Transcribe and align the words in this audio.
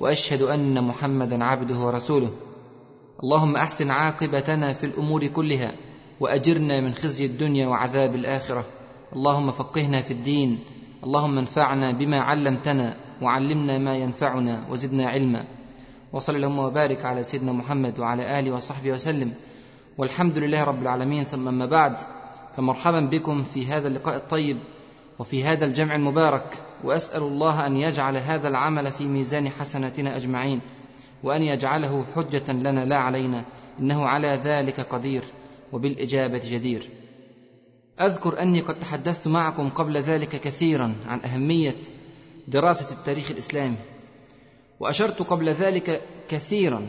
وأشهد 0.00 0.42
أن 0.42 0.84
محمدا 0.84 1.44
عبده 1.44 1.78
ورسوله. 1.78 2.30
اللهم 3.22 3.56
أحسن 3.56 3.90
عاقبتنا 3.90 4.72
في 4.72 4.86
الأمور 4.86 5.26
كلها 5.26 5.72
وأجرنا 6.20 6.80
من 6.80 6.94
خزي 6.94 7.26
الدنيا 7.26 7.66
وعذاب 7.66 8.14
الآخرة. 8.14 8.66
اللهم 9.12 9.50
فقهنا 9.50 10.02
في 10.02 10.10
الدين. 10.10 10.58
اللهم 11.04 11.38
انفعنا 11.38 11.90
بما 11.90 12.20
علمتنا 12.20 12.96
وعلمنا 13.22 13.78
ما 13.78 13.96
ينفعنا 13.96 14.64
وزدنا 14.70 15.08
علما. 15.08 15.44
وصل 16.12 16.36
اللهم 16.36 16.58
وبارك 16.58 17.04
على 17.04 17.22
سيدنا 17.22 17.52
محمد 17.52 17.98
وعلى 17.98 18.38
آله 18.38 18.50
وصحبه 18.50 18.92
وسلم. 18.92 19.32
والحمد 19.98 20.38
لله 20.38 20.64
رب 20.64 20.82
العالمين. 20.82 21.24
ثم 21.24 21.48
أما 21.48 21.66
بعد 21.66 21.96
فمرحبا 22.56 23.00
بكم 23.00 23.44
في 23.44 23.66
هذا 23.66 23.88
اللقاء 23.88 24.16
الطيب 24.16 24.56
وفي 25.18 25.44
هذا 25.44 25.64
الجمع 25.64 25.94
المبارك. 25.94 26.69
وأسأل 26.84 27.22
الله 27.22 27.66
أن 27.66 27.76
يجعل 27.76 28.16
هذا 28.16 28.48
العمل 28.48 28.92
في 28.92 29.04
ميزان 29.04 29.48
حسناتنا 29.48 30.16
أجمعين 30.16 30.60
وأن 31.22 31.42
يجعله 31.42 32.04
حجة 32.16 32.52
لنا 32.52 32.84
لا 32.84 32.96
علينا 32.96 33.44
إنه 33.80 34.06
على 34.06 34.28
ذلك 34.28 34.80
قدير 34.80 35.22
وبالإجابة 35.72 36.40
جدير. 36.44 36.88
أذكر 38.00 38.42
أني 38.42 38.60
قد 38.60 38.78
تحدثت 38.78 39.28
معكم 39.28 39.68
قبل 39.68 39.96
ذلك 39.96 40.28
كثيرا 40.28 40.96
عن 41.06 41.20
أهمية 41.20 41.76
دراسة 42.48 42.90
التاريخ 42.90 43.30
الإسلامي 43.30 43.76
وأشرت 44.80 45.22
قبل 45.22 45.48
ذلك 45.48 46.00
كثيرا 46.28 46.88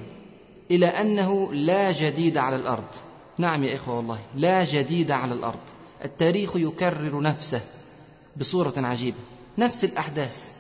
إلى 0.72 0.86
أنه 0.86 1.54
لا 1.54 1.92
جديد 1.92 2.38
على 2.38 2.56
الأرض. 2.56 2.96
نعم 3.38 3.64
يا 3.64 3.76
إخوة 3.76 3.98
والله 3.98 4.20
لا 4.36 4.64
جديد 4.64 5.12
على 5.12 5.34
الأرض. 5.34 5.60
التاريخ 6.06 6.56
يكرر 6.56 7.22
نفسه 7.22 7.62
بصورة 8.38 8.74
عجيبة. 8.78 9.18
نفس 9.58 9.84
الأحداث. 9.84 10.52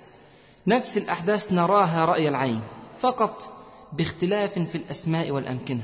نفس 0.68 0.98
الأحداث 0.98 1.54
نراها 1.54 2.06
رأي 2.06 2.30
العين 2.30 2.62
فقط 2.98 3.52
باختلاف 3.94 4.60
في 4.60 4.76
الأسماء 4.76 5.32
والأمكنة. 5.32 5.82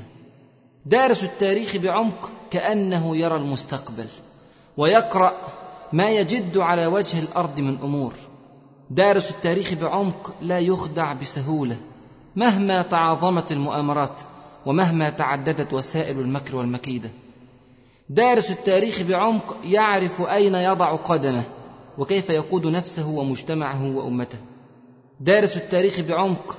دارس 0.86 1.24
التاريخ 1.24 1.76
بعمق 1.76 2.30
كأنه 2.50 3.16
يرى 3.16 3.36
المستقبل 3.36 4.06
ويقرأ 4.76 5.32
ما 5.92 6.10
يجد 6.10 6.58
على 6.58 6.86
وجه 6.86 7.18
الأرض 7.18 7.60
من 7.60 7.78
أمور. 7.82 8.14
دارس 8.90 9.30
التاريخ 9.30 9.74
بعمق 9.74 10.34
لا 10.40 10.58
يخدع 10.58 11.12
بسهولة 11.12 11.76
مهما 12.36 12.82
تعاظمت 12.82 13.52
المؤامرات 13.52 14.20
ومهما 14.66 15.10
تعددت 15.10 15.72
وسائل 15.72 16.20
المكر 16.20 16.56
والمكيدة. 16.56 17.10
دارس 18.08 18.50
التاريخ 18.50 19.02
بعمق 19.02 19.56
يعرف 19.64 20.22
أين 20.22 20.54
يضع 20.54 20.96
قدمه 20.96 21.42
وكيف 21.98 22.30
يقود 22.30 22.66
نفسه 22.66 23.08
ومجتمعه 23.08 23.96
وأمته. 23.96 24.38
دارس 25.20 25.56
التاريخ 25.56 26.00
بعمق 26.00 26.56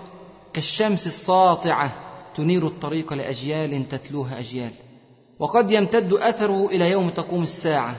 كالشمس 0.54 1.08
الساطعة 1.08 1.92
تنير 2.36 2.68
الطريق 2.68 3.14
لأجيال 3.14 3.90
تتلوها 3.90 4.40
أجيال. 4.40 4.72
وقد 5.40 5.72
يمتد 5.72 6.14
أثره 6.14 6.68
إلى 6.68 6.92
يوم 6.92 7.10
تقوم 7.10 7.44
الساعة. 7.44 7.96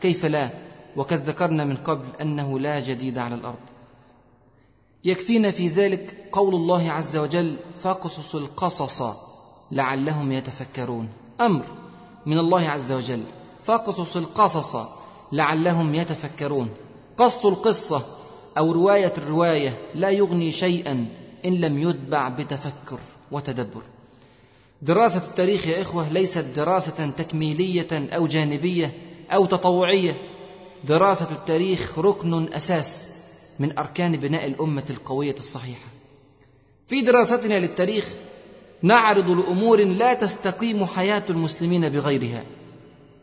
كيف 0.00 0.26
لا؟ 0.26 0.50
وقد 0.96 1.28
ذكرنا 1.28 1.64
من 1.64 1.76
قبل 1.76 2.04
أنه 2.20 2.58
لا 2.58 2.80
جديد 2.80 3.18
على 3.18 3.34
الأرض. 3.34 3.58
يكفينا 5.04 5.50
في 5.50 5.68
ذلك 5.68 6.28
قول 6.32 6.54
الله 6.54 6.90
عز 6.90 7.16
وجل 7.16 7.56
فاقصص 7.80 8.34
القصص 8.34 9.02
لعلهم 9.72 10.32
يتفكرون 10.32 11.08
أمر 11.40 11.64
من 12.26 12.38
الله 12.38 12.68
عز 12.68 12.92
وجل 12.92 13.22
فاقصص 13.60 14.16
القصص 14.16 14.76
لعلهم 15.32 15.94
يتفكرون. 15.94 16.70
قص 17.16 17.46
القصة 17.46 18.02
أو 18.58 18.72
رواية 18.72 19.12
الرواية 19.18 19.78
لا 19.94 20.10
يغني 20.10 20.52
شيئا 20.52 21.06
إن 21.44 21.60
لم 21.60 21.78
يتبع 21.78 22.28
بتفكر 22.28 22.98
وتدبر. 23.32 23.82
دراسة 24.82 25.22
التاريخ 25.28 25.66
يا 25.66 25.82
إخوة 25.82 26.08
ليست 26.08 26.44
دراسة 26.56 27.10
تكميلية 27.18 27.88
أو 27.92 28.26
جانبية 28.26 28.92
أو 29.30 29.46
تطوعية. 29.46 30.16
دراسة 30.84 31.28
التاريخ 31.30 31.98
ركن 31.98 32.52
أساس 32.52 33.08
من 33.58 33.78
أركان 33.78 34.16
بناء 34.16 34.46
الأمة 34.46 34.84
القوية 34.90 35.34
الصحيحة. 35.38 35.88
في 36.86 37.00
دراستنا 37.00 37.58
للتاريخ 37.58 38.08
نعرض 38.82 39.30
لأمور 39.30 39.84
لا 39.84 40.14
تستقيم 40.14 40.86
حياة 40.86 41.22
المسلمين 41.30 41.88
بغيرها. 41.88 42.44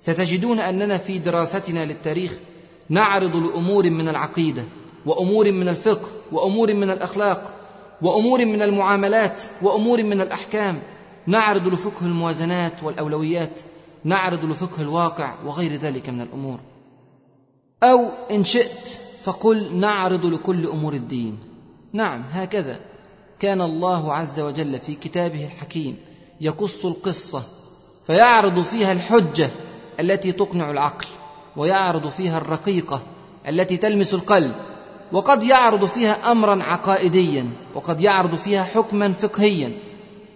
ستجدون 0.02 0.60
أننا 0.60 0.98
في 0.98 1.20
دراستنا 1.20 1.86
للتاريخ 1.86 2.38
نعرض 2.90 3.36
لأمور 3.36 3.90
من 3.90 4.08
العقيدة 4.08 4.64
وأمور 5.06 5.52
من 5.52 5.68
الفقه 5.68 6.10
وأمور 6.32 6.74
من 6.74 6.90
الأخلاق 6.90 7.54
وأمور 8.02 8.46
من 8.46 8.62
المعاملات 8.62 9.44
وأمور 9.62 10.04
من 10.04 10.22
الأحكام. 10.22 10.82
نعرض 11.28 11.68
لفقه 11.68 12.06
الموازنات 12.06 12.84
والأولويات 12.84 13.60
نعرض 14.04 14.46
لفقه 14.46 14.82
الواقع 14.82 15.36
وغير 15.46 15.76
ذلك 15.76 16.10
من 16.10 16.22
الأمور. 16.22 16.60
أو 17.84 18.08
إن 18.32 18.46
شئت 18.46 19.00
فقل 19.22 19.76
نعرض 19.76 20.26
لكل 20.26 20.68
أمور 20.68 20.94
الدين. 20.94 21.40
نعم 21.94 22.24
هكذا. 22.32 22.80
كان 23.40 23.62
الله 23.62 24.14
عز 24.14 24.40
وجل 24.40 24.80
في 24.80 24.96
كتابه 24.96 25.46
الحكيم 25.46 25.98
يقص 26.42 26.86
القصة 26.86 27.44
فيعرض 28.08 28.62
فيها 28.62 28.92
الحجة 28.92 29.50
التي 30.02 30.32
تقنع 30.32 30.72
العقل 30.72 31.08
ويعرض 31.58 32.08
فيها 32.08 32.38
الرقيقة 32.38 33.02
التي 33.48 33.78
تلمس 33.78 34.14
القلب 34.14 34.52
وقد 35.12 35.44
يعرض 35.44 35.86
فيها 35.86 36.32
امرا 36.32 36.64
عقائديا 36.64 37.50
وقد 37.76 38.02
يعرض 38.02 38.36
فيها 38.36 38.64
حكما 38.64 39.14
فقهيا. 39.14 39.72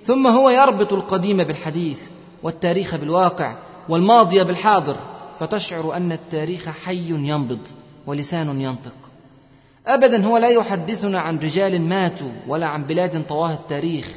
ثم 0.03 0.27
هو 0.27 0.49
يربط 0.49 0.93
القديم 0.93 1.43
بالحديث 1.43 1.99
والتاريخ 2.43 2.95
بالواقع 2.95 3.55
والماضي 3.89 4.43
بالحاضر 4.43 4.95
فتشعر 5.39 5.97
أن 5.97 6.11
التاريخ 6.11 6.69
حي 6.85 7.09
ينبض 7.09 7.59
ولسان 8.07 8.61
ينطق. 8.61 8.95
ابدا 9.87 10.25
هو 10.25 10.37
لا 10.37 10.49
يحدثنا 10.49 11.19
عن 11.19 11.39
رجال 11.39 11.81
ماتوا 11.81 12.31
ولا 12.47 12.67
عن 12.67 12.83
بلاد 12.83 13.27
طواها 13.27 13.53
التاريخ 13.53 14.07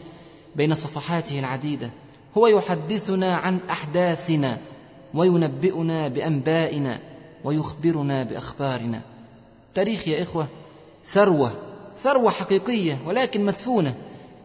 بين 0.56 0.74
صفحاته 0.74 1.38
العديدة. 1.38 1.90
هو 2.38 2.46
يحدثنا 2.46 3.36
عن 3.36 3.58
أحداثنا 3.70 4.58
وينبئنا 5.14 6.08
بأنبائنا 6.08 6.98
ويخبرنا 7.44 8.22
بأخبارنا. 8.22 9.00
تاريخ 9.74 10.08
يا 10.08 10.22
إخوة 10.22 10.46
ثروة 11.06 11.52
ثروة 12.02 12.30
حقيقية 12.30 12.98
ولكن 13.06 13.44
مدفونة 13.44 13.94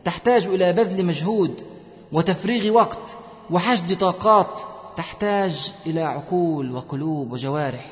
تحتاج 0.06 0.47
إلى 0.47 0.73
بذل 0.73 1.06
مجهود 1.06 1.63
وتفريغ 2.12 2.73
وقت 2.73 3.18
وحشد 3.52 3.97
طاقات 3.97 4.59
تحتاج 4.97 5.72
إلى 5.85 6.02
عقول 6.02 6.72
وقلوب 6.72 7.31
وجوارح. 7.31 7.85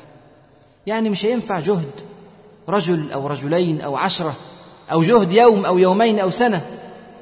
يعني 0.86 1.10
مش 1.10 1.26
هينفع 1.26 1.60
جهد 1.60 1.90
رجل 2.68 3.12
أو 3.12 3.26
رجلين 3.26 3.80
أو 3.80 3.96
عشرة 3.96 4.34
أو 4.92 5.02
جهد 5.02 5.32
يوم 5.32 5.64
أو 5.64 5.78
يومين 5.78 6.18
أو 6.18 6.30
سنة. 6.30 6.66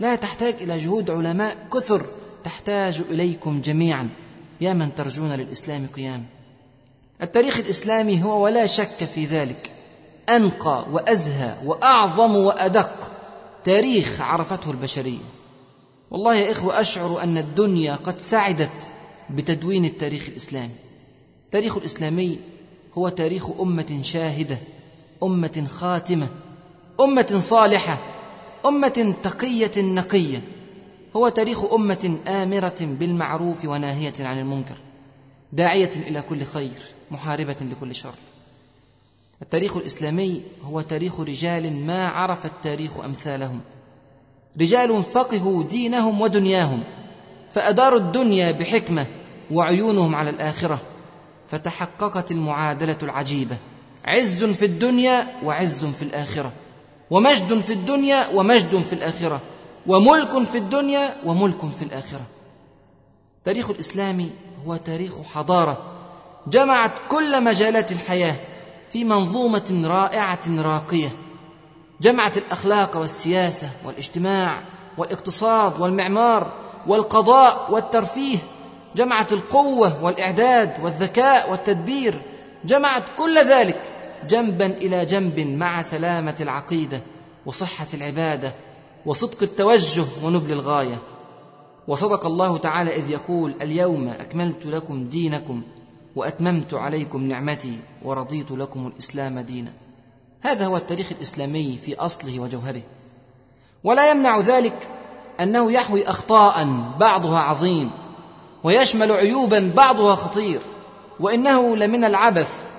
لا 0.00 0.14
تحتاج 0.14 0.54
إلى 0.60 0.78
جهود 0.78 1.10
علماء 1.10 1.56
كثر 1.72 2.06
تحتاج 2.44 3.02
إليكم 3.10 3.60
جميعا. 3.60 4.08
يا 4.60 4.72
من 4.72 4.94
ترجون 4.94 5.32
للإسلام 5.32 5.86
قيام 5.96 6.26
التاريخ 7.22 7.58
الإسلامي 7.58 8.22
هو 8.22 8.44
ولا 8.44 8.66
شك 8.66 9.04
في 9.14 9.24
ذلك. 9.24 9.70
أنقى 10.28 10.86
وأزهى 10.92 11.56
وأعظم 11.64 12.36
وأدق 12.36 13.12
تاريخ 13.64 14.20
عرفته 14.20 14.70
البشرية. 14.70 15.18
والله 16.10 16.34
يا 16.34 16.52
إخوة 16.52 16.80
أشعر 16.80 17.22
أن 17.22 17.38
الدنيا 17.38 17.94
قد 17.94 18.20
سعدت 18.20 18.88
بتدوين 19.30 19.84
التاريخ 19.84 20.28
الإسلامي. 20.28 20.74
التاريخ 21.44 21.76
الإسلامي 21.76 22.38
هو 22.94 23.08
تاريخ 23.08 23.50
أمة 23.60 23.98
شاهدة 24.02 24.58
أمة 25.22 25.66
خاتمة 25.68 26.28
أمة 27.00 27.38
صالحة 27.38 27.98
أمة 28.66 29.14
تقية 29.22 29.82
نقية. 29.82 30.40
هو 31.16 31.28
تاريخ 31.28 31.72
أمة 31.72 32.18
آمرة 32.28 32.76
بالمعروف 32.80 33.64
وناهية 33.64 34.12
عن 34.20 34.38
المنكر 34.38 34.76
داعية 35.52 35.90
إلى 35.96 36.22
كل 36.22 36.44
خير 36.44 36.70
محاربة 37.10 37.56
لكل 37.60 37.94
شر. 37.94 38.14
التاريخ 39.42 39.76
الإسلامي 39.76 40.42
هو 40.62 40.80
تاريخ 40.80 41.20
رجال 41.20 41.86
ما 41.86 42.08
عرف 42.08 42.46
التاريخ 42.46 43.00
أمثالهم. 43.00 43.60
رجال 44.60 45.02
فقهوا 45.02 45.62
دينهم 45.62 46.20
ودنياهم 46.20 46.82
فأداروا 47.50 47.98
الدنيا 47.98 48.50
بحكمة 48.50 49.06
وعيونهم 49.50 50.14
على 50.14 50.30
الآخرة 50.30 50.80
فتحققت 51.48 52.30
المعادلة 52.30 52.98
العجيبة. 53.02 53.56
عز 54.04 54.44
في 54.44 54.64
الدنيا 54.64 55.26
وعز 55.44 55.84
في 55.84 56.02
الآخرة 56.02 56.52
ومجد 57.10 57.60
في 57.60 57.72
الدنيا 57.72 58.28
ومجد 58.28 58.82
في 58.82 58.92
الآخرة. 58.92 59.40
وملك 59.86 60.42
في 60.42 60.58
الدنيا 60.58 61.16
وملك 61.24 61.66
في 61.76 61.82
الآخرة. 61.82 62.22
تاريخ 63.44 63.70
الإسلام 63.70 64.30
هو 64.66 64.76
تاريخ 64.76 65.12
حضارة 65.34 65.78
جمعت 66.46 66.92
كل 67.08 67.44
مجالات 67.44 67.92
الحياة 67.92 68.36
في 68.90 69.04
منظومة 69.04 69.82
رائعة 69.84 70.40
راقية. 70.48 71.08
جمعت 72.00 72.36
الأخلاق 72.36 72.96
والسياسة 72.96 73.68
والاجتماع 73.84 74.60
والاقتصاد 74.98 75.80
والمعمار 75.80 76.52
والقضاء 76.86 77.72
والترفيه. 77.72 78.38
جمعت 78.96 79.32
القوة 79.32 80.04
والإعداد 80.04 80.72
والذكاء 80.82 81.50
والتدبير. 81.50 82.22
جمعت 82.64 83.02
كل 83.18 83.38
ذلك 83.38 83.80
جنبا 84.28 84.66
إلى 84.66 85.06
جنب 85.06 85.40
مع 85.40 85.82
سلامة 85.82 86.36
العقيدة 86.40 87.00
وصحة 87.46 87.86
العبادة 87.94 88.52
وصدق 89.06 89.42
التوجه 89.42 90.04
ونبل 90.24 90.52
الغاية. 90.52 90.98
وصدق 91.88 92.26
الله 92.26 92.56
تعالى 92.58 92.96
إذ 92.96 93.10
يقول 93.10 93.54
اليوم 93.62 94.08
أكملت 94.08 94.66
لكم 94.66 95.08
دينكم 95.08 95.62
وأتممت 96.16 96.74
عليكم 96.74 97.22
نعمتي 97.22 97.78
ورضيت 98.04 98.50
لكم 98.50 98.86
الإسلام 98.86 99.40
دينا. 99.40 99.72
هذا 100.40 100.66
هو 100.66 100.76
التاريخ 100.76 101.12
الإسلامي 101.12 101.76
في 101.76 101.96
أصله 101.96 102.40
وجوهره. 102.40 102.82
ولا 103.84 104.10
يمنع 104.10 104.38
ذلك 104.38 104.88
أنه 105.40 105.72
يحوي 105.72 106.08
أخطاء 106.08 106.68
بعضها 107.00 107.38
عظيم 107.38 107.90
ويشمل 108.64 109.12
عيوبا 109.12 109.72
بعضها 109.76 110.14
خطير 110.14 110.60
وإنه 111.20 111.76
لمن 111.76 112.04
العبث 112.04 112.70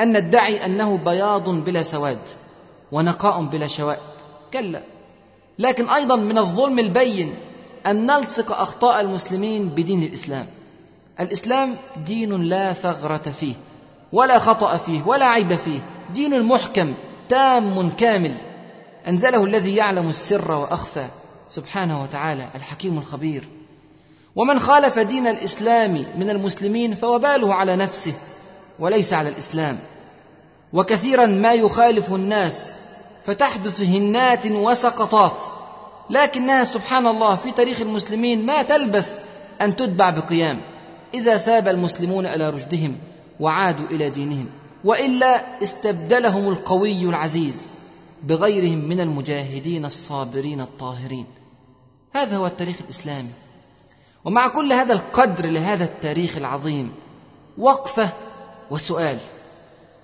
أن 0.00 0.16
ندعي 0.16 0.64
أنه 0.64 0.98
بياض 0.98 1.48
بلا 1.48 1.82
سواد 1.82 2.18
ونقاء 2.92 3.42
بلا 3.42 3.66
شوائب. 3.66 4.00
كلا. 4.52 4.95
لكن 5.58 5.88
أيضا 5.88 6.16
من 6.16 6.38
الظلم 6.38 6.78
البين 6.78 7.34
أن 7.86 8.06
نلصق 8.06 8.60
أخطاء 8.60 9.00
المسلمين 9.00 9.68
بدين 9.68 10.02
الإسلام. 10.02 10.46
الإسلام 11.20 11.74
دين 12.06 12.42
لا 12.42 12.72
ثغرة 12.72 13.32
فيه 13.40 13.54
ولا 14.12 14.38
خطأ 14.38 14.76
فيه 14.76 15.02
ولا 15.02 15.26
عيب 15.26 15.54
فيه. 15.54 15.80
دين 16.14 16.42
محكم 16.42 16.94
تام 17.28 17.90
كامل. 17.90 18.34
أنزله 19.08 19.44
الذي 19.44 19.76
يعلم 19.76 20.08
السر 20.08 20.52
وأخفى 20.52 21.06
سبحانه 21.48 22.02
وتعالى 22.02 22.48
الحكيم 22.54 22.98
الخبير. 22.98 23.48
ومن 24.36 24.58
خالف 24.58 24.98
دين 24.98 25.26
الإسلام 25.26 26.04
من 26.18 26.30
المسلمين 26.30 26.94
فوباله 26.94 27.54
على 27.54 27.76
نفسه 27.76 28.14
وليس 28.78 29.12
على 29.12 29.28
الإسلام. 29.28 29.78
وكثيرا 30.72 31.26
ما 31.26 31.52
يخالف 31.54 32.12
الناس 32.12 32.76
فتحدث 33.26 33.80
هنات 33.80 34.46
وسقطات. 34.46 35.36
لكنها 36.10 36.64
سبحان 36.64 37.06
الله 37.06 37.34
في 37.36 37.50
تاريخ 37.50 37.80
المسلمين 37.80 38.46
ما 38.46 38.62
تلبث 38.62 39.20
أن 39.60 39.76
تتبع 39.76 40.10
بقيام. 40.10 40.60
إذا 41.14 41.36
ثاب 41.36 41.68
المسلمون 41.68 42.26
إلى 42.26 42.50
رشدهم 42.50 42.96
وعادوا 43.40 43.86
إلى 43.86 44.10
دينهم 44.10 44.46
وإلا 44.84 45.62
استبدلهم 45.62 46.48
القوي 46.48 47.02
العزيز 47.02 47.72
بغيرهم 48.22 48.78
من 48.78 49.00
المجاهدين 49.00 49.84
الصابرين 49.84 50.60
الطاهرين. 50.60 51.26
هذا 52.12 52.36
هو 52.36 52.46
التاريخ 52.46 52.76
الإسلامي. 52.84 53.30
ومع 54.24 54.48
كل 54.48 54.72
هذا 54.72 54.92
القدر 54.92 55.46
لهذا 55.46 55.84
التاريخ 55.84 56.36
العظيم 56.36 56.92
وقفة 57.58 58.08
وسؤال. 58.70 59.18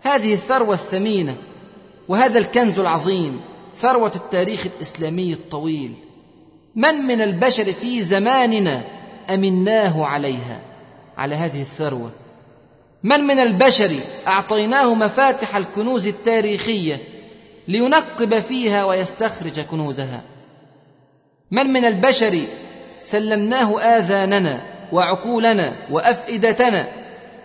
هذه 0.03 0.35
الثروة 0.35 0.75
الثمينة 0.75 1.37
وهذا 2.09 2.39
الكنز 2.39 2.79
العظيم 2.79 3.41
ثروة 3.79 4.13
التاريخ 4.17 4.67
الإسلامي 4.67 5.33
الطويل. 5.33 5.95
من 6.77 6.95
من 6.95 7.21
البشر 7.21 7.73
في 7.73 8.03
زماننا 8.03 8.83
أمناه 9.31 10.07
عليها؟ 10.07 10.61
على 11.19 11.35
هذه 11.35 11.63
الثروة. 11.63 12.11
من 13.03 13.21
من 13.21 13.39
البشر 13.39 13.91
أعطيناه 14.27 14.95
مفاتح 14.95 15.57
الكنوز 15.57 16.09
التاريخية 16.09 16.99
لينقب 17.69 18.39
فيها 18.39 18.85
ويستخرج 18.85 19.61
كنوزها؟ 19.61 20.23
من 21.51 21.67
من 21.67 21.85
البشر 21.85 22.41
سلمناه 23.03 23.81
آذاننا 23.81 24.63
وعقولنا 24.93 25.73
وأفئدتنا 25.91 26.89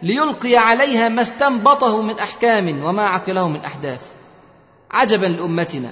ليلقي 0.03 0.55
عليها 0.55 1.09
ما 1.09 1.21
استنبطه 1.21 2.01
من 2.01 2.19
أحكام 2.19 2.83
وما 2.83 3.05
عقله 3.07 3.47
من 3.47 3.59
أحداث؟ 3.59 4.01
عجبا 4.91 5.25
لأمتنا. 5.25 5.89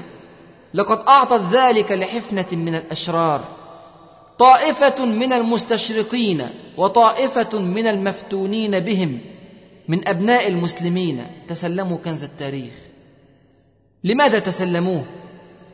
لقد 0.74 1.00
أعطت 1.08 1.42
ذلك 1.52 1.92
لحفنة 1.92 2.46
من 2.52 2.76
الأشرار 2.76 3.44
طائفة 4.40 5.06
من 5.06 5.34
المستشرقين 5.34 6.48
وطائفة 6.78 7.60
من 7.60 7.88
المفتونين 7.88 8.80
بهم 8.80 9.20
من 9.88 10.08
أبناء 10.08 10.48
المسلمين. 10.48 11.24
تسلموا 11.48 11.98
كنز 12.06 12.24
التاريخ. 12.24 12.74
لماذا 14.04 14.40
تسلموه؟ 14.40 15.06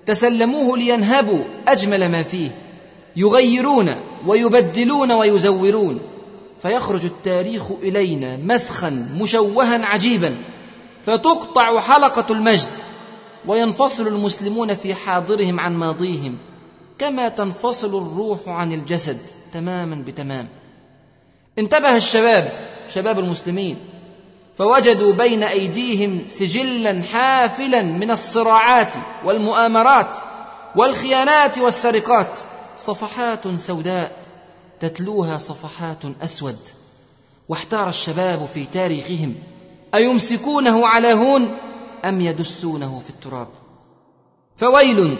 تسلموه 0.05 0.77
لينهبوا 0.77 1.43
أجمل 1.67 2.11
ما 2.11 2.23
فيه 2.23 2.49
يغيرون 3.15 3.95
ويبدلون 4.27 5.11
ويزورون. 5.11 5.99
فيخرج 6.61 7.05
التاريخ 7.05 7.71
إلينا 7.71 8.37
مسخا 8.37 8.89
مشوها 9.19 9.85
عجيبا. 9.85 10.35
فتقطع 11.05 11.79
حلقة 11.79 12.25
المجد. 12.33 12.69
وينفصل 13.45 14.07
المسلمون 14.07 14.73
في 14.73 14.95
حاضرهم 14.95 15.59
عن 15.59 15.75
ماضيهم 15.75 16.37
كما 16.99 17.29
تنفصل 17.29 17.87
الروح 17.87 18.39
عن 18.47 18.71
الجسد 18.71 19.17
تماما 19.53 20.03
بتمام. 20.07 20.47
انتبه 21.59 21.95
الشباب 21.95 22.51
شباب 22.93 23.19
المسلمين 23.19 23.77
فوجدوا 24.55 25.13
بين 25.13 25.43
أيديهم 25.43 26.21
سجلا 26.35 27.03
حافلا 27.03 27.81
من 27.81 28.11
الصراعات 28.11 28.93
والمؤامرات 29.25 30.17
والخيانات 30.75 31.57
والسرقات. 31.57 32.39
صفحات 32.79 33.47
سوداء 33.57 34.11
تتلوها 34.79 35.37
صفحات 35.37 35.97
أسود. 36.21 36.57
واحتار 37.49 37.89
الشباب 37.89 38.49
في 38.53 38.65
تاريخهم 38.65 39.35
أيمسكونه 39.95 40.87
على 40.87 41.13
هون؟ 41.13 41.57
أم 42.05 42.21
يدسونه 42.21 42.99
في 42.99 43.09
التراب؟ 43.09 43.47
فويل 44.55 45.15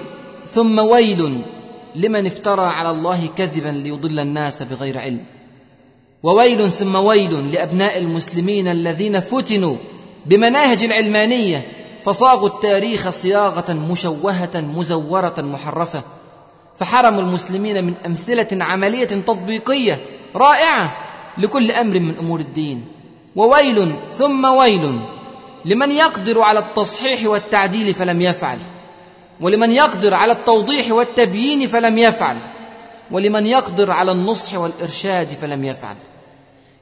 ثم 0.47 0.79
ويل 0.79 1.41
لمن 1.95 2.25
افترى 2.25 2.65
على 2.65 2.91
الله 2.91 3.27
كذبا 3.38 3.69
ليضل 3.69 4.19
الناس 4.19 4.63
بغير 4.63 4.97
علم. 4.97 5.25
وويل 6.23 6.71
ثم 6.71 6.95
ويل 6.95 7.51
لأبناء 7.51 7.97
المسلمين 7.97 8.67
الذين 8.67 9.19
فتنوا 9.19 9.75
بمناهج 10.25 10.83
العلمانيه 10.83 11.67
فصاغوا 12.03 12.47
التاريخ 12.47 13.09
صياغة 13.09 13.73
مشوهة 13.73 14.51
مزورة 14.55 15.35
محرفة. 15.38 16.03
فحرموا 16.75 17.21
المسلمين 17.21 17.83
من 17.83 17.93
أمثلة 18.05 18.47
عملية 18.63 19.05
تطبيقية 19.05 20.00
رائعة 20.35 20.97
لكل 21.38 21.71
أمر 21.71 22.00
من 22.00 22.15
أمور 22.19 22.39
الدين. 22.39 22.85
وويل 23.35 23.95
ثم 24.15 24.45
ويل 24.45 25.00
لمن 25.65 25.91
يقدر 25.91 26.41
على 26.41 26.60
التصحيح 26.60 27.25
والتعديل 27.25 27.94
فلم 27.94 28.22
يفعل 28.22 28.58
ولمن 29.41 29.72
يقدر 29.72 30.13
على 30.13 30.32
التوضيح 30.32 30.91
والتبيين 30.91 31.68
فلم 31.68 31.98
يفعل 31.98 32.36
ولمن 33.12 33.48
يقدر 33.48 33.91
على 33.91 34.12
النصح 34.12 34.53
والإرشاد 34.53 35.27
فلم 35.27 35.65
يفعل. 35.65 35.96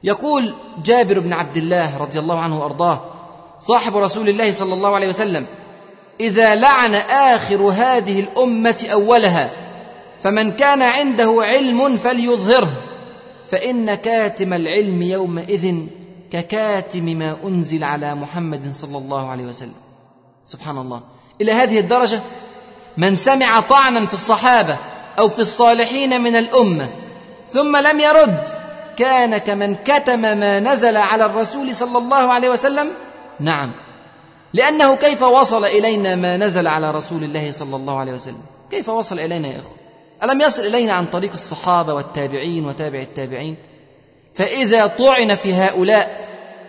يقول 0.04 0.54
جابر 0.84 1.18
بن 1.18 1.32
عبد 1.32 1.56
الله 1.56 1.98
رضي 1.98 2.18
الله 2.18 2.38
عنه 2.38 2.60
وأرضاه 2.60 3.00
صاحب 3.60 3.96
رسول 3.96 4.28
الله 4.28 4.52
صلى 4.52 4.74
الله 4.74 4.94
عليه 4.94 5.08
وسلم 5.08 5.46
إذا 6.20 6.54
لعن 6.54 6.94
آخر 7.34 7.62
هذه 7.62 8.20
الأمة 8.20 8.86
أولها 8.92 9.50
فمن 10.20 10.52
كان 10.52 10.82
عنده 10.82 11.36
علم 11.38 11.96
فليظهره 11.96 12.70
فإن 13.46 13.94
كاتم 13.94 14.52
العلم 14.52 15.02
يومئذ 15.02 15.74
ككاتم 16.32 17.04
ما 17.04 17.36
أنزل 17.44 17.84
على 17.84 18.14
محمد 18.14 18.72
صلى 18.72 18.98
الله 18.98 19.30
عليه 19.30 19.44
وسلم. 19.44 19.74
سبحان 20.46 20.78
الله. 20.78 21.00
إلى 21.40 21.52
هذه 21.52 21.78
الدرجة 21.78 22.20
من 22.96 23.16
سمع 23.16 23.60
طعنا 23.60 24.06
في 24.06 24.14
الصحابة 24.14 24.76
أو 25.18 25.28
في 25.28 25.38
الصالحين 25.38 26.20
من 26.20 26.36
الأمة 26.36 26.88
ثم 27.48 27.76
لم 27.76 28.00
يرد 28.00 28.44
كان 28.96 29.38
كمن 29.38 29.74
كتم 29.74 30.20
ما 30.20 30.60
نزل 30.60 30.96
على 30.96 31.26
الرسول 31.26 31.74
صلى 31.74 31.98
الله 31.98 32.32
عليه 32.32 32.50
وسلم. 32.50 32.90
نعم. 33.40 33.72
لأنه 34.52 34.94
كيف 34.94 35.22
وصل 35.22 35.64
إلينا 35.64 36.16
ما 36.16 36.36
نزل 36.36 36.66
على 36.66 36.90
رسول 36.90 37.24
الله 37.24 37.52
صلى 37.52 37.76
الله 37.76 37.98
عليه 37.98 38.12
وسلم؟ 38.12 38.42
كيف 38.70 38.88
وصل 38.88 39.18
إلينا 39.18 39.48
يا 39.48 39.58
إخوة؟ 39.58 39.76
ألم 40.22 40.40
يصل 40.40 40.62
إلينا 40.62 40.92
عن 40.92 41.06
طريق 41.06 41.32
الصحابة 41.32 41.94
والتابعين 41.94 42.66
وتابع 42.66 42.98
التابعين؟ 42.98 43.56
فإذا 44.34 44.86
طعن 44.86 45.34
في 45.34 45.54
هؤلاء 45.54 46.28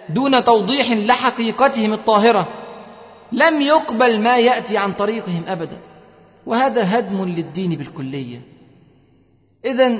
دون 0.09 0.43
توضيح 0.43 0.91
لحقيقتهم 0.91 1.93
الطاهرة 1.93 2.47
لم 3.31 3.61
يقبل 3.61 4.19
ما 4.19 4.37
يأتي 4.37 4.77
عن 4.77 4.93
طريقهم 4.93 5.43
ابدا. 5.47 5.77
وهذا 6.45 6.99
هدم 6.99 7.25
للدين 7.25 7.75
بالكلية. 7.75 8.41
اذا 9.65 9.97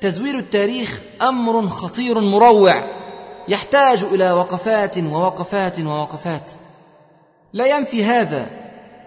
تزوير 0.00 0.38
التاريخ 0.38 1.00
أمر 1.22 1.68
خطير 1.68 2.20
مروع 2.20 2.82
يحتاج 3.48 4.02
إلى 4.04 4.32
وقفات 4.32 4.98
ووقفات 4.98 5.80
ووقفات. 5.80 6.52
لا 7.52 7.76
ينفي 7.76 8.04
هذا 8.04 8.46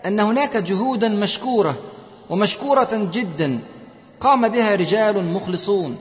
أن 0.06 0.20
هناك 0.20 0.58
جهودا 0.58 1.10
مشكورة 1.10 1.76
ومشكورة 2.30 3.10
جدا 3.14 3.60
قام 4.20 4.50
بها 4.50 4.76
رجال 4.76 5.34
مخلصون. 5.34 5.98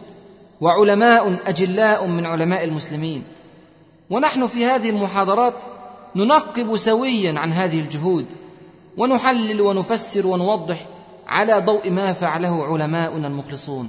وعلماء 0.60 1.38
أجلاء 1.46 2.06
من 2.06 2.26
علماء 2.26 2.64
المسلمين. 2.64 3.24
ونحن 4.10 4.46
في 4.46 4.64
هذه 4.64 4.90
المحاضرات 4.90 5.54
ننقب 6.16 6.76
سويا 6.76 7.38
عن 7.38 7.52
هذه 7.52 7.80
الجهود 7.80 8.26
ونحلل 8.96 9.60
ونفسر 9.60 10.26
ونوضح 10.26 10.86
على 11.26 11.60
ضوء 11.60 11.90
ما 11.90 12.12
فعله 12.12 12.64
علماؤنا 12.64 13.26
المخلصون. 13.28 13.88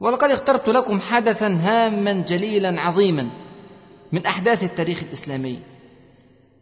ولقد 0.00 0.30
اخترت 0.30 0.68
لكم 0.68 1.00
حدثا 1.00 1.58
هاما 1.62 2.12
جليلا 2.12 2.80
عظيما 2.80 3.28
من 4.12 4.26
أحداث 4.26 4.62
التاريخ 4.62 5.02
الإسلامي. 5.02 5.58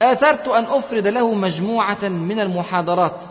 آثرت 0.02 0.49
أن 0.49 0.64
أفرد 0.64 1.07
له 1.07 1.35
مجموعة 1.35 2.09
من 2.09 2.40
المحاضرات 2.40 3.23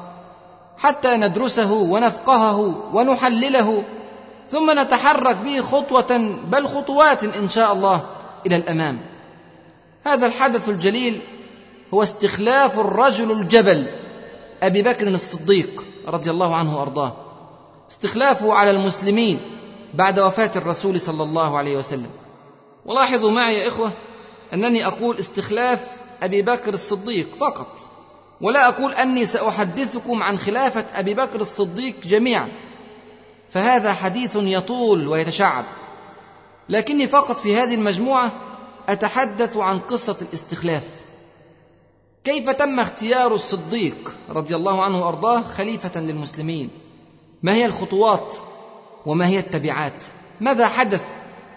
حتى 0.77 1.17
ندرسه 1.17 1.73
ونفقهه 1.73 2.89
ونحلله 2.93 3.83
ثم 4.51 4.79
نتحرك 4.79 5.36
به 5.36 5.62
خطوة 5.62 6.17
بل 6.48 6.67
خطوات 6.67 7.24
إن 7.24 7.50
شاء 7.50 7.74
الله 7.74 8.01
إلى 8.46 8.55
الأمام. 8.55 9.01
هذا 10.05 10.25
الحدث 10.27 10.70
الجليل 10.70 11.20
هو 11.93 12.03
استخلاف 12.03 12.79
الرجل 12.79 13.31
الجبل 13.31 13.86
أبي 14.63 14.81
بكر 14.81 15.08
الصديق 15.08 15.84
رضي 16.08 16.29
الله 16.29 16.55
عنه 16.55 16.77
وأرضاه. 16.77 17.15
استخلافه 17.91 18.53
على 18.53 18.72
المسلمين 18.72 19.39
بعد 19.93 20.20
وفاة 20.20 20.51
الرسول 20.55 21.00
صلى 21.00 21.24
الله 21.24 21.58
عليه 21.58 21.77
وسلم. 21.77 22.10
ولاحظوا 22.86 23.31
معي 23.31 23.58
يا 23.58 23.67
إخوة 23.67 23.91
أنني 24.53 24.88
أقول 24.88 25.20
استخلاف 25.20 25.98
أبي 26.24 26.41
بكر 26.41 26.74
الصديق 26.74 27.36
فقط 27.36 27.79
ولا 28.41 28.67
أقول 28.67 28.93
أني 28.93 29.25
سأحدثكم 29.25 30.24
عن 30.24 30.38
خلافة 30.38 30.86
أبي 30.96 31.13
بكر 31.13 31.41
الصديق 31.41 31.96
جميعا. 32.03 32.50
فهذا 33.51 33.93
حديث 33.93 34.36
يطول 34.36 35.08
ويتشعب. 35.08 35.65
لكني 36.70 37.08
فقط 37.08 37.39
في 37.39 37.58
هذه 37.58 37.75
المجموعة 37.75 38.31
أتحدث 38.89 39.58
عن 39.58 39.79
قصة 39.79 40.17
الاستخلاف. 40.22 40.84
كيف 42.24 42.50
تم 42.50 42.79
اختيار 42.79 43.34
الصديق 43.34 44.15
رضي 44.29 44.55
الله 44.55 44.84
عنه 44.84 45.01
وأرضاه 45.01 45.41
خليفة 45.41 46.00
للمسلمين؟ 46.00 46.70
ما 47.43 47.53
هي 47.53 47.65
الخطوات 47.65 48.36
وما 49.05 49.27
هي 49.27 49.39
التبعات؟ 49.39 50.05
ماذا 50.41 50.67
حدث 50.67 51.03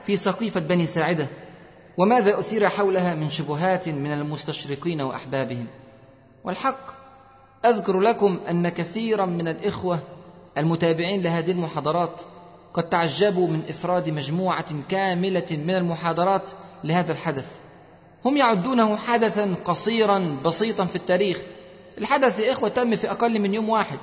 في 0.03 0.17
سقيفة 0.17 0.61
بني 0.61 0.87
ساعدة؟ 0.87 1.27
وماذا 1.99 2.39
أثير 2.39 2.69
حولها 2.69 3.15
من 3.15 3.31
شبهات 3.31 3.89
من 3.89 4.13
المستشرقين 4.13 5.01
وأحبابهم؟ 5.01 5.67
والحق 6.45 7.05
أذكر 7.65 8.01
لكم 8.01 8.41
أن 8.51 8.69
كثيرا 8.69 9.27
من 9.27 9.49
الإخوة 9.49 9.99
المتابعين 10.59 11.23
لهذه 11.23 11.51
المحاضرات 11.51 12.23
قد 12.75 12.89
تعجبوا 12.89 13.49
من 13.49 13.63
إفراد 13.69 14.11
مجموعة 14.11 14.67
كاملة 14.89 15.47
من 15.51 15.75
المحاضرات 15.75 16.51
لهذا 16.85 17.13
الحدث. 17.13 17.47
هم 18.25 18.37
يعدونه 18.37 18.97
حدثا 18.97 19.55
قصيرا 19.65 20.37
بسيطا 20.45 20.85
في 20.85 20.97
التاريخ. 20.97 21.39
الحدث 21.99 22.41
يا 22.41 22.53
إخوة 22.53 22.69
تم 22.69 22.97
في 22.97 23.11
أقل 23.11 23.39
من 23.41 23.55
يوم 23.55 23.69
واحد. 23.69 23.99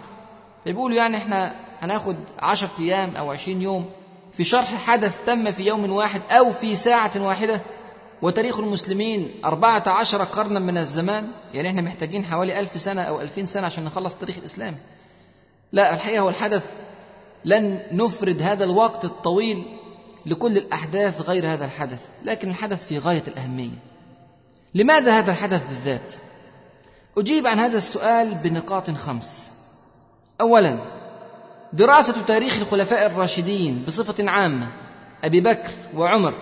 بيقولوا 0.66 0.98
يعني 0.98 1.18
إحنا 1.18 1.56
هناخد 1.80 2.16
عشرة 2.40 2.70
أيام 2.80 3.16
أو 3.16 3.32
عشرين 3.32 3.62
يوم. 3.62 3.86
في 4.34 4.44
شرح 4.44 4.76
حدث 4.76 5.18
تم 5.26 5.52
في 5.52 5.68
يوم 5.68 5.92
واحد 5.92 6.22
أو 6.30 6.52
في 6.52 6.76
ساعة 6.76 7.12
واحدة. 7.16 7.62
وتاريخ 8.22 8.60
المسلمين 8.60 9.32
أربعة 9.46 9.84
عشر 9.88 10.24
قرنا 10.24 10.60
من 10.60 10.78
الزمان. 10.78 11.28
يعني 11.54 11.70
إحنا 11.70 11.82
محتاجين 11.82 12.26
حوالي 12.26 12.60
ألف 12.60 12.82
سنة 12.82 13.02
أو 13.02 13.22
ألفين 13.22 13.46
سنة 13.46 13.66
عشان 13.66 13.86
نخلص 13.86 14.16
تاريخ 14.16 14.38
الإسلام. 14.38 14.76
لا 15.72 15.94
الحقيقة 15.94 16.20
هو 16.20 16.30
الحدث 16.30 16.72
لن 17.46 17.82
نفرد 17.92 18.42
هذا 18.42 18.64
الوقت 18.64 19.06
الطويل 19.06 19.64
لكل 20.26 20.58
الأحداث 20.58 21.22
غير 21.22 21.48
هذا 21.48 21.66
الحدث 21.66 22.00
لكن 22.24 22.50
الحدث 22.50 22.88
في 22.88 23.00
غاية 23.00 23.24
الأهمية. 23.28 23.78
لماذا 24.76 25.20
هذا 25.20 25.32
الحدث 25.32 25.68
بالذات؟ 25.68 26.14
أجيب 27.18 27.48
عن 27.48 27.60
هذا 27.60 27.78
السؤال 27.78 28.36
بنقاط 28.36 28.92
خمس. 28.92 29.52
اولا 30.42 30.80
دراسة 31.74 32.16
تاريخ 32.28 32.58
الخلفاء 32.58 33.06
الراشدين 33.06 33.84
بصفة 33.88 34.30
عامة 34.30 34.68
أبي 35.24 35.42
بكر 35.42 35.72
وعمر 35.96 36.34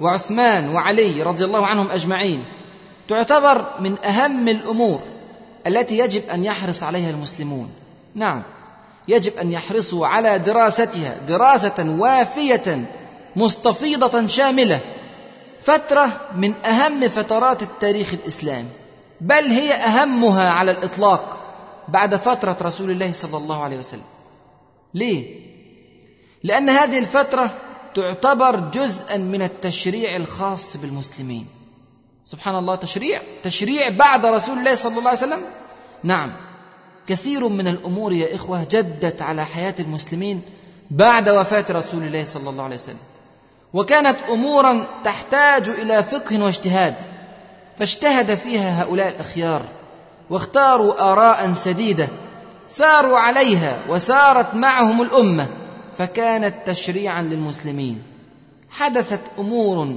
وعثمان 0.00 0.68
وعلي 0.68 1.22
رضي 1.22 1.44
الله 1.44 1.66
عنهم 1.66 1.90
أجمعين 1.90 2.44
تعتبر 3.08 3.80
من 3.80 4.04
أهم 4.04 4.48
الأمور 4.48 5.00
التي 5.66 5.98
يجب 5.98 6.22
أن 6.28 6.44
يحرص 6.44 6.82
عليها 6.82 7.10
المسلمون. 7.10 7.70
نعم. 8.14 8.42
يجب 9.08 9.36
أن 9.36 9.52
يحرصوا 9.52 10.06
على 10.06 10.38
دراستها 10.38 11.16
دراسة 11.28 11.96
وافية 11.98 12.90
مستفيضة 13.36 14.26
شاملة. 14.26 14.80
فترة 15.60 16.20
من 16.36 16.54
أهم 16.66 17.08
فترات 17.08 17.62
التاريخ 17.62 18.12
الإسلامي 18.12 18.68
بل 19.20 19.44
هي 19.44 19.72
أهمها 19.72 20.50
على 20.50 20.70
الإطلاق 20.70 21.38
بعد 21.88 22.16
فترة 22.16 22.56
رسول 22.62 22.90
الله 22.90 23.12
صلى 23.12 23.36
الله 23.36 23.62
عليه 23.64 23.78
وسلم. 23.78 24.02
ليه؟ 24.94 25.40
لأن 26.44 26.70
هذه 26.70 26.98
الفترة 26.98 27.50
تعتبر 27.94 28.56
جزءا 28.56 29.16
من 29.16 29.42
التشريع 29.42 30.16
الخاص 30.16 30.76
بالمسلمين. 30.76 31.46
سبحان 32.24 32.58
الله 32.58 32.74
تشريع 32.74 33.20
تشريع 33.44 33.88
بعد 33.88 34.26
رسول 34.26 34.58
الله 34.58 34.74
صلى 34.74 34.98
الله 34.98 35.08
عليه 35.08 35.18
وسلم؟ 35.18 35.40
نعم. 36.02 36.45
كثير 37.06 37.48
من 37.48 37.68
الأمور 37.68 38.12
يا 38.12 38.34
إخوة 38.34 38.64
جدت 38.70 39.22
على 39.22 39.44
حياة 39.44 39.74
المسلمين 39.80 40.42
بعد 40.90 41.28
وفاة 41.28 41.64
رسول 41.70 42.02
الله 42.02 42.24
صلى 42.24 42.50
الله 42.50 42.64
عليه 42.64 42.76
وسلم. 42.76 42.98
وكانت 43.74 44.16
أمورا 44.30 44.86
تحتاج 45.04 45.68
إلى 45.68 46.02
فقه 46.02 46.42
واجتهاد 46.42 46.94
فاجتهد 47.76 48.34
فيها 48.34 48.82
هؤلاء 48.82 49.08
الأخيار 49.08 49.62
واختاروا 50.30 51.12
آراء 51.12 51.52
سديدة 51.52 52.08
ساروا 52.68 53.18
عليها 53.18 53.78
وسارت 53.88 54.54
معهم 54.54 55.02
الأمة 55.02 55.46
فكانت 55.96 56.54
تشريعا 56.66 57.22
للمسلمين. 57.22 58.02
حدثت 58.70 59.20
أمور 59.38 59.96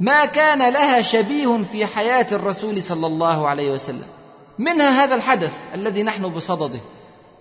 ما 0.00 0.24
كان 0.24 0.72
لها 0.72 1.02
شبيه 1.02 1.62
في 1.72 1.86
حياة 1.86 2.26
الرسول 2.32 2.82
صلى 2.82 3.06
الله 3.06 3.48
عليه 3.48 3.70
وسلم. 3.70 4.06
منها 4.58 5.04
هذا 5.04 5.14
الحدث 5.14 5.52
الذي 5.74 6.02
نحن 6.02 6.28
بصدده 6.28 6.78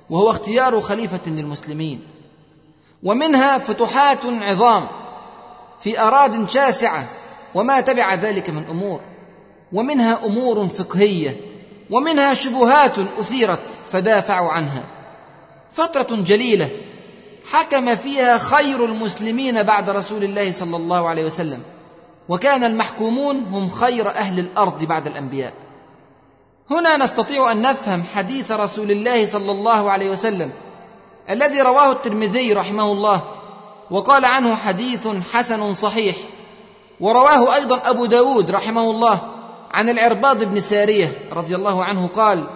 وهو 0.09 0.29
اختيار 0.29 0.81
خليفة 0.81 1.19
للمسلمين. 1.27 2.01
ومنها 3.03 3.57
فتوحات 3.57 4.25
عظام 4.25 4.87
في 5.79 5.99
أراد 5.99 6.49
شاسعة 6.49 7.05
وما 7.55 7.81
تبع 7.81 8.13
ذلك 8.13 8.49
من 8.49 8.65
أمور. 8.65 8.99
ومنها 9.73 10.25
أمور 10.25 10.67
فقهية 10.67 11.37
ومنها 11.91 12.33
شبهات 12.33 12.99
أثيرت 13.19 13.59
فدافعوا 13.89 14.51
عنها. 14.51 14.83
فترة 15.71 16.07
جليلة 16.15 16.69
حكم 17.51 17.95
فيها 17.95 18.37
خير 18.37 18.85
المسلمين 18.85 19.63
بعد 19.63 19.89
رسول 19.89 20.23
الله 20.23 20.51
صلى 20.51 20.75
الله 20.75 21.09
عليه 21.09 21.25
وسلم. 21.25 21.63
وكان 22.29 22.63
المحكومون 22.63 23.43
هم 23.51 23.69
خير 23.69 24.09
أهل 24.09 24.39
الأرض 24.39 24.83
بعد 24.83 25.07
الأنبياء. 25.07 25.53
هنا 26.71 26.97
نستطيع 26.97 27.51
أن 27.51 27.61
نفهم 27.61 28.03
حديث 28.15 28.51
رسول 28.51 28.91
الله 28.91 29.25
صلى 29.25 29.51
الله 29.51 29.91
عليه 29.91 30.09
وسلم 30.09 30.51
الذي 31.29 31.61
رواه 31.61 31.91
الترمذي 31.91 32.53
رحمه 32.53 32.91
الله 32.91 33.21
وقال 33.91 34.25
عنه 34.25 34.55
حديث 34.55 35.07
حسن 35.33 35.73
صحيح 35.73 36.15
ورواه 36.99 37.55
أيضا 37.55 37.81
أبو 37.85 38.05
داود 38.05 38.51
رحمه 38.51 38.91
الله 38.91 39.19
عن 39.71 39.89
العرباض 39.89 40.43
بن 40.43 40.59
سارية 40.59 41.11
رضي 41.33 41.55
الله 41.55 41.83
عنه 41.83 42.09
قال 42.15 42.47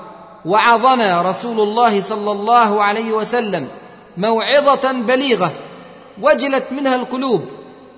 وعظنا 0.45 1.21
رسول 1.21 1.59
الله 1.59 2.01
صلى 2.01 2.31
الله 2.31 2.83
عليه 2.83 3.11
وسلم 3.11 3.67
موعظة 4.17 4.91
بليغة 4.91 5.51
وجلت 6.21 6.63
منها 6.71 6.95
القلوب 6.95 7.45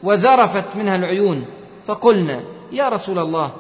وذرفت 0.04 0.66
منها 0.76 0.96
العيون 0.96 1.46
فقلنا 1.84 2.40
يا 2.72 2.90
رسول 2.90 3.20
الله 3.20 3.52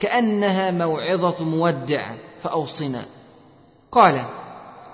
كأنها 0.00 0.70
موعظة 0.70 1.44
مودع 1.44 2.14
فأوصنا. 2.36 3.04
قال 3.92 4.24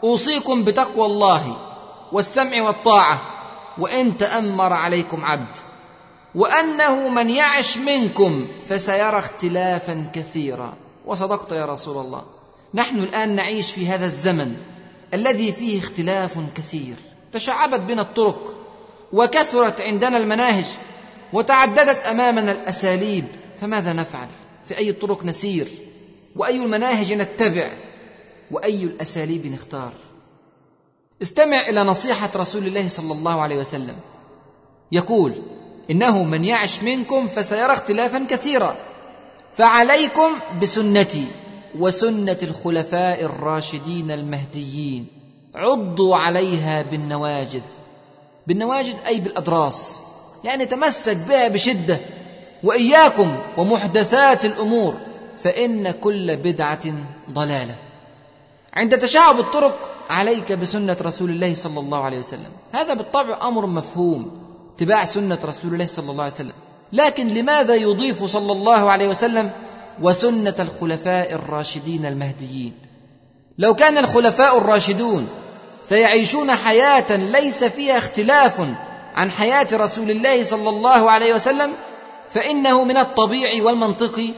أوصيكم 0.04 0.64
بتقوى 0.64 1.06
الله 1.06 1.56
والسمع 2.12 2.62
والطاعة 2.62 3.18
وإن 3.78 4.18
تأمر 4.18 4.72
عليكم 4.72 5.24
عبد 5.24 5.56
وأنه 6.34 7.08
من 7.08 7.30
يعش 7.30 7.78
منكم 7.78 8.46
فسيرى 8.66 9.18
اختلافا 9.18 10.10
كثيرا. 10.12 10.74
وصدقت 11.06 11.52
يا 11.52 11.66
رسول 11.66 12.04
الله. 12.04 12.22
نحن 12.74 12.98
الآن 12.98 13.34
نعيش 13.34 13.72
في 13.72 13.88
هذا 13.88 14.04
الزمن 14.04 14.56
الذي 15.14 15.52
فيه 15.52 15.80
اختلاف 15.80 16.38
كثير. 16.54 16.94
تشعبت 17.32 17.80
بنا 17.80 18.02
الطرق 18.02 18.56
وكثرت 19.12 19.80
عندنا 19.80 20.16
المناهج 20.16 20.64
وتعددت 21.32 21.98
أمامنا 22.06 22.52
الأساليب 22.52 23.24
فماذا 23.60 23.92
نفعل؟ 23.92 24.28
في 24.70 24.78
أي 24.78 24.90
الطرق 24.90 25.24
نسير؟ 25.24 25.68
وأي 26.36 26.62
المناهج 26.62 27.12
نتبع؟ 27.12 27.70
وأي 28.50 28.82
الأساليب 28.84 29.46
نختار؟ 29.46 29.92
استمع 31.22 31.68
إلى 31.68 31.82
نصيحة 31.82 32.30
رسول 32.36 32.66
الله 32.66 32.88
صلى 32.88 33.12
الله 33.12 33.40
عليه 33.40 33.56
وسلم. 33.58 33.96
يقول 34.92 35.32
إنه 35.90 36.22
من 36.22 36.44
يعش 36.44 36.82
منكم 36.82 37.28
فسيرى 37.28 37.72
اختلافا 37.72 38.26
كثيرا. 38.30 38.76
فعليكم 39.52 40.30
بسنتي 40.62 41.26
وسنة 41.78 42.38
الخلفاء 42.42 43.24
الراشدين 43.24 44.10
المهديين. 44.10 45.06
عضوا 45.54 46.16
عليها 46.16 46.82
بالنواجذ. 46.82 47.62
بالنواجذ 48.46 48.94
أي 49.06 49.20
بالاضراس 49.20 50.00
يعني 50.44 50.66
تمسك 50.66 51.16
بها 51.16 51.48
بشدة. 51.48 51.98
وإياكم 52.62 53.36
ومحدثات 53.56 54.44
الأمور 54.44 54.94
فإن 55.38 55.90
كل 55.90 56.36
بدعة 56.36 56.84
ضلالة. 57.30 57.74
عند 58.74 58.98
تشعب 58.98 59.40
الطرق 59.40 59.90
عليك 60.10 60.52
بسنة 60.52 60.96
رسول 61.02 61.30
الله 61.30 61.54
صلى 61.54 61.80
الله 61.80 62.04
عليه 62.04 62.18
وسلم. 62.18 62.50
هذا 62.72 62.94
بالطبع 62.94 63.48
أمر 63.48 63.66
مفهوم 63.66 64.30
اتباع 64.76 65.04
سنة 65.04 65.38
رسول 65.44 65.72
الله 65.72 65.86
صلى 65.86 66.10
الله 66.10 66.22
عليه 66.22 66.34
وسلم. 66.34 66.52
لكن 66.92 67.28
لماذا 67.28 67.74
يضيف 67.74 68.24
صلى 68.24 68.52
الله 68.52 68.90
عليه 68.90 69.08
وسلم 69.08 69.50
وسنة 70.02 70.54
الخلفاء 70.58 71.34
الراشدين 71.34 72.06
المهديين؟ 72.06 72.74
لو 73.58 73.74
كان 73.74 73.98
الخلفاء 73.98 74.58
الراشدون 74.58 75.28
سيعيشون 75.84 76.50
حياة 76.50 77.16
ليس 77.16 77.64
فيها 77.64 77.98
اختلاف 77.98 78.60
عن 79.14 79.30
حياة 79.30 79.66
رسول 79.72 80.10
الله 80.10 80.42
صلى 80.42 80.68
الله 80.68 81.10
عليه 81.10 81.34
وسلم 81.34 81.72
فإنه 82.32 82.84
من 82.84 82.96
الطبيعي 82.96 83.60
والمنطقي 83.60 84.28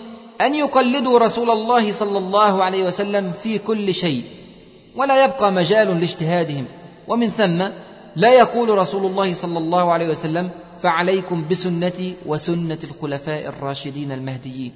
أن 0.40 0.54
يقلدوا 0.54 1.18
رسول 1.18 1.50
الله 1.50 1.92
صلى 1.92 2.18
الله 2.18 2.64
عليه 2.64 2.82
وسلم 2.84 3.32
في 3.42 3.58
كل 3.58 3.94
شيء 3.94 4.22
ولا 4.96 5.24
يبقى 5.24 5.52
مجال 5.52 6.00
لاجتهادهم. 6.00 6.64
ومن 7.08 7.28
ثم 7.30 7.64
لا 8.16 8.32
يقول 8.32 8.78
رسول 8.78 9.06
الله 9.06 9.34
صلى 9.34 9.58
الله 9.58 9.92
عليه 9.92 10.08
وسلم 10.08 10.50
فعليكم 10.78 11.44
بسنتي 11.50 12.14
وسنة 12.26 12.78
الخلفاء 12.84 13.46
الراشدين 13.46 14.12
المهديين. 14.12 14.72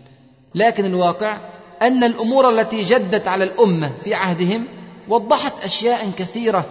لكن 0.55 0.85
الواقع 0.85 1.39
أن 1.83 2.05
الأمور 2.05 2.51
التي 2.51 2.83
جدت 2.83 3.29
على 3.29 3.45
الأمة 3.45 3.93
في 4.05 4.15
عهدهم 4.15 4.65
وضحت 5.09 5.65
أشياء 5.65 6.11
كثيرة 6.19 6.65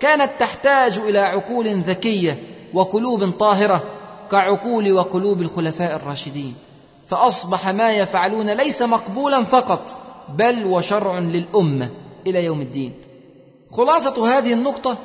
كانت 0.00 0.30
تحتاج 0.40 0.98
إلى 0.98 1.18
عقول 1.18 1.66
ذكية 1.68 2.38
وقلوب 2.74 3.30
طاهرة 3.30 3.82
كعقول 4.30 4.92
وقلوب 4.92 5.42
الخلفاء 5.42 5.96
الراشدين 5.96 6.54
فأصبح 7.06 7.68
ما 7.68 7.92
يفعلون 7.92 8.50
ليس 8.50 8.82
مقبولا 8.82 9.44
فقط 9.44 9.96
بل 10.28 10.64
وشرع 10.64 11.18
للأمة 11.18 11.90
إلى 12.26 12.44
يوم 12.44 12.60
الدين. 12.60 12.92
خلاصة 13.72 14.38
هذه 14.38 14.52
النقطة 14.52 14.98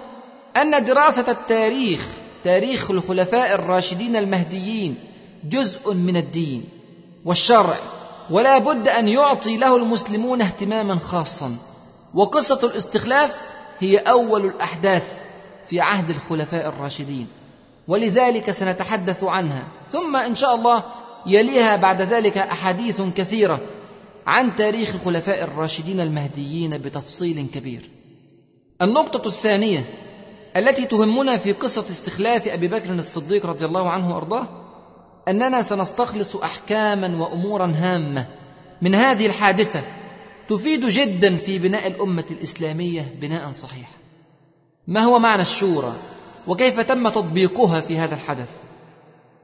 أن 0.57 0.83
دراسة 0.83 1.31
التاريخ 1.31 2.07
تاريخ 2.43 2.91
الخلفاء 2.91 3.55
الراشدين 3.55 4.15
المهديين 4.15 4.95
جزء 5.43 5.93
من 5.93 6.17
الدين 6.17 6.63
والشرع 7.25 7.75
ولا 8.29 8.57
بد 8.57 8.87
أن 8.87 9.07
يعطي 9.07 9.57
له 9.57 9.75
المسلمون 9.75 10.41
اهتماما 10.41 10.99
خاصا. 10.99 11.55
وقصة 12.13 12.59
الاستخلاف 12.63 13.51
هي 13.79 13.97
أول 13.97 14.45
الأحداث 14.45 15.03
في 15.65 15.81
عهد 15.81 16.09
الخلفاء 16.09 16.67
الراشدين. 16.67 17.27
ولذلك 17.87 18.51
سنتحدث 18.51 19.23
عنها. 19.23 19.63
ثم 19.89 20.15
إن 20.15 20.35
شاء 20.35 20.55
الله 20.55 20.83
يليها 21.25 21.75
بعد 21.75 22.01
ذلك 22.01 22.37
أحاديث 22.37 23.01
كثيرة 23.17 23.59
عن 24.27 24.55
تاريخ 24.55 24.95
الخلفاء 24.95 25.43
الراشدين 25.43 25.99
المهديين 25.99 26.77
بتفصيل 26.77 27.47
كبير. 27.53 27.89
النقطة 28.81 29.27
الثانية 29.27 29.85
التي 30.55 30.85
تهمنا 30.85 31.37
في 31.37 31.51
قصة 31.51 31.85
استخلاف 31.89 32.47
أبي 32.47 32.67
بكر 32.67 32.93
الصديق 32.93 33.45
رضي 33.45 33.65
الله 33.65 33.89
عنه 33.89 34.15
وأرضاه 34.15 34.47
أننا 35.27 35.61
سنستخلص 35.61 36.35
احكاما 36.35 37.21
وامورا 37.23 37.73
هامة 37.75 38.25
من 38.81 38.95
هذه 38.95 39.25
الحادثة 39.25 39.83
تفيد 40.47 40.85
جدا 40.85 41.35
في 41.35 41.59
بناء 41.59 41.87
الأمة 41.87 42.23
الإسلامية 42.31 43.13
بناء 43.21 43.51
صحيحا. 43.51 43.93
ما 44.87 44.99
هو 44.99 45.19
معنى 45.19 45.41
الشورى؟ 45.41 45.93
وكيف 46.47 46.79
تم 46.79 47.09
تطبيقها 47.09 47.81
في 47.81 47.97
هذا 47.97 48.15
الحدث؟ 48.15 48.49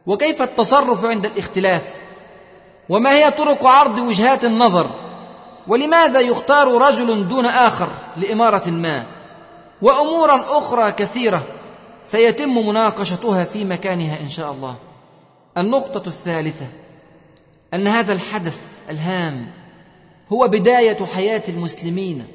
وكيف 0.07 0.41
التصرف 0.41 1.05
عند 1.05 1.25
الاختلاف؟ 1.25 2.01
وما 2.89 3.13
هي 3.13 3.31
طرق 3.31 3.65
عرض 3.65 3.99
وجهات 3.99 4.45
النظر؟ 4.45 4.89
ولماذا 5.67 6.19
يختار 6.19 6.81
رجل 6.81 7.27
دون 7.27 7.45
آخر 7.45 7.89
لإمارة 8.17 8.69
ما؟ 8.69 9.05
وأمورا 9.81 10.57
أخرى 10.57 10.91
كثيرة 10.91 11.43
سيتم 12.05 12.67
مناقشتها 12.67 13.43
في 13.43 13.65
مكانها 13.65 14.19
إن 14.21 14.29
شاء 14.29 14.51
الله. 14.51 14.75
النقطة 15.57 16.07
الثالثة 16.07 16.65
أن 17.73 17.87
هذا 17.87 18.13
الحدث 18.13 18.59
الهام 18.89 19.51
هو 20.33 20.47
بداية 20.47 21.05
حياة 21.05 21.43
المسلمين 21.49 22.27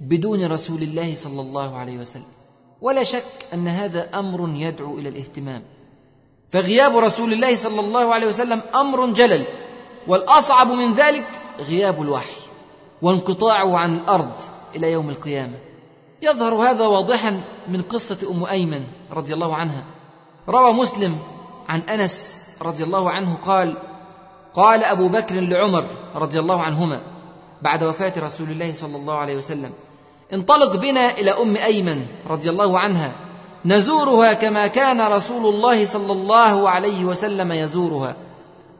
بدون 0.00 0.46
رسول 0.46 0.82
الله 0.82 1.14
صلى 1.14 1.40
الله 1.40 1.76
عليه 1.76 1.98
وسلم. 1.98 2.39
ولا 2.82 3.02
شك 3.04 3.24
أن 3.54 3.68
هذا 3.68 4.18
أمر 4.18 4.48
يدعو 4.54 4.98
إلى 4.98 5.08
الاهتمام. 5.08 5.62
فغياب 6.48 6.96
رسول 6.96 7.32
الله 7.32 7.56
صلى 7.56 7.80
الله 7.80 8.14
عليه 8.14 8.26
وسلم 8.26 8.60
أمر 8.74 9.06
جلل 9.06 9.44
والأصعب 10.06 10.70
من 10.72 10.94
ذلك 10.94 11.24
غياب 11.58 12.02
الوحي 12.02 12.40
وانقطاعه 13.02 13.78
عن 13.78 13.96
الأرض 13.96 14.32
إلى 14.76 14.92
يوم 14.92 15.10
القيامة. 15.10 15.58
يظهر 16.22 16.54
هذا 16.54 16.86
واضحا 16.86 17.40
من 17.68 17.82
قصة 17.82 18.18
أم 18.30 18.44
أيمن 18.44 18.84
رضي 19.12 19.34
الله 19.34 19.54
عنها. 19.54 19.84
روى 20.48 20.72
مسلم 20.72 21.18
عن 21.68 21.80
أنس 21.80 22.40
رضي 22.62 22.84
الله 22.84 23.10
عنه 23.10 23.36
قال 23.44 23.76
قال 24.54 24.84
أبو 24.84 25.08
بكر 25.08 25.40
لعمر 25.40 25.84
رضي 26.14 26.38
الله 26.40 26.62
عنهما 26.62 27.00
بعد 27.62 27.84
وفاة 27.84 28.12
رسول 28.16 28.50
الله 28.50 28.74
صلى 28.74 28.96
الله 28.96 29.14
عليه 29.14 29.36
وسلم 29.36 29.72
انطلق 30.34 30.76
بنا 30.76 31.18
إلى 31.18 31.30
أم 31.30 31.56
أيمن 31.56 32.06
رضي 32.28 32.50
الله 32.50 32.78
عنها. 32.78 33.12
نزورها 33.64 34.32
كما 34.32 34.66
كان 34.66 35.00
رسول 35.00 35.54
الله 35.54 35.86
صلى 35.86 36.12
الله 36.12 36.68
عليه 36.68 37.04
وسلم 37.04 37.52
يزورها. 37.52 38.16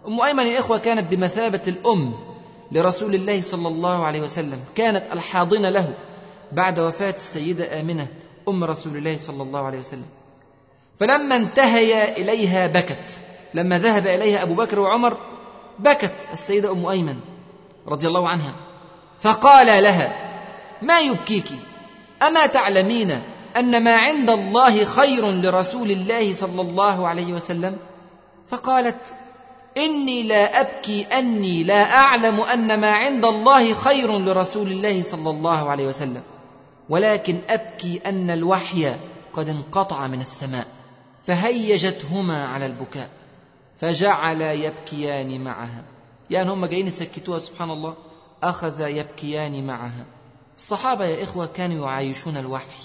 أم 0.06 0.20
أيمن 0.20 0.46
يا 0.46 0.60
إخوة 0.60 0.78
كانت 0.78 1.10
بمثابة 1.10 1.60
الأم 1.68 2.14
لرسول 2.72 3.14
الله 3.14 3.42
صلى 3.42 3.68
الله 3.68 4.04
عليه 4.04 4.20
وسلم. 4.20 4.58
كانت 4.74 5.04
الحاضنة 5.12 5.68
له 5.68 5.94
بعد 6.52 6.80
وفاة 6.80 7.14
السيدة 7.16 7.80
آمنة 7.80 8.06
أم 8.48 8.64
رسول 8.64 8.96
الله 8.96 9.16
صلى 9.16 9.42
الله 9.42 9.66
عليه 9.66 9.78
وسلم. 9.78 10.06
فلما 10.96 11.36
انتهيا 11.36 12.16
إليها 12.16 12.66
بكت. 12.66 13.20
لما 13.54 13.78
ذهب 13.78 14.06
إليها 14.06 14.42
أبو 14.42 14.54
بكر 14.54 14.80
وعمر 14.80 15.16
بكت 15.78 16.28
السيدة 16.32 16.72
أم 16.72 16.86
أيمن 16.86 17.16
رضي 17.88 18.06
الله 18.06 18.28
عنها. 18.28 18.54
فقال 19.18 19.82
لها 19.82 20.29
ما 20.82 21.00
يبكيك. 21.00 21.48
أما 22.22 22.46
تعلمين 22.46 23.20
أن 23.56 23.84
ما 23.84 23.96
عند 23.96 24.30
الله 24.30 24.84
خير 24.84 25.30
لرسول 25.30 25.90
الله 25.90 26.32
صلى 26.32 26.60
الله 26.60 27.08
عليه 27.08 27.32
وسلم؟ 27.32 27.76
فقالت 28.46 29.12
إني 29.76 30.22
لا 30.22 30.60
أبكي 30.60 31.02
أني 31.02 31.64
لا 31.64 31.94
أعلم 31.94 32.40
أن 32.40 32.80
ما 32.80 32.90
عند 32.90 33.24
الله 33.24 33.74
خير 33.74 34.18
لرسول 34.18 34.72
الله 34.72 35.02
صلى 35.02 35.30
الله 35.30 35.70
عليه 35.70 35.86
وسلم. 35.86 36.22
ولكن 36.88 37.38
أبكي 37.48 38.00
أن 38.06 38.30
الوحي 38.30 38.94
قد 39.32 39.48
انقطع 39.48 40.06
من 40.06 40.20
السماء 40.20 40.66
فهيجتهما 41.22 42.46
على 42.46 42.66
البكاء 42.66 43.10
فجعلا 43.76 44.52
يبكيان 44.52 45.44
معها. 45.44 45.82
يعني 46.30 46.50
هم 46.50 46.66
جايين 46.66 46.86
يسكتوها 46.86 47.38
سبحان 47.38 47.70
الله 47.70 47.94
أخذ 48.42 48.80
يبكيان 48.80 49.66
معها. 49.66 50.04
الصحابه 50.60 51.04
يا 51.04 51.24
إخوة 51.24 51.46
كانوا 51.46 51.86
يعايشون 51.86 52.36
الوحي. 52.36 52.82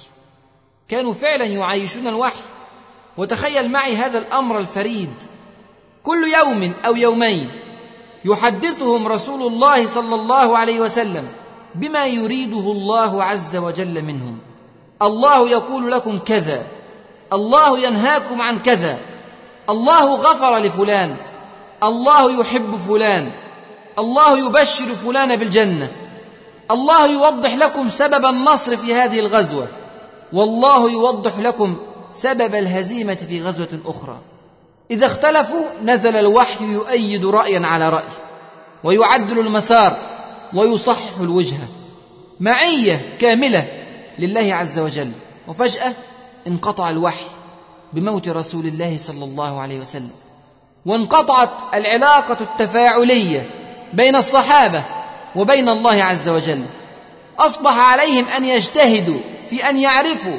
كانوا 0.89 1.13
فعلا 1.13 1.45
يعايشون 1.45 2.07
الوحي. 2.07 2.41
وتخيل 3.17 3.71
معي 3.71 3.95
هذا 3.95 4.17
الأمر 4.17 4.57
الفريد. 4.59 5.13
كل 6.03 6.23
يوم 6.39 6.73
أو 6.85 6.95
يومين 6.95 7.49
يحدثهم 8.25 9.07
رسول 9.07 9.53
الله 9.53 9.87
صلى 9.87 10.15
الله 10.15 10.57
عليه 10.57 10.79
وسلم 10.79 11.27
بما 11.75 12.05
يريده 12.05 12.71
الله 12.71 13.23
عز 13.23 13.55
وجل 13.55 14.01
منهم. 14.01 14.39
الله 15.01 15.49
يقول 15.49 15.91
لكم 15.91 16.19
كذا. 16.19 16.67
الله 17.33 17.79
ينهاكم 17.79 18.41
عن 18.41 18.59
كذا. 18.59 18.99
الله 19.69 20.15
غفر 20.15 20.57
لفلان. 20.57 21.17
الله 21.83 22.39
يحب 22.39 22.77
فلان. 22.87 23.31
الله 23.99 24.47
يبشر 24.47 24.85
فلان 24.85 25.35
بالجنة. 25.35 25.91
الله 26.71 27.11
يوضح 27.11 27.53
لكم 27.53 27.89
سبب 27.89 28.25
النصر 28.25 28.77
في 28.77 28.93
هذه 28.95 29.19
الغزوة. 29.19 29.67
والله 30.33 30.91
يوضح 30.91 31.37
لكم 31.37 31.77
سبب 32.11 32.55
الهزيمة 32.55 33.15
في 33.15 33.41
غزوة 33.41 33.79
أخرى. 33.85 34.17
إذا 34.91 35.05
اختلفوا 35.05 35.65
نزل 35.83 36.15
الوحي 36.15 36.65
يؤيد 36.65 37.25
رايا 37.25 37.67
على 37.67 37.89
رأي 37.89 38.09
ويعدل 38.83 39.39
المسار 39.39 39.97
ويصحح 40.53 41.19
الوجهه 41.19 41.67
معية 42.39 43.05
كاملة 43.19 43.67
لله 44.19 44.55
عز 44.55 44.79
وجل. 44.79 45.11
وفجأة 45.47 45.93
انقطع 46.47 46.89
الوحي 46.89 47.25
بموت 47.93 48.27
رسول 48.27 48.65
الله 48.65 48.97
صلى 48.97 49.25
الله 49.25 49.61
عليه 49.61 49.79
وسلم. 49.79 50.11
وانقطعت 50.85 51.49
العلاقة 51.73 52.37
التفاعلية 52.41 53.49
بين 53.93 54.15
الصحابة 54.15 54.83
وبين 55.35 55.69
الله 55.69 56.03
عز 56.03 56.29
وجل. 56.29 56.65
أصبح 57.39 57.77
عليهم 57.77 58.25
أن 58.25 58.45
يجتهدوا 58.45 59.19
في 59.49 59.69
أن 59.69 59.77
يعرفوا 59.77 60.37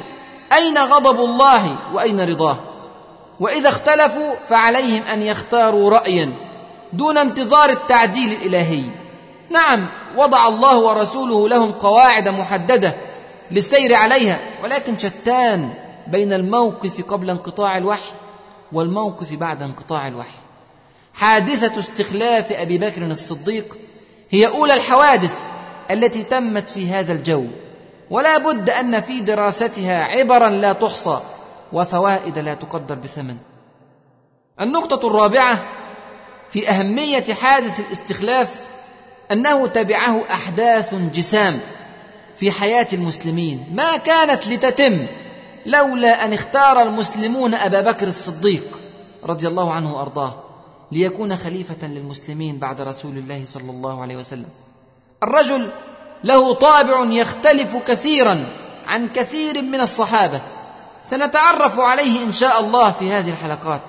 أين 0.53 0.77
غضب 0.77 1.19
الله 1.19 1.75
وأين 1.93 2.19
رضاه. 2.19 2.57
وإذا 3.39 3.69
اختلفوا 3.69 4.35
فعليهم 4.49 5.03
أن 5.03 5.21
يختاروا 5.21 5.89
رايا 5.89 6.33
دون 6.93 7.17
انتظار 7.17 7.69
التعديل 7.69 8.31
الإلهي. 8.31 8.83
نعم 9.49 9.89
وضع 10.17 10.47
الله 10.47 10.77
ورسوله 10.77 11.49
لهم 11.49 11.71
قواعد 11.71 12.27
محددة 12.27 12.95
للسير 13.51 13.95
عليها 13.95 14.39
ولكن 14.63 14.97
شتان 14.97 15.73
بين 16.07 16.33
الموقف 16.33 17.03
قبل 17.03 17.29
انقطاع 17.29 17.77
الوحي 17.77 18.11
والموقف 18.71 19.33
بعد 19.33 19.63
انقطاع 19.63 20.07
الوحي. 20.07 20.37
حادثة 21.13 21.79
استخلاف 21.79 22.51
أبي 22.51 22.77
بكر 22.77 23.03
الصديق 23.03 23.77
هي 24.29 24.47
أولى 24.47 24.73
الحوادث 24.73 25.35
التي 25.91 26.23
تمت 26.23 26.69
في 26.69 26.87
هذا 26.87 27.13
الجو 27.13 27.45
ولا 28.09 28.37
بد 28.37 28.69
أن 28.69 29.01
في 29.01 29.19
دراستها 29.19 30.03
عبرا 30.03 30.49
لا 30.49 30.73
تحصى 30.73 31.19
وفوائد 31.73 32.39
لا 32.39 32.53
تقدر 32.53 32.95
بثمن. 32.95 33.37
النقطة 34.61 35.07
الرابعة 35.07 35.63
في 36.49 36.69
أهمية 36.69 37.33
حادث 37.33 37.79
الاستخلاف 37.79 38.61
أنه 39.31 39.67
تبعه 39.67 40.23
أحداث 40.31 40.95
جسام 40.95 41.59
في 42.37 42.51
حياة 42.51 42.87
المسلمين 42.93 43.65
ما 43.73 43.97
كانت 43.97 44.47
لتتم 44.47 45.05
لولا 45.65 46.25
أن 46.25 46.33
اختار 46.33 46.81
المسلمون 46.81 47.53
أبا 47.53 47.81
بكر 47.81 48.07
الصديق 48.07 48.79
رضي 49.23 49.47
الله 49.47 49.73
عنه 49.73 49.95
وأرضاه. 49.95 50.43
ليكون 50.91 51.35
خليفة 51.35 51.87
للمسلمين 51.87 52.57
بعد 52.57 52.81
رسول 52.81 53.17
الله 53.17 53.45
صلى 53.45 53.71
الله 53.71 54.01
عليه 54.01 54.17
وسلم. 54.17 54.49
الرجل 55.23 55.69
له 56.23 56.53
طابع 56.53 57.05
يختلف 57.05 57.75
كثيرا 57.87 58.45
عن 58.87 59.09
كثير 59.09 59.61
من 59.61 59.81
الصحابة. 59.81 60.41
سنتعرف 61.03 61.79
عليه 61.79 62.23
إن 62.23 62.33
شاء 62.33 62.59
الله 62.59 62.91
في 62.91 63.11
هذه 63.11 63.29
الحلقات. 63.29 63.81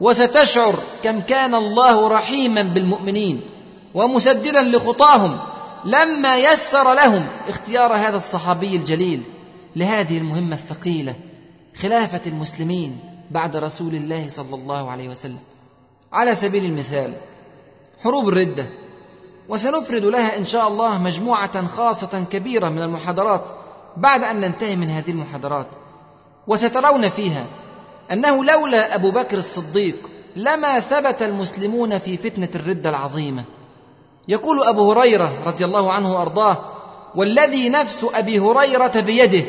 وستشعر 0.00 0.78
كم 1.02 1.20
كان 1.20 1.54
الله 1.54 2.08
رحيما 2.08 2.62
بالمؤمنين 2.62 3.40
ومسددا 3.94 4.62
لخطاهم 4.62 5.38
لما 5.84 6.36
يسر 6.36 6.94
لهم 6.94 7.26
اختيار 7.48 7.96
هذا 7.96 8.16
الصحابي 8.16 8.76
الجليل 8.76 9.22
لهذه 9.76 10.18
المهمة 10.18 10.54
الثقيلة 10.56 11.14
خلافة 11.76 12.20
المسلمين 12.26 12.98
بعد 13.30 13.56
رسول 13.56 13.94
الله 13.94 14.28
صلى 14.28 14.54
الله 14.54 14.90
عليه 14.90 15.08
وسلم. 15.08 15.38
على 16.14 16.34
سبيل 16.34 16.64
المثال 16.64 17.12
حروب 18.04 18.28
الردة 18.28 18.66
وسنفرد 19.48 20.04
لها 20.04 20.38
إن 20.38 20.46
شاء 20.46 20.68
الله 20.68 20.98
مجموعة 20.98 21.66
خاصة 21.66 22.24
كبيرة 22.30 22.68
من 22.68 22.82
المحاضرات 22.82 23.48
بعد 23.96 24.22
أن 24.22 24.40
ننتهي 24.40 24.76
من 24.76 24.90
هذه 24.90 25.10
المحاضرات. 25.10 25.66
وسترون 26.46 27.08
فيها 27.08 27.46
أنه 28.12 28.44
لولا 28.44 28.94
أبو 28.94 29.10
بكر 29.10 29.38
الصديق 29.38 30.10
لما 30.36 30.80
ثبت 30.80 31.22
المسلمون 31.22 31.98
في 31.98 32.16
فتنة 32.16 32.48
الردة 32.54 32.90
العظيمة. 32.90 33.44
يقول 34.28 34.62
أبو 34.62 34.92
هريرة 34.92 35.32
رضي 35.46 35.64
الله 35.64 35.92
عنه 35.92 36.14
وأرضاه 36.14 36.58
والذي 37.14 37.68
نفس 37.68 38.06
أبي 38.14 38.38
هريرة 38.38 39.00
بيده 39.00 39.44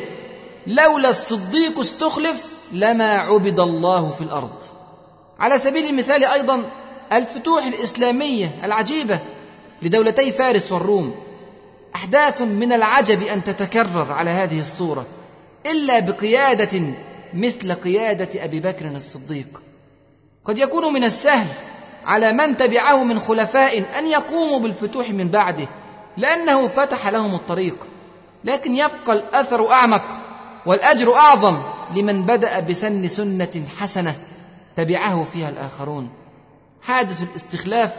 لولا 0.66 1.08
الصديق 1.08 1.78
استخلف 1.78 2.56
لما 2.72 3.18
عبد 3.18 3.60
الله 3.60 4.10
في 4.10 4.20
الأرض. 4.20 4.75
على 5.40 5.58
سبيل 5.58 5.86
المثال 5.86 6.24
أيضا 6.24 6.62
الفتوح 7.12 7.66
الإسلامية 7.66 8.50
العجيبة 8.64 9.20
لدولتي 9.82 10.32
فارس 10.32 10.72
والروم. 10.72 11.14
أحداث 11.94 12.42
من 12.42 12.72
العجب 12.72 13.22
أن 13.22 13.44
تتكرر 13.44 14.12
على 14.12 14.30
هذه 14.30 14.60
الصورة 14.60 15.06
إلا 15.66 15.98
بقيادة 15.98 16.80
مثل 17.34 17.72
قيادة 17.72 18.44
أبي 18.44 18.60
بكر 18.60 18.86
الصديق. 18.86 19.62
قد 20.44 20.58
يكون 20.58 20.92
من 20.92 21.04
السهل 21.04 21.46
على 22.06 22.32
من 22.32 22.56
تبعه 22.56 23.04
من 23.04 23.18
خلفاء 23.20 23.98
أن 23.98 24.06
يقوموا 24.06 24.58
بالفتوح 24.58 25.10
من 25.10 25.28
بعده 25.28 25.68
لأنه 26.16 26.66
فتح 26.66 27.08
لهم 27.08 27.34
الطريق. 27.34 27.76
لكن 28.44 28.74
يبقى 28.74 29.12
الأثر 29.12 29.70
أعمق 29.70 30.04
والأجر 30.66 31.14
أعظم 31.14 31.58
لمن 31.96 32.22
بدأ 32.22 32.60
بسن 32.60 33.08
سنة 33.08 33.62
حسنة. 33.78 34.14
تبعه 34.76 35.24
فيها 35.24 35.48
الآخرون. 35.48 36.10
حادث 36.82 37.22
الاستخلاف 37.22 37.94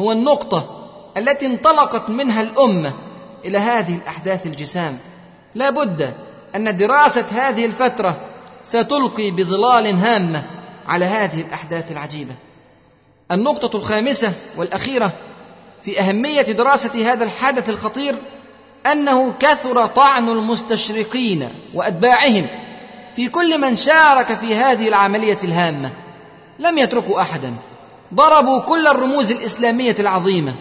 هو 0.00 0.12
النقطة 0.12 0.88
التي 1.16 1.46
انطلقت 1.46 2.10
منها 2.10 2.40
الأمة 2.40 2.92
إلى 3.44 3.58
هذه 3.58 3.96
الأحداث 3.96 4.46
الجسام. 4.46 4.98
لا 5.54 5.70
بد 5.70 6.14
أن 6.54 6.76
دراسة 6.76 7.26
هذه 7.30 7.64
الفترة 7.64 8.16
ستلقي 8.64 9.30
بظلال 9.30 9.96
هامة 9.96 10.42
على 10.86 11.04
هذه 11.04 11.40
الأحداث 11.40 11.92
العجيبة. 11.92 12.34
النقطة 13.32 13.76
الخامسة 13.76 14.32
والأخيرة 14.56 15.12
في 15.82 16.00
أهمية 16.00 16.42
دراسة 16.42 17.12
هذا 17.12 17.24
الحدث 17.24 17.70
الخطير 17.70 18.14
أنه 18.86 19.34
كثر 19.40 19.86
طعن 19.86 20.28
المستشرقين 20.28 21.48
وأتباعهم 21.74 22.46
في 23.14 23.28
كل 23.28 23.60
من 23.60 23.76
شارك 23.76 24.34
في 24.34 24.54
هذه 24.54 24.88
العملية 24.88 25.38
الهامة. 25.44 25.90
لم 26.58 26.78
يتركوا 26.78 27.20
أحدا. 27.20 27.54
ضربوا 28.14 28.60
كل 28.60 28.86
الرموز 28.86 29.30
الإسلامية 29.30 29.96
العظيمة. 29.98 30.54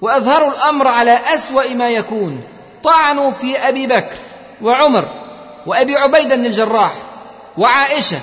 وأظهروا 0.00 0.50
الأمر 0.50 0.88
على 0.88 1.20
أسوأ 1.34 1.74
ما 1.74 1.90
يكون. 1.90 2.40
طعنوا 2.84 3.30
في 3.30 3.58
أبي 3.58 3.86
بكر 3.86 4.16
وعمر 4.62 5.08
وأبي 5.66 5.96
عبيده 5.96 6.36
بن 6.36 6.46
الجراح 6.46 6.92
وعائشة 7.58 8.18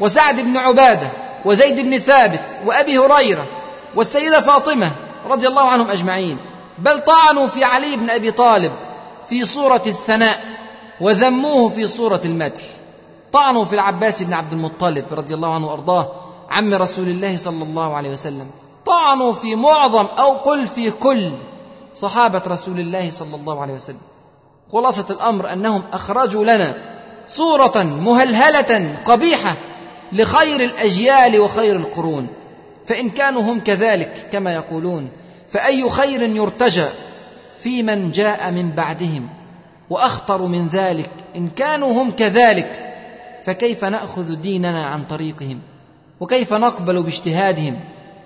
وسعد 0.00 0.40
بن 0.40 0.56
عبادة 0.56 1.08
وزيد 1.44 1.80
بن 1.80 1.98
ثابت 1.98 2.40
وأبي 2.66 2.98
هريرة 2.98 3.46
والسيدة 3.94 4.40
فاطمة 4.40 4.90
رضي 5.26 5.48
الله 5.48 5.70
عنهم 5.70 5.90
أجمعين. 5.90 6.38
بل 6.78 7.00
طعنوا 7.04 7.46
في 7.46 7.64
علي 7.64 7.96
بن 7.96 8.10
أبي 8.10 8.30
طالب 8.30 8.72
في 9.28 9.44
صورة 9.44 9.82
الثناء 9.86 10.44
وذموه 11.00 11.68
في 11.68 11.86
صورة 11.86 12.20
المدح. 12.24 12.62
طعنوا 13.32 13.64
في 13.64 13.74
العباس 13.74 14.22
بن 14.22 14.32
عبد 14.32 14.52
المطلب 14.52 15.04
رضي 15.10 15.34
الله 15.34 15.54
عنه 15.54 15.66
وأرضاه 15.66 16.12
عم 16.52 16.74
رسول 16.74 17.08
الله 17.08 17.36
صلى 17.36 17.64
الله 17.64 17.96
عليه 17.96 18.10
وسلم. 18.10 18.46
طعنوا 18.86 19.32
في 19.32 19.56
معظم 19.56 20.06
أو 20.18 20.32
قل 20.32 20.66
في 20.66 20.90
كل 20.90 21.30
صحابة 21.94 22.42
رسول 22.46 22.80
الله 22.80 23.10
صلى 23.10 23.36
الله 23.36 23.62
عليه 23.62 23.74
وسلم. 23.74 24.00
خلاصة 24.72 25.06
الأمر 25.10 25.52
أنهم 25.52 25.82
أخرجوا 25.92 26.44
لنا 26.44 26.74
صورة 27.28 27.82
مهلهلة 27.82 28.96
قبيحة 29.04 29.56
لخير 30.12 30.60
الأجيال 30.60 31.40
وخير 31.40 31.76
القرون. 31.76 32.26
فإن 32.86 33.10
كانوا 33.10 33.42
هم 33.42 33.60
كذلك 33.60 34.28
كما 34.32 34.54
يقولون 34.54 35.08
فأي 35.48 35.90
خير 35.90 36.22
يرتجى 36.22 36.86
في 37.58 37.82
من 37.82 38.10
جاء 38.10 38.50
من 38.50 38.70
بعدهم؟ 38.70 39.28
وأخطر 39.90 40.42
من 40.42 40.68
ذلك 40.68 41.10
إن 41.36 41.48
كانوا 41.48 42.02
هم 42.02 42.10
كذلك 42.10 42.94
فكيف 43.42 43.84
نأخذ 43.84 44.34
ديننا 44.34 44.86
عن 44.86 45.04
طريقهم؟ 45.04 45.60
وكيف 46.22 46.52
نقبل 46.52 47.02
باجتهادهم؟ 47.02 47.76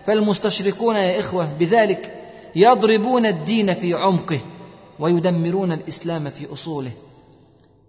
فالمستشركون 0.05 0.97
يا 0.97 1.21
إخوة 1.21 1.49
بذلك 1.59 2.13
يضربون 2.57 3.27
الدين 3.27 3.75
في 3.75 3.95
عمقه 3.95 4.41
ويدمرون 4.99 5.73
الإسلام 5.73 6.31
في 6.31 6.53
أصوله. 6.53 6.91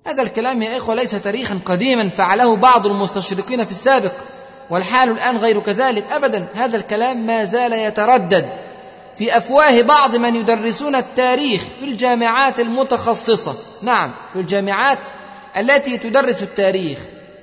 هذا 0.07 0.21
الكلام 0.23 0.61
يا 0.61 0.77
إخوة 0.77 0.95
ليس 0.95 1.11
تاريخا 1.11 1.59
قديما 1.65 2.09
فعله 2.09 2.55
بعض 2.55 2.87
المستشرقين 2.87 3.65
في 3.65 3.71
السابق 3.71 4.11
والحال 4.69 5.09
الآن 5.09 5.37
غير 5.37 5.59
كذلك 5.59 6.05
ابدا. 6.09 6.49
هذا 6.53 6.77
الكلام 6.77 7.25
ما 7.25 7.43
زال 7.43 7.73
يتردد. 7.73 8.49
في 9.15 9.37
أفواه 9.37 9.81
بعض 9.81 10.15
من 10.15 10.35
يدرسون 10.35 10.95
التاريخ 10.95 11.61
في 11.79 11.85
الجامعات 11.85 12.59
المتخصصة. 12.59 13.55
نعم 13.81 14.11
في 14.33 14.39
الجامعات 14.39 14.99
التي 15.57 15.97
تدرس 15.97 16.43
التاريخ 16.43 16.97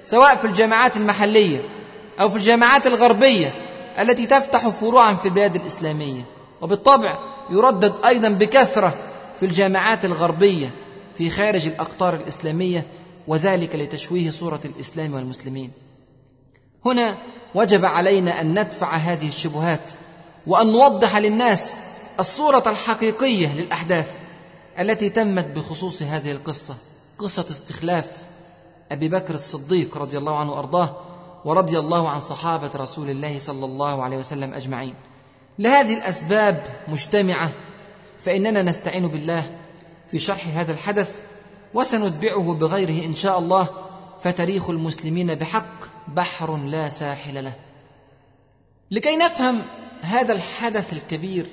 سواء 0.05 0.37
في 0.37 0.44
الجامعات 0.44 0.96
المحلية 0.96 1.84
أو 2.20 2.31
في 2.31 2.37
الجامعات 2.37 2.87
الغربية 2.87 3.53
التي 3.98 4.27
تفتح 4.27 4.68
فروعا 4.68 5.14
في 5.14 5.27
البلاد 5.27 5.57
الإسلامية. 5.57 6.22
وبالطبع 6.61 7.18
يردد 7.50 7.92
أيضا 8.05 8.29
بكثرة 8.29 8.94
في 9.37 9.46
الجامعات 9.46 10.05
الغربية 10.05 10.70
في 11.14 11.31
خارج 11.31 11.66
الأقطار 11.66 12.14
الإسلامية 12.14 12.87
وذلك 13.27 13.74
لتشويه 13.74 14.31
صورة 14.31 14.61
الإسلام 14.64 15.14
والمسلمين. 15.14 15.70
هنا 16.87 17.16
وجب 17.55 17.85
علينا 17.85 18.40
أن 18.40 18.61
ندفع 18.61 18.96
هذه 18.96 19.29
الشبهات 19.29 19.90
وأن 20.46 20.72
نوضح 20.72 21.16
للناس 21.16 21.70
الصورة 22.20 22.62
الحقيقية 22.66 23.55
للأحداث 23.55 24.09
التي 24.79 25.09
تمت 25.09 25.44
بخصوص 25.44 26.03
هذه 26.03 26.33
القصة. 26.33 26.74
قصة 27.18 27.46
استخلاف 27.50 28.07
أبي 28.92 29.09
بكر 29.09 29.35
الصديق 29.35 29.98
رضي 29.98 30.18
الله 30.18 30.38
عنه 30.38 30.53
وأرضاه 30.53 30.96
ورضي 31.45 31.79
الله 31.79 32.09
عن 32.09 32.21
صحابة 32.21 32.71
رسول 32.77 33.11
الله 33.11 33.39
صلى 33.39 33.65
الله 33.65 34.03
عليه 34.03 34.17
وسلم 34.17 34.55
أجمعين. 34.55 34.95
لهذه 35.59 35.95
الأسباب 35.95 36.65
مجتمعة 36.89 37.51
فإننا 38.21 38.63
نستعين 38.63 39.09
بالله 39.09 39.59
في 40.07 40.19
شرح 40.19 40.47
هذا 40.57 40.73
الحدث 40.73 41.21
وسنتبعه 41.75 42.55
بغيره 42.55 43.07
إن 43.07 43.15
شاء 43.15 43.39
الله 43.39 43.69
فتاريخ 44.21 44.71
المسلمين 44.71 45.35
بحق 45.35 45.85
بحر 46.09 46.57
لا 46.57 46.89
ساحل 46.89 47.45
له. 47.45 47.53
لكي 48.91 49.17
نفهم 49.17 49.63
هذا 50.01 50.33
الحدث 50.33 50.93
الكبير 50.93 51.47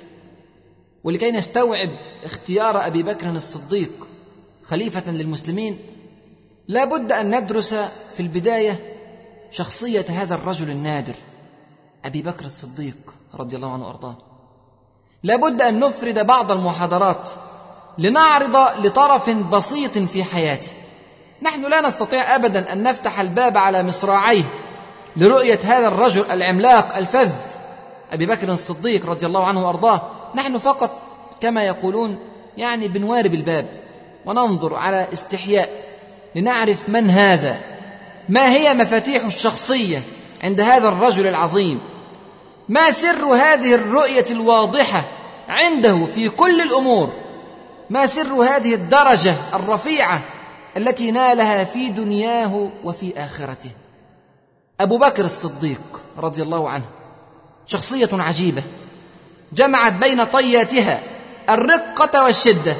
ولكي 1.04 1.30
نستوعب 1.30 1.90
اختيار 2.24 2.86
أبي 2.86 3.02
بكر 3.02 3.30
الصديق 3.30 4.08
خليفة 4.64 5.10
للمسلمين 5.10 5.78
لا 6.68 6.84
بد 6.84 7.12
أن 7.12 7.42
ندرس 7.42 7.74
في 8.14 8.20
البداية 8.20 8.80
شخصية 9.52 10.04
هذا 10.08 10.34
الرجل 10.34 10.70
النادر 10.70 11.14
أبي 12.04 12.22
بكر 12.22 12.44
الصديق 12.44 12.96
رضي 13.34 13.56
الله 13.56 13.72
عنه 13.72 13.86
وأرضاه. 13.86 14.16
لا 15.22 15.36
بد 15.36 15.62
أن 15.62 15.80
نفرد 15.80 16.26
بعض 16.26 16.52
المحاضرات 16.52 17.30
لنعرض 17.98 18.56
لطرف 18.86 19.30
بسيط 19.30 19.98
في 19.98 20.24
حياته 20.24 20.70
نحن 21.42 21.70
لا 21.70 21.80
نستطيع 21.80 22.34
ابدا 22.34 22.72
أن 22.72 22.82
نفتح 22.82 23.20
الباب 23.20 23.56
على 23.56 23.82
مصراعيه 23.82 24.44
لرؤية 25.16 25.58
هذا 25.64 25.88
الرجل 25.88 26.30
العملاق 26.30 26.96
الفذ 26.96 27.30
أبي 28.12 28.26
بكر 28.26 28.52
الصديق 28.52 29.06
رضي 29.06 29.26
الله 29.26 29.46
عنه 29.46 29.66
وأرضاه. 29.66 30.10
نحن 30.34 30.58
فقط 30.58 30.90
كما 31.40 31.64
يقولون 31.64 32.18
يعني 32.56 32.88
بنوارب 32.88 33.34
الباب 33.34 33.70
وننظر 34.26 34.74
على 34.74 35.08
استحياء 35.12 35.70
لنعرف 36.34 36.88
من 36.88 37.10
هذا. 37.10 37.60
ما 38.28 38.52
هي 38.52 38.74
مفاتيح 38.74 39.24
الشخصية 39.24 40.02
عند 40.44 40.60
هذا 40.60 40.88
الرجل 40.88 41.26
العظيم؟ 41.26 41.80
ما 42.68 42.90
سر 42.90 43.24
هذه 43.24 43.74
الرؤية 43.74 44.26
الواضحة 44.30 45.04
عنده 45.48 46.06
في 46.14 46.28
كل 46.28 46.60
الأمور؟ 46.60 47.10
ما 47.90 48.06
سر 48.06 48.32
هذه 48.32 48.74
الدرجة 48.74 49.34
الرفيعة 49.54 50.20
التي 50.76 51.10
نالها 51.10 51.64
في 51.64 51.88
دنياه 51.88 52.68
وفي 52.84 53.12
آخرته؟ 53.16 53.70
أبو 54.80 54.98
بكر 54.98 55.24
الصديق 55.24 55.80
رضي 56.18 56.42
الله 56.42 56.70
عنه 56.70 56.84
شخصية 57.66 58.08
عجيبة 58.12 58.62
جمعت 59.52 59.92
بين 59.92 60.24
طياتها 60.24 61.00
الرقة 61.48 62.24
والشدة 62.24 62.74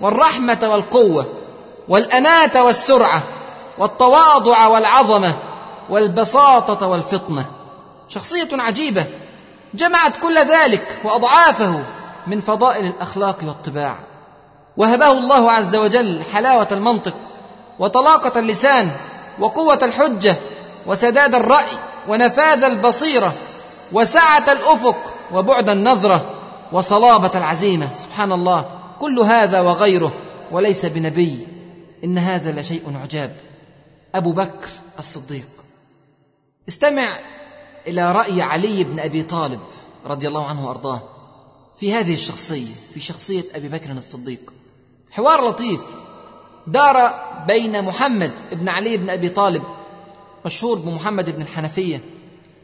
والرحمة 0.00 0.58
والقوة 0.62 1.26
والاناه 1.88 2.64
والسرعة 2.64 3.22
والتواضع 3.78 4.66
والعظمة 4.66 5.34
والبساطة 5.90 6.86
والفطنة. 6.86 7.44
شخصية 8.08 8.48
عجيبة 8.52 9.04
جمعت 9.74 10.12
كل 10.22 10.38
ذلك 10.38 10.98
وأضعافه 11.04 11.82
من 12.26 12.40
فضائل 12.40 12.86
الأخلاق 12.86 13.38
والطباع. 13.42 13.98
وهبه 14.76 15.10
الله 15.10 15.52
عز 15.52 15.76
وجل 15.76 16.22
حلاوة 16.32 16.68
المنطق 16.72 17.14
وطلاقة 17.78 18.38
اللسان 18.40 18.90
وقوة 19.38 19.78
الحجة 19.82 20.36
وسداد 20.86 21.34
الرأي 21.34 21.76
ونفاذ 22.08 22.64
البصيرة 22.64 23.32
وسعة 23.92 24.52
الأفق 24.52 24.96
وبعد 25.32 25.68
النظرة 25.68 26.24
وصلابة 26.72 27.30
العزيمة. 27.34 27.88
سبحان 28.02 28.32
الله 28.32 28.64
كل 29.00 29.18
هذا 29.18 29.60
وغيره 29.60 30.12
وليس 30.52 30.86
بنبي. 30.86 31.46
إن 32.04 32.18
هذا 32.18 32.60
لشيء 32.60 32.82
عجاب. 33.02 33.36
أبو 34.16 34.32
بكر 34.32 34.68
الصديق. 34.98 35.48
استمع 36.68 37.12
إلى 37.86 38.12
رأي 38.12 38.42
علي 38.42 38.84
بن 38.84 39.00
أبي 39.00 39.22
طالب 39.22 39.60
رضي 40.06 40.28
الله 40.28 40.46
عنه 40.46 40.68
وأرضاه 40.68 41.02
في 41.76 41.94
هذه 41.94 42.14
الشخصية 42.14 42.74
في 42.94 43.00
شخصية 43.00 43.44
أبي 43.54 43.68
بكر 43.68 43.90
الصديق. 43.90 44.52
حوار 45.10 45.48
لطيف. 45.48 45.82
دار 46.66 47.14
بين 47.46 47.84
محمد 47.84 48.32
بن 48.52 48.68
علي 48.68 48.96
بن 48.96 49.10
أبي 49.10 49.28
طالب 49.28 49.62
مشهور 50.44 50.78
بمحمد 50.78 51.30
بن 51.30 51.42
الحنفية. 51.42 52.00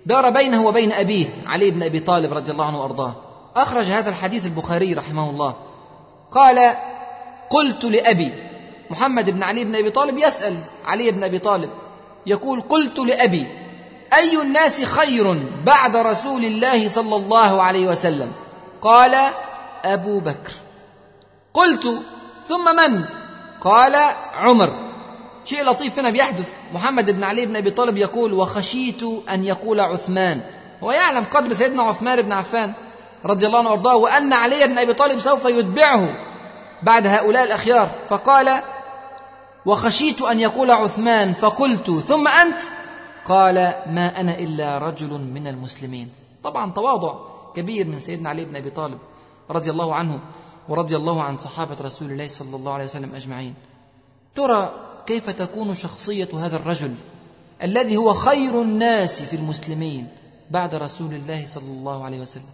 دار 0.06 0.30
بينه 0.30 0.66
وبين 0.66 0.92
أبيه 0.92 1.26
علي 1.46 1.70
بن 1.70 1.82
أبي 1.82 2.00
طالب 2.00 2.32
رضي 2.32 2.52
الله 2.52 2.64
عنه 2.64 2.80
وأرضاه. 2.80 3.16
أخرج 3.56 3.84
هذا 3.84 4.10
الحديث 4.10 4.46
البخاري 4.46 4.94
رحمه 4.94 5.30
الله. 5.30 5.56
قال 6.30 6.76
قلت 7.50 7.84
لأبي 7.84 8.32
محمد 8.92 9.30
بن 9.30 9.42
علي 9.42 9.64
بن 9.64 9.74
أبي 9.76 9.90
طالب 9.90 10.18
يسأل 10.18 10.56
علي 10.86 11.10
بن 11.10 11.24
أبي 11.24 11.38
طالب 11.38 11.70
يقول 12.26 12.60
قلت 12.60 12.98
لأبي 12.98 13.46
أي 14.14 14.42
الناس 14.42 14.84
خير 14.84 15.36
بعد 15.66 15.96
رسول 15.96 16.44
الله 16.44 16.88
صلى 16.88 17.16
الله 17.16 17.62
عليه 17.62 17.88
وسلم؟ 17.88 18.32
قال 18.82 19.16
أبو 19.84 20.20
بكر. 20.20 20.52
قلت 21.54 22.02
ثم 22.48 22.76
من؟ 22.76 23.04
قال 23.60 24.14
عمر. 24.34 24.72
شيء 25.44 25.64
لطيف 25.64 25.98
هنا 25.98 26.10
بيحدث. 26.10 26.52
محمد 26.74 27.10
بن 27.10 27.24
علي 27.24 27.46
بن 27.46 27.56
أبي 27.56 27.70
طالب 27.70 27.96
يقول 27.96 28.32
وخشيت 28.32 29.02
أن 29.30 29.44
يقول 29.44 29.80
عثمان. 29.80 30.40
هو 30.82 30.92
يعلم 30.92 31.24
قدر 31.34 31.52
سيدنا 31.52 31.82
عثمان 31.82 32.22
بن 32.22 32.32
عفان 32.32 32.72
رضي 33.26 33.46
الله 33.46 33.58
عنه 33.58 33.70
وأرضاه 33.70 33.96
وأن 33.96 34.32
علي 34.32 34.66
بن 34.66 34.78
أبي 34.78 34.94
طالب 34.94 35.18
سوف 35.18 35.44
يتبعه 35.44 36.08
بعد 36.82 37.06
هؤلاء 37.06 37.44
الأخيار. 37.44 37.88
فقال 38.08 38.62
وخشيت 39.66 40.22
أن 40.22 40.40
يقول 40.40 40.70
عثمان 40.70 41.32
فقلت 41.32 41.90
ثم 41.90 42.28
أنت؟ 42.28 42.60
قال 43.26 43.54
ما 43.86 44.20
أنا 44.20 44.38
إلا 44.38 44.78
رجل 44.78 45.10
من 45.20 45.46
المسلمين. 45.46 46.08
طبعا 46.44 46.70
تواضع 46.70 47.14
كبير 47.56 47.86
من 47.86 47.98
سيدنا 47.98 48.28
علي 48.28 48.44
بن 48.44 48.56
أبي 48.56 48.70
طالب 48.70 48.98
رضي 49.50 49.70
الله 49.70 49.94
عنه 49.94 50.20
ورضي 50.68 50.96
الله 50.96 51.22
عن 51.22 51.38
صحابة 51.38 51.76
رسول 51.80 52.10
الله 52.12 52.28
صلى 52.28 52.56
الله 52.56 52.72
عليه 52.72 52.84
وسلم 52.84 53.14
أجمعين. 53.14 53.54
ترى 54.34 54.72
كيف 55.06 55.30
تكون 55.30 55.74
شخصية 55.74 56.28
هذا 56.34 56.56
الرجل 56.56 56.94
الذي 57.62 57.96
هو 57.96 58.14
خير 58.14 58.62
الناس 58.62 59.22
في 59.22 59.36
المسلمين 59.36 60.08
بعد 60.50 60.74
رسول 60.74 61.14
الله 61.14 61.46
صلى 61.46 61.64
الله 61.70 62.04
عليه 62.04 62.20
وسلم؟ 62.20 62.50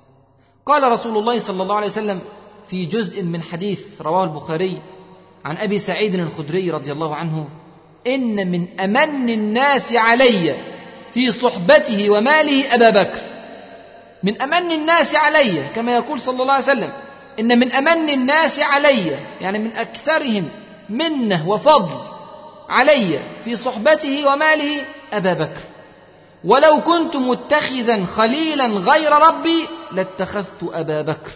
قال 0.67 0.93
رسول 0.93 1.19
الله 1.19 1.39
صلى 1.39 1.63
الله 1.63 1.75
عليه 1.77 1.87
وسلم 1.87 2.21
في 2.67 2.87
جزء 2.87 3.23
من 3.23 3.43
حديث 3.43 4.03
رواه 4.03 4.25
البخاري 4.25 4.83
عن 5.49 5.57
أبي 5.57 5.79
سعيد 5.79 6.15
الخدري 6.15 6.71
رضي 6.71 6.93
الله 6.93 7.15
عنه 7.15 7.49
إن 8.07 8.51
من 8.51 8.81
أمن 8.81 9.31
الناس 9.31 9.93
علي 9.93 10.55
في 11.15 11.33
صحبته 11.33 12.11
وماله 12.11 12.75
أبا 12.75 12.91
بكر. 12.91 13.19
من 14.23 14.43
أمن 14.43 14.73
الناس 14.73 15.15
علي 15.15 15.63
كما 15.75 15.95
يقول 15.95 16.21
صلى 16.21 16.43
الله 16.43 16.53
عليه 16.55 16.65
وسلم 16.65 16.91
إن 17.41 17.59
من 17.59 17.73
أمن 17.73 18.11
الناس 18.11 18.61
علي 18.61 19.17
يعني 19.41 19.59
من 19.59 19.73
أكثرهم 19.77 20.49
منة 20.89 21.49
وفضل 21.49 22.01
علي 22.69 23.19
في 23.45 23.57
صحبته 23.57 24.33
وماله 24.33 24.85
أبا 25.13 25.33
بكر. 25.33 25.61
ولو 26.45 26.81
كنت 26.81 27.17
متخذا 27.17 28.05
خليلا 28.05 28.67
غير 28.67 29.13
ربي 29.13 29.67
لاتخذت 29.93 30.71
أبا 30.73 31.03
بكر 31.03 31.33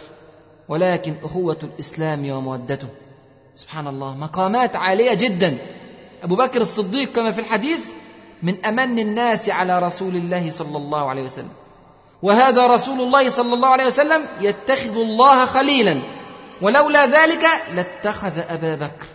ولكن 0.69 1.15
أخوة 1.23 1.57
الإسلام 1.63 2.29
ومودته. 2.29 2.87
سبحان 3.55 3.87
الله 3.87 4.17
مقامات 4.17 4.75
عالية 4.75 5.13
جدا. 5.13 5.57
أبو 6.23 6.35
بكر 6.35 6.61
الصديق 6.61 7.11
كما 7.11 7.31
في 7.31 7.41
الحديث 7.41 7.79
من 8.43 8.65
أمن 8.65 8.99
الناس 8.99 9.49
على 9.49 9.79
رسول 9.79 10.15
الله 10.15 10.51
صلى 10.51 10.77
الله 10.77 11.09
عليه 11.09 11.23
وسلم. 11.23 11.49
وهذا 12.21 12.67
رسول 12.67 13.01
الله 13.01 13.29
صلى 13.29 13.53
الله 13.53 13.67
عليه 13.67 13.85
وسلم 13.85 14.25
يتخذ 14.41 14.97
الله 14.97 15.45
خليلا. 15.45 15.99
ولولا 16.61 17.05
ذلك 17.05 17.45
لاتخذ 17.75 18.39
أبا 18.49 18.75
بكر. 18.75 19.07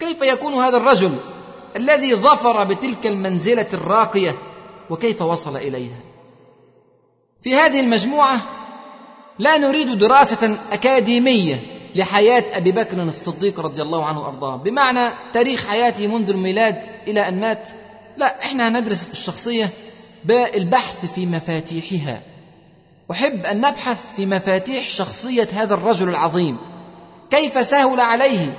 كيف 0.00 0.22
يكون 0.22 0.54
هذا 0.54 0.76
الرجل 0.76 1.16
الذي 1.76 2.14
ظفر 2.14 2.64
بتلك 2.64 3.06
المنزلة 3.06 3.66
الراقية؟ 3.72 4.36
وكيف 4.90 5.22
وصل 5.22 5.56
إليها؟ 5.56 6.00
في 7.40 7.54
هذه 7.54 7.80
المجموعة 7.80 8.40
لا 9.38 9.56
نريد 9.56 9.98
دراسة 9.98 10.56
أكاديمية. 10.72 11.75
لحياة 11.96 12.44
أبي 12.52 12.72
بكر 12.72 13.02
الصديق 13.02 13.60
رضي 13.60 13.82
الله 13.82 14.04
عنه 14.04 14.20
وأرضاه. 14.20 14.56
بمعنى 14.56 15.10
تاريخ 15.34 15.66
حياته 15.66 16.06
منذ 16.06 16.30
الميلاد 16.30 16.82
إلى 17.06 17.28
أن 17.28 17.40
مات. 17.40 17.68
لا 18.16 18.42
إحنا 18.42 18.68
هندرس 18.68 19.08
الشخصية 19.12 19.70
بالبحث 20.24 21.14
في 21.14 21.26
مفاتيحها. 21.26 22.22
أحب 23.10 23.46
أن 23.46 23.60
نبحث 23.60 24.16
في 24.16 24.26
مفاتيح 24.26 24.88
شخصية 24.88 25.48
هذا 25.52 25.74
الرجل 25.74 26.08
العظيم. 26.08 26.56
كيف 27.30 27.66
سهل 27.66 28.00
عليه 28.00 28.52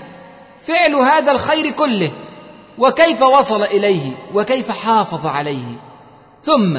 فعل 0.62 0.96
هذا 0.96 1.32
الخير 1.32 1.72
كله؟ 1.72 2.12
وكيف 2.78 3.22
وصل 3.22 3.64
إليه؟ 3.64 4.12
وكيف 4.34 4.72
حافظ 4.72 5.26
عليه؟ 5.26 5.80
ثم 6.42 6.78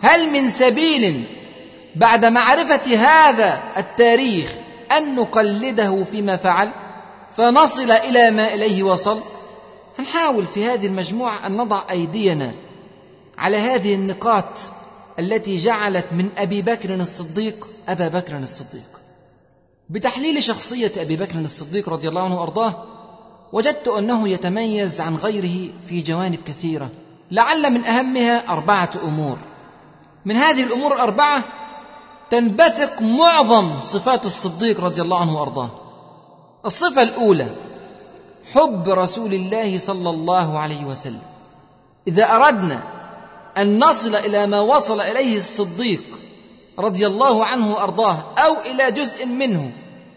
هل 0.00 0.30
من 0.30 0.50
سبيل 0.50 1.24
بعد 1.96 2.24
معرفة 2.24 2.96
هذا 2.96 3.60
التاريخ 3.76 4.52
أن 4.92 5.14
نقلده 5.14 6.02
فيما 6.02 6.36
فعل 6.36 6.70
فنصل 7.32 7.90
إلى 7.90 8.30
ما 8.30 8.54
إليه 8.54 8.82
وصل. 8.82 9.20
هنحاول 9.98 10.46
في 10.46 10.64
هذه 10.64 10.86
المجموعة 10.86 11.46
أن 11.46 11.56
نضع 11.56 11.82
أيدينا 11.90 12.52
على 13.38 13.56
هذه 13.56 13.94
النقاط 13.94 14.58
التي 15.18 15.56
جعلت 15.56 16.06
من 16.12 16.28
أبي 16.38 16.62
بكر 16.62 16.94
الصديق 16.94 17.68
أبا 17.88 18.08
بكر 18.08 18.36
الصديق. 18.36 19.00
بتحليل 19.90 20.42
شخصية 20.42 20.92
أبي 20.96 21.16
بكر 21.16 21.38
الصديق 21.38 21.88
رضي 21.88 22.08
الله 22.08 22.22
عنه 22.22 22.40
وأرضاه 22.40 22.84
وجدت 23.52 23.88
أنه 23.88 24.28
يتميز 24.28 25.00
عن 25.00 25.16
غيره 25.16 25.72
في 25.86 26.02
جوانب 26.02 26.38
كثيرة 26.46 26.90
لعل 27.30 27.72
من 27.72 27.84
أهمها 27.84 28.48
أربعة 28.48 28.90
أمور. 29.04 29.38
من 30.24 30.36
هذه 30.36 30.62
الأمور 30.62 30.94
الأربعة 30.94 31.44
تنبثق 32.30 33.02
معظم 33.02 33.80
صفات 33.80 34.26
الصديق 34.26 34.80
رضي 34.80 35.02
الله 35.02 35.20
عنه 35.20 35.38
وأرضاه. 35.40 35.70
الصفة 36.64 37.02
الأولى 37.02 37.48
حب 38.54 38.88
رسول 38.88 39.34
الله 39.34 39.78
صلى 39.78 40.10
الله 40.10 40.58
عليه 40.58 40.84
وسلم. 40.84 41.22
إذا 42.08 42.24
أردنا 42.24 42.82
أن 43.56 43.84
نصل 43.84 44.14
إلى 44.14 44.46
ما 44.46 44.60
وصل 44.60 45.00
إليه 45.00 45.36
الصديق 45.36 46.02
رضي 46.78 47.06
الله 47.06 47.44
عنه 47.44 47.72
وأرضاه 47.72 48.34
أو 48.38 48.60
إلى 48.60 48.90
جزء 48.90 49.26
منه 49.26 49.72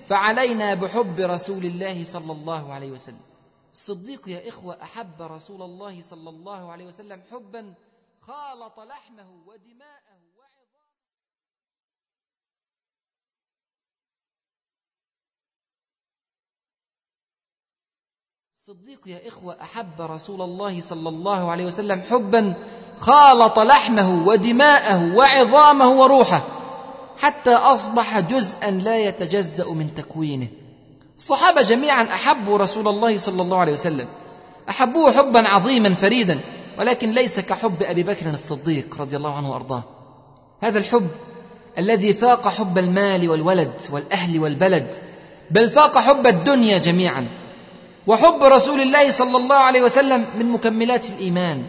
فعلينا 0.06 0.73
بحب 0.73 1.19
رسول 1.19 1.65
الله 1.65 2.04
صلى 2.04 2.32
الله 2.32 2.73
عليه 2.73 2.91
وسلم. 2.91 3.21
الصديق 3.73 4.30
يا 4.30 4.49
إخوة 4.49 4.78
أحب 4.84 5.21
رسول 5.21 5.62
الله 5.62 6.02
صلى 6.02 6.30
الله 6.30 6.71
عليه 6.71 6.86
وسلم 6.86 7.21
حبا 7.32 7.73
خالط 8.21 8.80
لحمه 8.80 9.28
ودماءه. 9.47 10.03
الصديق 18.63 18.99
يا 19.06 19.28
إخوة 19.28 19.58
أحب 19.62 20.02
رسول 20.02 20.41
الله 20.41 20.82
صلى 20.82 21.10
الله 21.10 21.52
عليه 21.52 21.65
وسلم 21.65 22.02
حبا 22.10 22.54
خالط 22.97 23.60
لحمه 23.60 24.28
ودماءه 24.28 25.15
وعظامه 25.15 25.91
وروحه 25.91 26.43
حتى 27.17 27.49
أصبح 27.49 28.19
جزءا 28.19 28.71
لا 28.71 28.97
يتجزأ 28.97 29.65
من 29.65 29.93
تكوينه. 29.95 30.47
الصحابة 31.17 31.62
جميعا 31.62 32.04
أحبوا 32.04 32.58
رسول 32.58 32.88
الله 32.88 33.17
صلى 33.17 33.41
الله 33.41 33.58
عليه 33.58 33.73
وسلم 33.73 34.08
أحبوه 34.69 35.12
حبا 35.12 35.47
عظيما 35.47 35.93
فريدا 35.93 36.39
ولكن 36.80 37.12
ليس 37.12 37.39
كحب 37.39 37.84
أبي 37.84 38.04
بكر 38.04 38.30
الصديق 38.30 39.02
رضي 39.02 39.17
الله 39.17 39.36
عنه 39.38 39.52
وأرضاه. 39.52 39.84
هذا 40.62 40.80
الحب 40.80 41.08
الذي 41.78 42.13
فاق 42.13 42.47
حب 42.47 42.78
المال 42.78 43.30
والولد 43.30 43.82
والأهل 43.91 44.39
والبلد 44.39 44.95
بل 45.52 45.69
فاق 45.69 45.97
حب 45.97 46.28
الدنيا 46.28 46.78
جميعا. 46.78 47.42
وحب 48.08 48.44
رسول 48.44 48.82
الله 48.82 49.12
صلى 49.12 49.38
الله 49.38 49.56
عليه 49.56 49.82
وسلم 49.82 50.26
من 50.39 50.52
مكملات 50.52 51.10
الإيمان. 51.10 51.63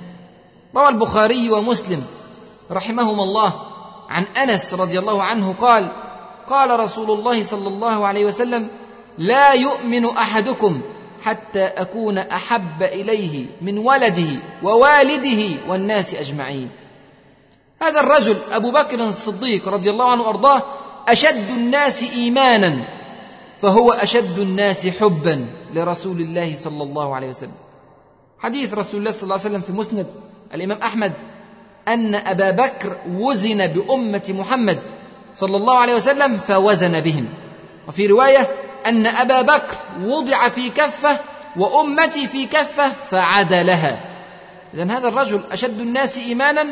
روى 0.77 0.89
البخاري 0.89 1.51
ومسلم 1.51 2.03
رحمهما 2.71 3.23
الله 3.23 3.53
عن 4.09 4.25
أنس 4.25 4.75
رضي 4.75 4.99
الله 4.99 5.23
عنه 5.23 5.55
قال 5.61 5.89
قال 6.49 6.81
رسول 6.81 7.11
الله 7.11 7.45
صلى 7.45 7.69
الله 7.69 8.07
عليه 8.07 8.25
وسلم 8.25 8.69
لا 9.19 9.53
يؤمن 9.53 10.05
أحدكم 10.07 10.81
حتى 11.25 11.65
أكون 11.65 12.19
أحب 12.19 12.83
إليه 12.83 13.47
من 13.63 13.79
ولده 13.79 14.31
ووالده 14.63 15.43
والناس 15.69 16.15
أجمعين. 16.15 16.71
هذا 17.83 18.01
الرجل 18.01 18.37
أبو 18.53 18.71
بكر 18.71 19.01
الصديق 19.01 19.69
رضي 19.69 19.91
الله 19.91 20.11
عنه 20.11 20.23
وأرضاه 20.23 20.63
أشد 21.09 21.51
الناس 21.51 22.03
إيمانا 22.03 22.77
فهو 23.65 23.93
أشد 23.93 24.39
الناس 24.39 24.87
حبا 24.87 25.47
لرسول 25.75 26.21
الله 26.21 26.57
صلى 26.57 26.83
الله 26.83 27.15
عليه 27.15 27.29
وسلم. 27.29 27.53
حديث 28.39 28.75
رسول 28.75 29.01
الله 29.01 29.11
صلى 29.11 29.23
الله 29.23 29.35
عليه 29.35 29.45
وسلم 29.45 29.61
في 29.61 29.73
مسند 29.73 30.07
الإمام 30.55 30.79
أحمد 30.83 31.13
أن 31.89 32.15
أبا 32.15 32.51
بكر 32.51 32.97
وزن 33.17 33.67
بأمة 33.67 34.23
محمد 34.29 34.79
صلى 35.37 35.57
الله 35.57 35.77
عليه 35.77 35.95
وسلم 35.95 36.39
فوزن 36.39 37.01
بهم. 37.01 37.27
وفي 37.89 38.07
رواية 38.07 38.49
أن 38.87 39.07
أبا 39.07 39.43
بكر 39.43 39.77
وضع 40.03 40.49
في 40.49 40.71
كفة 40.71 41.19
وأمتي 41.57 42.27
في 42.27 42.47
كفة 42.47 42.93
فعدلها. 43.11 44.01
اذا 44.75 44.85
هذا 44.85 45.09
الرجل 45.09 45.41
أشد 45.53 45.81
الناس 45.81 46.19
ايمانا 46.19 46.67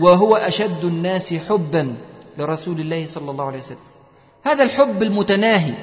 وهو 0.00 0.36
أشد 0.36 0.84
الناس 0.84 1.34
حبا 1.34 1.94
لرسول 2.38 2.80
الله 2.80 3.06
صلى 3.06 3.30
الله 3.30 3.46
عليه 3.46 3.58
وسلم. 3.58 3.86
هذا 4.44 4.62
الحب 4.62 5.02
المتناهي 5.02 5.74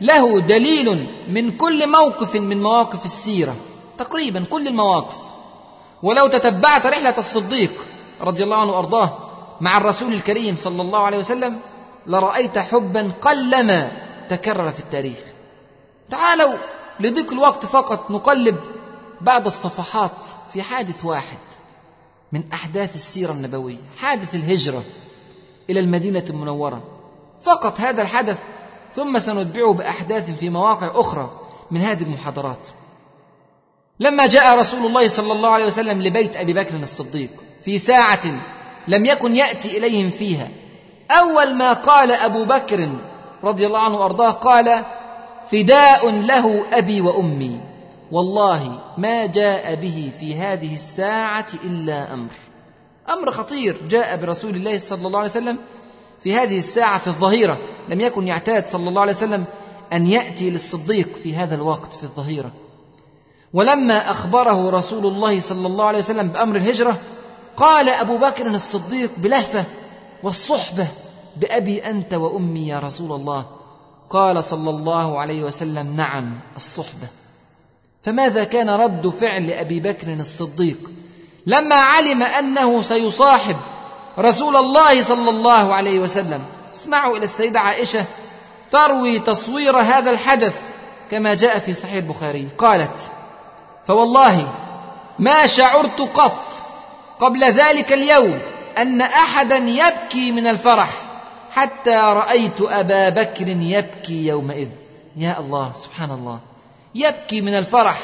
له 0.00 0.40
دليل 0.40 1.06
من 1.28 1.56
كل 1.56 1.90
موقف 1.90 2.36
من 2.36 2.62
مواقف 2.62 3.04
السيرة. 3.04 3.56
تقريبا 3.98 4.44
كل 4.50 4.68
المواقف. 4.68 5.16
ولو 6.02 6.26
تتبعت 6.26 6.86
رحلة 6.86 7.14
الصديق 7.18 7.70
رضي 8.20 8.44
الله 8.44 8.56
عنه 8.56 8.72
وأرضاه 8.72 9.18
مع 9.60 9.78
الرسول 9.78 10.12
الكريم 10.12 10.56
صلى 10.56 10.82
الله 10.82 10.98
عليه 10.98 11.18
وسلم 11.18 11.58
لرأيت 12.06 12.58
حبا 12.58 13.12
قلما 13.22 13.92
تكرر 14.30 14.70
في 14.70 14.80
التاريخ. 14.80 15.18
تعالوا 16.10 16.54
لضيق 17.00 17.32
الوقت 17.32 17.66
فقط 17.66 18.10
نقلب 18.10 18.56
بعض 19.20 19.46
الصفحات 19.46 20.26
في 20.52 20.62
حادث 20.62 21.04
واحد 21.04 21.38
من 22.32 22.52
أحداث 22.52 22.94
السيرة 22.94 23.32
النبوية 23.32 23.78
حادث 23.98 24.34
الهجرة 24.34 24.82
إلى 25.70 25.80
المدينة 25.80 26.24
المنورة. 26.30 26.82
فقط 27.42 27.80
هذا 27.80 28.02
الحدث 28.02 28.38
ثم 28.94 29.18
سنتبعه 29.18 29.72
بأحداث 29.72 30.38
في 30.38 30.50
مواقع 30.50 31.00
أخرى 31.00 31.30
من 31.70 31.80
هذه 31.80 32.02
المحاضرات. 32.02 32.68
لما 34.00 34.26
جاء 34.26 34.58
رسول 34.58 34.86
الله 34.86 35.08
صلى 35.08 35.32
الله 35.32 35.48
عليه 35.48 35.66
وسلم 35.66 36.02
لبيت 36.02 36.36
أبي 36.36 36.52
بكر 36.52 36.76
الصديق 36.76 37.30
في 37.60 37.78
ساعة 37.78 38.22
لم 38.88 39.04
يكن 39.04 39.36
يأتي 39.36 39.78
إليهم 39.78 40.10
فيها 40.10 40.48
أول 41.10 41.54
ما 41.54 41.72
قال 41.72 42.12
أبو 42.12 42.44
بكر 42.44 42.98
رضي 43.44 43.66
الله 43.66 43.78
عنه 43.78 43.96
وأرضاه 43.96 44.30
قال 44.30 44.84
فداء 45.50 46.10
له 46.10 46.64
أبي 46.72 47.00
وأمي. 47.00 47.60
والله 48.12 48.80
ما 48.98 49.26
جاء 49.26 49.74
به 49.74 50.10
في 50.18 50.34
هذه 50.34 50.74
الساعة 50.74 51.46
إلا 51.64 52.14
أمر. 52.14 52.30
أمر 53.10 53.30
خطير 53.30 53.76
جاء 53.88 54.16
برسول 54.16 54.56
الله 54.56 54.78
صلى 54.78 55.06
الله 55.06 55.18
عليه 55.18 55.30
وسلم 55.30 55.58
في 56.24 56.36
هذه 56.36 56.58
الساعة 56.58 56.98
في 56.98 57.06
الظهيرة. 57.06 57.58
لم 57.88 58.00
يكن 58.00 58.28
يعتاد 58.28 58.68
صلى 58.68 58.88
الله 58.88 59.00
عليه 59.00 59.12
وسلم 59.12 59.44
أن 59.92 60.06
يأتي 60.06 60.50
للصديق 60.50 61.16
في 61.16 61.36
هذا 61.36 61.54
الوقت 61.54 61.94
في 61.94 62.04
الظهيرة. 62.04 62.52
ولما 63.52 64.10
أخبره 64.10 64.70
رسول 64.70 65.06
الله 65.06 65.40
صلى 65.40 65.66
الله 65.66 65.84
عليه 65.84 65.98
وسلم 65.98 66.28
بأمر 66.28 66.56
الهجرة 66.56 66.98
قال 67.56 67.88
أبو 67.88 68.18
بكر 68.18 68.46
الصديق 68.46 69.10
بلهفة 69.16 69.64
والصحبة 70.22 70.86
بأبي 71.36 71.78
أنت 71.78 72.14
وأمي 72.14 72.68
يا 72.68 72.78
رسول 72.78 73.12
الله. 73.12 73.46
قال 74.10 74.44
صلى 74.44 74.70
الله 74.70 75.18
عليه 75.18 75.44
وسلم 75.44 75.96
نعم 75.96 76.40
الصحبة. 76.56 77.08
فماذا 78.00 78.44
كان 78.44 78.70
رد 78.70 79.08
فعل 79.08 79.50
أبي 79.50 79.80
بكر 79.80 80.12
الصديق؟ 80.12 80.90
لما 81.46 81.76
علم 81.76 82.22
أنه 82.22 82.82
سيصاحب 82.82 83.56
رسول 84.18 84.56
الله 84.56 85.02
صلى 85.02 85.30
الله 85.30 85.74
عليه 85.74 85.98
وسلم. 85.98 86.44
اسمعوا 86.74 87.16
إلى 87.16 87.24
السيدة 87.24 87.60
عائشة 87.60 88.04
تروي 88.72 89.18
تصوير 89.18 89.76
هذا 89.76 90.10
الحدث 90.10 90.54
كما 91.10 91.34
جاء 91.34 91.58
في 91.58 91.74
صحيح 91.74 91.94
البخاري. 91.94 92.48
قالت 92.58 93.10
فوالله 93.86 94.48
ما 95.18 95.46
شعرت 95.46 96.00
قط 96.00 96.44
قبل 97.20 97.44
ذلك 97.44 97.92
اليوم 97.92 98.38
أن 98.78 99.00
أحدا 99.00 99.56
يبكي 99.56 100.32
من 100.32 100.46
الفرح 100.46 100.88
حتى 101.52 101.96
رأيت 101.96 102.60
أبا 102.60 103.08
بكر 103.08 103.48
يبكي 103.48 104.26
يومئذ. 104.26 104.68
يا 105.16 105.36
الله 105.40 105.72
سبحان 105.74 106.10
الله. 106.10 106.38
يبكي 106.94 107.40
من 107.40 107.54
الفرح 107.54 107.98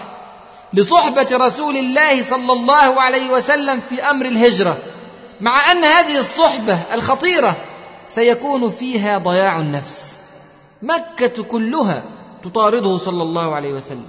لصحبة 0.73 1.27
رسول 1.33 1.77
الله 1.77 2.23
صلى 2.23 2.53
الله 2.53 3.01
عليه 3.01 3.31
وسلم 3.31 3.81
في 3.81 4.03
أمر 4.03 4.27
الهجرة. 4.27 4.77
مع 5.41 5.73
أن 5.73 5.85
هذه 5.85 6.19
الصحبة 6.19 6.79
الخطيرة 6.95 7.57
سيكون 8.09 8.71
فيها 8.71 9.19
ضياع 9.19 9.61
النفس. 9.61 10.19
مكة 10.83 11.43
كلها 11.43 12.03
تطارده 12.45 12.99
صلى 12.99 13.23
الله 13.23 13.55
عليه 13.55 13.73
وسلم. 13.73 14.09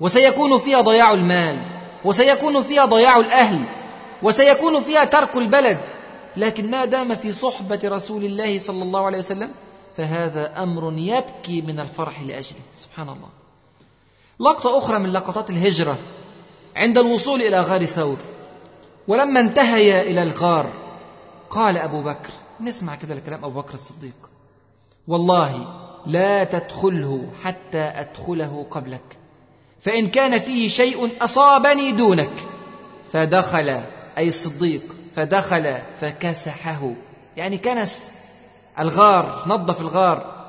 وسيكون 0.00 0.58
فيها 0.58 0.80
ضياع 0.80 1.12
المال 1.12 1.58
وسيكون 2.04 2.62
فيها 2.62 2.84
ضياع 2.84 3.16
الأهل 3.16 3.64
وسيكون 4.22 4.82
فيها 4.82 5.04
ترك 5.04 5.36
البلد. 5.36 5.78
لكن 6.36 6.70
ما 6.70 6.84
دام 6.84 7.14
في 7.14 7.32
صحبة 7.32 7.80
رسول 7.84 8.24
الله 8.24 8.58
صلى 8.58 8.82
الله 8.82 9.06
عليه 9.06 9.18
وسلم 9.18 9.50
فهذا 9.96 10.62
أمر 10.62 10.92
يبكي 10.96 11.60
من 11.60 11.80
الفرح 11.80 12.20
لأجله. 12.20 12.60
سبحان 12.78 13.08
الله. 13.08 13.28
لقطة 14.40 14.78
أخرى 14.78 14.98
من 14.98 15.12
لقطات 15.12 15.50
الهجرة 15.50 15.98
عند 16.76 16.98
الوصول 16.98 17.42
إلى 17.42 17.60
غار 17.60 17.84
ثور. 17.86 18.16
ولما 19.10 19.40
انتهيا 19.40 20.02
إلى 20.02 20.22
الغار 20.22 20.70
قال 21.50 21.78
أبو 21.78 22.02
بكر 22.02 22.30
نسمع 22.60 22.94
كده 22.94 23.14
الكلام 23.14 23.44
أبو 23.44 23.60
بكر 23.60 23.74
الصديق. 23.74 24.30
والله 25.08 25.66
لا 26.06 26.44
تدخله 26.44 27.26
حتى 27.44 27.78
أدخله 27.78 28.66
قبلك 28.70 29.18
فإن 29.80 30.10
كان 30.10 30.38
فيه 30.38 30.68
شيء 30.68 31.10
أصابني 31.20 31.92
دونك. 31.92 32.30
فدخل 33.12 33.80
أي 34.18 34.28
الصديق 34.28 34.82
فدخل 35.16 35.78
فكسحه. 36.00 36.92
يعني 37.36 37.58
كنس 37.58 38.10
الغار 38.78 39.44
نظف 39.46 39.80
الغار 39.80 40.46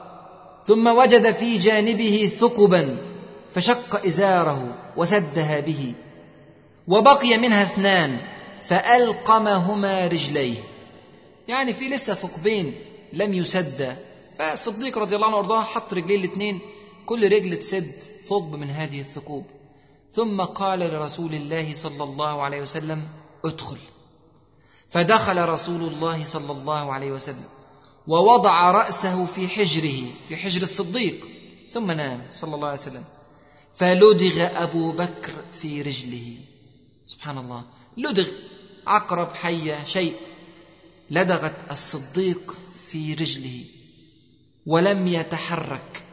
ثم 0.63 0.87
وجد 0.87 1.31
في 1.31 1.57
جانبه 1.57 2.31
ثقبا 2.39 2.97
فشق 3.49 4.05
إزاره 4.05 4.67
وسدها 4.97 5.59
به 5.59 5.93
وبقي 6.87 7.37
منها 7.37 7.63
اثنان. 7.63 8.17
فألقمهما 8.71 10.07
رجليه. 10.07 10.57
يعني 11.47 11.73
في 11.73 11.87
لسه 11.87 12.13
ثقبين 12.13 12.75
لم 13.13 13.33
يسد. 13.33 13.97
فالصديق 14.37 14.97
رضي 14.97 15.15
الله 15.15 15.27
عنه 15.27 15.35
وأرضاه 15.35 15.63
حط 15.63 15.93
رجليه 15.93 16.15
الاثنين 16.15 16.59
كل 17.05 17.31
رجل 17.31 17.59
تسد 17.59 17.91
ثقب 18.27 18.55
من 18.55 18.69
هذه 18.69 18.99
الثقوب. 18.99 19.45
ثم 20.11 20.41
قال 20.41 20.79
لرسول 20.79 21.33
الله 21.33 21.73
صلى 21.73 22.03
الله 22.03 22.41
عليه 22.41 22.61
وسلم 22.61 23.03
ادخل. 23.45 23.77
فدخل 24.89 25.49
رسول 25.49 25.81
الله 25.81 26.23
صلى 26.23 26.51
الله 26.51 26.93
عليه 26.93 27.11
وسلم 27.11 27.45
ووضع 28.07 28.71
رأسه 28.71 29.25
في 29.25 29.47
حجره 29.47 30.05
في 30.27 30.37
حجر 30.37 30.61
الصديق 30.61 31.15
ثم 31.71 31.91
نام 31.91 32.27
صلى 32.31 32.55
الله 32.55 32.67
عليه 32.67 32.79
وسلم. 32.79 33.03
فلدغ 33.75 34.63
أبو 34.63 34.91
بكر 34.91 35.31
في 35.53 35.81
رجله. 35.81 36.35
سبحان 37.05 37.37
الله. 37.37 37.63
لدغ 37.97 38.27
عقرب 38.87 39.35
حيه 39.35 39.83
شيء 39.83 40.15
لدغت 41.09 41.55
الصديق 41.71 42.57
في 42.89 43.13
رجله 43.13 43.65
ولم 44.65 45.07
يتحرك. 45.07 46.03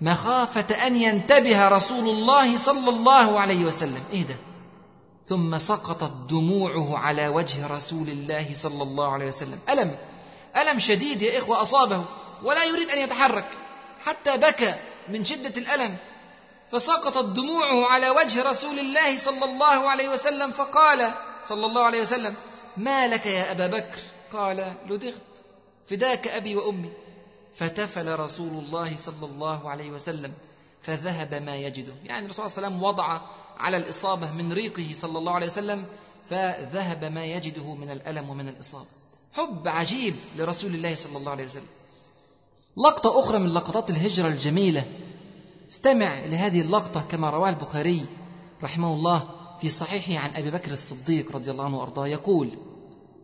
مخافة 0.00 0.86
أن 0.86 0.96
ينتبه 0.96 1.68
رسول 1.68 2.08
الله 2.08 2.56
صلى 2.56 2.90
الله 2.90 3.40
عليه 3.40 3.64
وسلم. 3.64 4.02
إيه 4.12 4.22
ده؟ 4.22 4.36
ثم 5.26 5.58
سقطت 5.58 6.12
دموعه 6.30 6.98
على 6.98 7.28
وجه 7.28 7.66
رسول 7.66 8.08
الله 8.08 8.46
صلى 8.54 8.82
الله 8.82 9.12
عليه 9.12 9.28
وسلم. 9.28 9.58
ألم؟ 9.70 9.96
ألم 10.56 10.78
شديد 10.78 11.22
يا 11.22 11.38
إخوة 11.38 11.62
أصابه 11.62 12.04
ولا 12.42 12.64
يريد 12.64 12.90
أن 12.90 12.98
يتحرك. 12.98 13.48
حتى 14.00 14.36
بكى 14.36 14.74
من 15.08 15.24
شدة 15.24 15.56
الألم. 15.56 15.96
فسقطت 16.70 17.24
دموعه 17.24 17.86
على 17.86 18.10
وجه 18.10 18.42
رسول 18.42 18.78
الله 18.78 19.16
صلى 19.16 19.44
الله 19.44 19.88
عليه 19.90 20.08
وسلم 20.08 20.50
فقال 20.50 21.12
صلى 21.42 21.66
الله 21.66 21.82
عليه 21.82 22.00
وسلم 22.00 22.34
ما 22.76 23.08
لك 23.08 23.26
يا 23.26 23.52
أبا 23.52 23.66
بكر؟ 23.66 23.98
قال 24.32 24.74
لدغت 24.88 25.14
فداك 25.86 26.28
أبي 26.28 26.56
وأمي. 26.56 26.90
فتفل 27.54 28.18
رسول 28.18 28.64
الله 28.64 28.96
صلى 28.96 29.26
الله 29.26 29.70
عليه 29.70 29.90
وسلم 29.90 30.32
فذهب 30.82 31.34
ما 31.34 31.56
يجده. 31.56 31.94
يعني 32.04 32.26
الرسول 32.26 32.50
صلى 32.50 32.56
الله 32.56 32.66
عليه 32.66 32.76
وسلم 32.76 32.82
وضع 32.82 33.20
على 33.58 33.76
الإصابة 33.76 34.32
من 34.32 34.52
ريقه 34.52 34.86
صلى 34.94 35.18
الله 35.18 35.32
عليه 35.32 35.46
وسلم 35.46 35.86
فذهب 36.24 37.04
ما 37.04 37.24
يجده 37.24 37.74
من 37.74 37.90
الألم 37.90 38.30
ومن 38.30 38.48
الإصابة. 38.48 38.86
حب 39.32 39.68
عجيب 39.68 40.14
لرسول 40.36 40.74
الله 40.74 40.94
صلى 40.94 41.16
الله 41.16 41.30
عليه 41.30 41.44
وسلم. 41.44 41.66
لقطة 42.76 43.20
أخرى 43.20 43.38
من 43.38 43.54
لقطات 43.54 43.90
الهجرة 43.90 44.28
الجميلة 44.28 44.84
استمع 45.70 46.18
لهذه 46.24 46.60
اللقطة 46.60 47.00
كما 47.10 47.30
رواه 47.30 47.48
البخاري 47.48 48.06
رحمه 48.62 48.94
الله 48.94 49.22
في 49.60 49.68
صحيحه 49.68 50.24
عن 50.24 50.30
أبي 50.36 50.50
بكر 50.50 50.72
الصديق 50.72 51.36
رضي 51.36 51.50
الله 51.50 51.64
عنه 51.64 51.78
وأرضاه. 51.78 52.06
يقول 52.06 52.48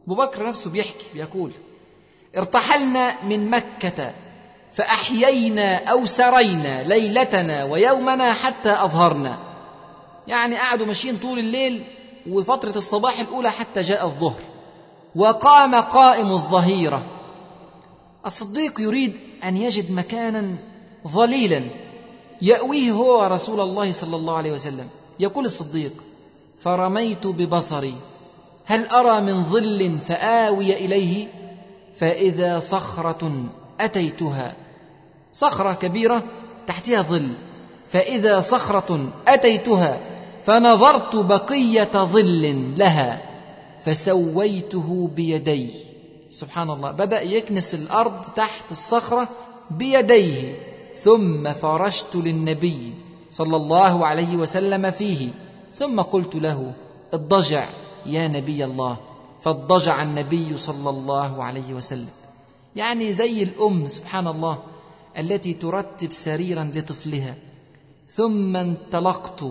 أبو 0.06 0.14
بكر 0.14 0.46
نفسه 0.46 0.70
بيحكي 0.70 1.04
بيقول 1.14 1.52
ارتحلنا 2.36 3.24
من 3.24 3.50
مكة 3.50 4.14
فأحيينا 4.70 5.84
أو 5.84 6.06
سرينا 6.06 6.82
ليلتنا 6.82 7.64
ويومنا 7.64 8.32
حتى 8.32 8.72
أظهرنا. 8.72 9.38
يعني 10.28 10.56
قعدوا 10.56 10.86
ماشيين 10.86 11.16
طول 11.16 11.38
الليل 11.38 11.84
وفترة 12.30 12.76
الصباح 12.76 13.20
الأولى 13.20 13.50
حتى 13.50 13.82
جاء 13.82 14.04
الظهر. 14.04 14.40
وقام 15.16 15.74
قائم 15.74 16.26
الظهيرة. 16.26 17.02
الصديق 18.26 18.80
يريد 18.80 19.16
أن 19.44 19.56
يجد 19.56 19.90
مكانا 19.90 20.56
ظليلا. 21.08 21.62
يأويه 22.42 22.92
هو 22.92 23.26
رسول 23.26 23.60
الله 23.60 23.92
صلى 23.92 24.16
الله 24.16 24.36
عليه 24.36 24.52
وسلم. 24.52 24.88
يقول 25.20 25.44
الصديق 25.46 25.92
فرميت 26.58 27.26
ببصري 27.26 27.94
هل 28.64 28.86
أرى 28.86 29.20
من 29.20 29.44
ظل 29.44 29.98
فآوي 29.98 30.72
إليه؟ 30.72 31.28
فإذا 31.94 32.58
صخرة 32.58 33.32
أتيتها. 33.80 34.56
صخرة 35.32 35.72
كبيرة 35.72 36.22
تحتها 36.66 37.02
ظل. 37.02 37.28
فإذا 37.86 38.40
صخرة 38.40 39.08
أتيتها 39.28 40.00
فنظرت 40.44 41.16
بقية 41.16 42.04
ظل 42.04 42.74
لها 42.78 43.22
فسويته 43.80 45.10
بيدي 45.16 45.70
سبحان 46.30 46.70
الله. 46.70 46.90
بدأ 46.90 47.22
يكنس 47.22 47.74
الأرض 47.74 48.22
تحت 48.36 48.64
الصخرة 48.70 49.28
بيديه. 49.70 50.73
ثم 51.04 51.52
فرشت 51.52 52.16
للنبي 52.16 52.94
صلى 53.32 53.56
الله 53.56 54.06
عليه 54.06 54.36
وسلم 54.36 54.90
فيه. 54.90 55.28
ثم 55.74 56.00
قلت 56.00 56.34
له 56.34 56.72
اضجع 57.14 57.64
يا 58.06 58.28
نبي 58.28 58.64
الله. 58.64 58.96
فاضجع 59.40 60.02
النبي 60.02 60.56
صلى 60.56 60.90
الله 60.90 61.44
عليه 61.44 61.74
وسلم. 61.74 62.08
يعني 62.76 63.12
زي 63.12 63.42
الأم 63.42 63.88
سبحان 63.88 64.26
الله 64.26 64.58
التي 65.18 65.52
ترتب 65.52 66.12
سريرا 66.12 66.72
لطفلها. 66.74 67.34
ثم 68.10 68.56
انطلقت 68.56 69.44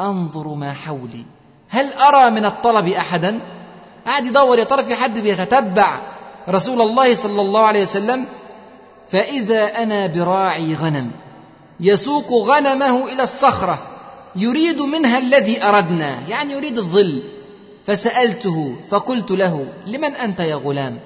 أنظر 0.00 0.54
ما 0.54 0.72
حولي. 0.72 1.24
هل 1.68 1.92
أرى 1.92 2.30
من 2.30 2.44
الطلب 2.44 2.88
احدا؟ 2.88 3.40
قاعد 4.06 4.26
يدور 4.26 4.58
يا 4.58 4.64
ترى 4.64 4.82
في 4.82 4.94
حد 4.94 5.18
بيتتبع 5.18 6.00
رسول 6.48 6.82
الله 6.82 7.14
صلى 7.14 7.40
الله 7.40 7.60
عليه 7.60 7.82
وسلم. 7.82 8.26
فإذا 9.08 9.64
أنا 9.64 10.06
براعي 10.06 10.74
غنم 10.74 11.10
يسوق 11.80 12.32
غنمه 12.32 13.12
إلى 13.12 13.22
الصخرة 13.22 13.78
يريد 14.36 14.80
منها 14.80 15.18
الذي 15.18 15.64
أردنا 15.64 16.28
يعني 16.28 16.52
يريد 16.52 16.78
الظل. 16.78 17.22
فسألته 17.86 18.76
فقلت 18.88 19.30
له 19.30 19.66
لمن 19.86 20.14
أنت 20.14 20.40
يا 20.40 20.54
غلام؟ 20.54 21.00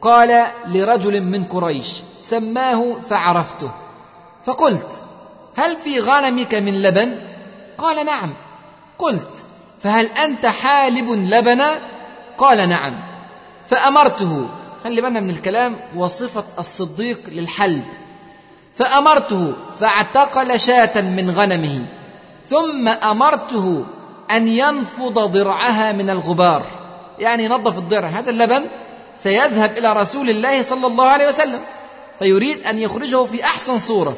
قال 0.00 0.46
لرجل 0.66 1.20
من 1.20 1.44
قريش 1.44 1.86
سماه 2.20 2.96
فعرفته. 3.02 3.70
فقلت 4.44 5.02
هل 5.56 5.76
في 5.76 6.00
غنمك 6.00 6.54
من 6.54 6.82
لبن؟ 6.82 7.18
قال 7.78 8.06
نعم. 8.06 8.34
قلت 8.98 9.46
فهل 9.80 10.06
أنت 10.06 10.46
حالب 10.46 11.10
لبنا؟ 11.10 11.70
قال 12.38 12.68
نعم. 12.68 12.92
فأمرته 13.64 14.48
خلي 14.84 15.00
بالنا 15.00 15.20
من 15.20 15.30
الكلام 15.30 15.80
وصفة 15.96 16.44
الصديق 16.58 17.20
للحلب. 17.28 17.84
فأمرته 18.74 19.52
فاعتقل 19.80 20.60
شاة 20.60 21.00
من 21.00 21.30
غنمه. 21.30 21.84
ثم 22.46 22.88
أمرته 22.88 23.84
أن 24.30 24.48
ينفض 24.48 25.18
ضرعها 25.18 25.92
من 25.92 26.10
الغبار. 26.10 26.62
يعني 27.18 27.44
ينظف 27.44 27.78
الضرع 27.78 28.08
هذا 28.08 28.30
اللبن 28.30 28.64
سيذهب 29.18 29.78
إلى 29.78 29.92
رسول 29.92 30.30
الله 30.30 30.62
صلى 30.62 30.86
الله 30.86 31.04
عليه 31.04 31.28
وسلم. 31.28 31.60
فيريد 32.18 32.66
أن 32.66 32.78
يخرجه 32.78 33.24
في 33.24 33.44
أحسن 33.44 33.78
صورة. 33.78 34.16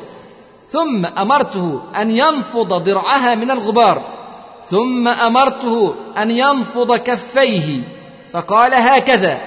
ثم 0.71 1.07
أمرته 1.07 1.81
أن 1.97 2.11
ينفض 2.11 2.69
ضرعها 2.69 3.35
من 3.35 3.51
الغبار. 3.51 4.03
ثم 4.71 5.09
أمرته 5.09 5.95
أن 6.19 6.31
ينفض 6.31 6.97
كفيه. 6.97 7.81
فقال 8.33 8.75
هكذا 8.75 9.39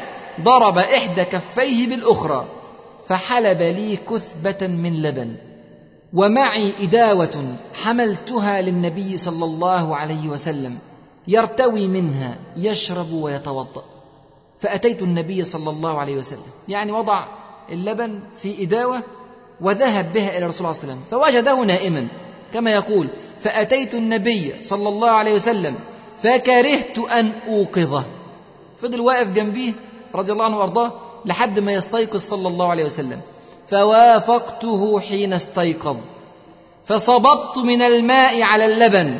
ضرب 0.41 0.77
إحدى 0.77 1.23
كفيه 1.23 1.88
بالأخرى 1.88 2.45
فحلب 3.03 3.61
لي 3.61 3.95
كثبة 3.95 4.67
من 4.67 5.01
لبن 5.01 5.35
ومعي 6.13 6.71
إداوة 6.81 7.55
حملتها 7.83 8.61
للنبي 8.61 9.17
صلى 9.17 9.45
الله 9.45 9.95
عليه 9.95 10.27
وسلم 10.27 10.77
يرتوي 11.27 11.88
منها 11.88 12.38
يشرب 12.57 13.11
ويتوضأ. 13.11 13.83
فأتيت 14.59 15.01
النبي 15.01 15.43
صلى 15.43 15.69
الله 15.69 15.99
عليه 15.99 16.15
وسلم 16.15 16.47
يعني 16.67 16.91
وضع 16.91 17.25
اللبن 17.69 18.19
في 18.41 18.63
إداوة 18.63 19.03
وذهب 19.61 20.13
بها 20.13 20.38
إلى 20.38 20.45
الرسول 20.45 20.75
صلى 20.75 20.83
الله 20.83 20.93
عليه 20.93 20.93
وسلم 20.93 21.19
فوجده 21.19 21.63
نائما 21.63 22.07
كما 22.53 22.71
يقول 22.71 23.07
فأتيت 23.39 23.93
النبي 23.93 24.53
صلى 24.61 24.89
الله 24.89 25.09
عليه 25.09 25.33
وسلم 25.33 25.75
فكرهت 26.17 26.99
أن 26.99 27.31
أوقظه. 27.47 28.03
فضل 28.77 29.01
واقف 29.01 29.31
جنبيه 29.31 29.71
رضي 30.16 30.32
الله 30.32 30.45
عنه 30.45 30.58
وأرضاه 30.58 30.91
لحد 31.26 31.60
ما 31.60 31.74
يستيقظ 31.74 32.20
صلى 32.20 32.47
الله 32.47 32.70
عليه 32.70 32.86
وسلم. 32.86 33.22
فوافقته 33.68 34.99
حين 34.99 35.34
استيقظ. 35.34 35.97
فصببت 36.84 37.58
من 37.58 37.82
الماء 37.82 38.41
على 38.41 38.66
اللبن 38.66 39.18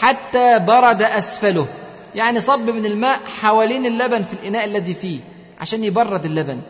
حتى 0.00 0.58
برد 0.58 1.02
أسفله. 1.02 1.66
يعني 2.14 2.40
صب 2.40 2.70
من 2.70 2.86
الماء 2.86 3.20
حوالين 3.40 3.86
اللبن 3.86 4.22
في 4.22 4.32
الإناء 4.32 4.64
الذي 4.64 4.94
فيه 4.94 5.20
عشان 5.60 5.84
يبرد 5.84 6.24
اللبن. 6.24 6.62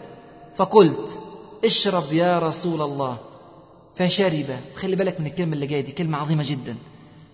فقلت 0.56 1.20
اشرب 1.64 2.12
يا 2.12 2.38
رسول 2.38 2.82
الله. 2.82 3.16
فشرب. 3.94 4.46
خلي 4.76 4.96
بالك 4.96 5.20
من 5.20 5.26
الكلمة 5.26 5.52
اللي 5.52 5.66
جاية 5.66 5.80
دي 5.80 5.92
كلمة 5.92 6.18
عظيمة 6.18 6.44
جدا. 6.48 6.76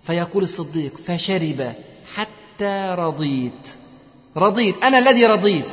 فيقول 0.02 0.42
الصديق 0.42 0.96
فشرب 0.96 1.72
حتى 2.14 2.94
رضيت. 2.98 3.68
رضيت. 4.36 4.84
أنا 4.84 4.98
الذي 4.98 5.26
رضيت. 5.26 5.68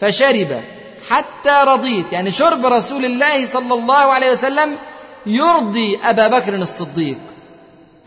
فشرب 0.00 0.60
حتى 1.08 1.64
رضيت. 1.64 2.12
يعني 2.12 2.30
شرب 2.30 2.66
رسول 2.66 3.04
الله 3.04 3.46
صلى 3.46 3.74
الله 3.74 3.94
عليه 3.94 4.30
وسلم 4.30 4.76
يرضي 5.26 5.98
أبا 6.04 6.28
بكر 6.28 6.54
الصديق. 6.54 7.18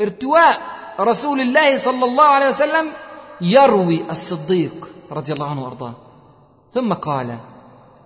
ارتواء 0.02 0.62
رسول 1.00 1.42
الله 1.42 1.78
صلى 1.78 2.06
الله 2.06 2.24
عليه 2.24 2.50
وسلم 2.50 2.88
يروي 3.42 4.04
الصديق 4.12 4.88
رضي 5.12 5.34
الله 5.34 5.50
عنه 5.50 5.64
وأرضاه. 5.64 5.94
ثم 6.72 6.94
قال 6.94 7.38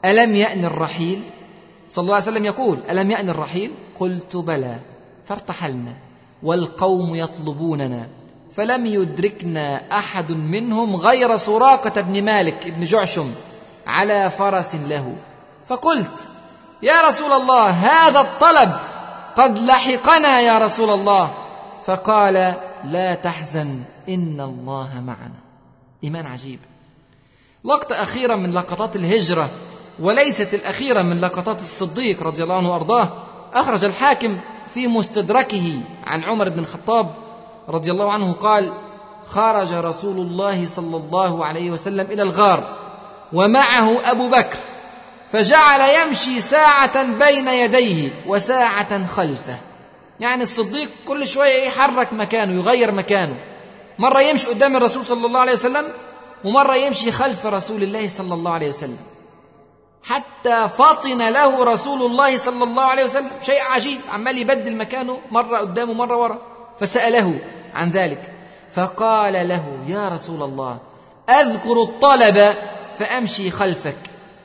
ألم 0.06 0.36
يأن 0.36 0.66
الرحيل؟ 0.66 1.22
صلى 1.90 2.04
الله 2.04 2.16
عليه 2.16 2.24
وسلم 2.24 2.46
يقول 2.46 2.78
ألم 2.90 3.12
يأن 3.12 3.30
الرحيل؟ 3.30 3.72
قلت 4.00 4.36
بلى. 4.36 4.76
فارتحلنا. 5.26 5.94
والقوم 6.44 7.16
يطلبوننا. 7.16 8.08
فلم 8.52 8.86
يدركنا 8.86 9.98
أحد 9.98 10.32
منهم 10.32 10.96
غير 10.96 11.38
سراقة 11.38 12.02
بن 12.02 12.24
مالك 12.24 12.68
بن 12.68 12.84
جعشم. 12.84 13.32
على 13.88 14.30
فرس 14.30 14.76
له. 14.76 15.16
فقلت 15.66 16.28
يا 16.82 17.02
رسول 17.10 17.32
الله 17.32 17.70
هذا 17.70 18.20
الطلب 18.20 18.72
قد 19.36 19.60
لحقنا 19.60 20.40
يا 20.40 20.58
رسول 20.58 20.90
الله. 20.90 21.32
فقال 21.86 22.34
لا 22.84 23.16
تحزن 23.16 23.82
إن 24.10 24.42
الله 24.42 24.90
معنا. 25.06 25.40
إيمان 26.04 26.26
عجيب. 26.26 26.60
لقطة 27.66 28.04
أخيرة 28.04 28.36
من 28.36 28.54
لقطات 28.54 28.96
الهجرة 28.96 29.50
وليست 30.00 30.54
الأخيرة 30.54 31.02
من 31.02 31.22
لقطات 31.22 31.60
الصديق 31.60 32.24
رضي 32.24 32.44
الله 32.44 32.56
عنه 32.56 32.72
وأرضاه. 32.72 33.10
أخرج 33.54 33.84
الحاكم 33.84 34.38
في 34.74 34.88
مستدركه 34.88 35.80
عن 36.04 36.24
عمر 36.24 36.50
بن 36.50 36.60
الخطاب 36.60 37.16
رضي 37.70 37.92
الله 37.92 38.12
عنه 38.12 38.32
قال 38.34 38.74
خرج 39.26 39.74
رسول 39.74 40.18
الله 40.18 40.68
صلى 40.68 40.98
الله 40.98 41.46
عليه 41.46 41.72
وسلم 41.72 42.06
إلى 42.12 42.22
الغار. 42.22 42.87
ومعه 43.34 44.12
أبو 44.12 44.28
بكر 44.28 44.58
فجعل 45.32 45.82
يمشي 45.82 46.42
ساعة 46.42 47.04
بين 47.04 47.48
يديه 47.48 48.10
وساعة 48.28 49.08
خلفه. 49.08 49.58
يعني 50.20 50.44
الصديق 50.44 50.90
كل 51.08 51.28
شوية 51.28 51.64
يحرك 51.68 52.14
مكانه 52.14 52.54
يغير 52.60 52.92
مكانه. 52.92 53.36
مرة 54.00 54.22
يمشي 54.22 54.48
قدام 54.48 54.76
الرسول 54.76 55.06
صلى 55.06 55.28
الله 55.28 55.40
عليه 55.40 55.54
وسلم 55.54 55.86
ومرة 56.44 56.76
يمشي 56.76 57.12
خلف 57.12 57.46
رسول 57.46 57.84
الله 57.84 58.08
صلى 58.08 58.34
الله 58.34 58.54
عليه 58.54 58.70
وسلم. 58.70 58.98
حتى 60.04 60.70
فطن 60.78 61.30
له 61.30 61.64
رسول 61.64 62.02
الله 62.02 62.38
صلى 62.38 62.64
الله 62.64 62.84
عليه 62.84 63.04
وسلم. 63.04 63.30
شيء 63.44 63.62
عجيب 63.62 64.00
عمال 64.14 64.38
يبدل 64.38 64.76
مكانه 64.76 65.20
مرة 65.32 65.58
قدامه 65.58 65.94
مرة 65.94 66.18
ورا. 66.18 66.42
فسأله 66.80 67.40
عن 67.76 67.92
ذلك 67.92 68.34
فقال 68.72 69.48
له 69.48 69.64
يا 69.88 70.10
رسول 70.10 70.44
الله 70.44 70.78
أذكر 71.30 71.82
الطلب 71.82 72.54
فأمشي 73.00 73.52
خلفك 73.52 73.98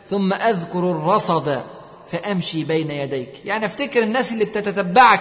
ثم 0.08 0.32
أذكر 0.32 0.78
الرصد 0.90 1.62
فأمشي 2.10 2.64
بين 2.64 2.90
يديك. 2.90 3.28
يعني 3.44 3.66
أفتكر 3.66 4.02
الناس 4.02 4.32
اللي 4.32 4.44
بتتتبعك 4.44 5.20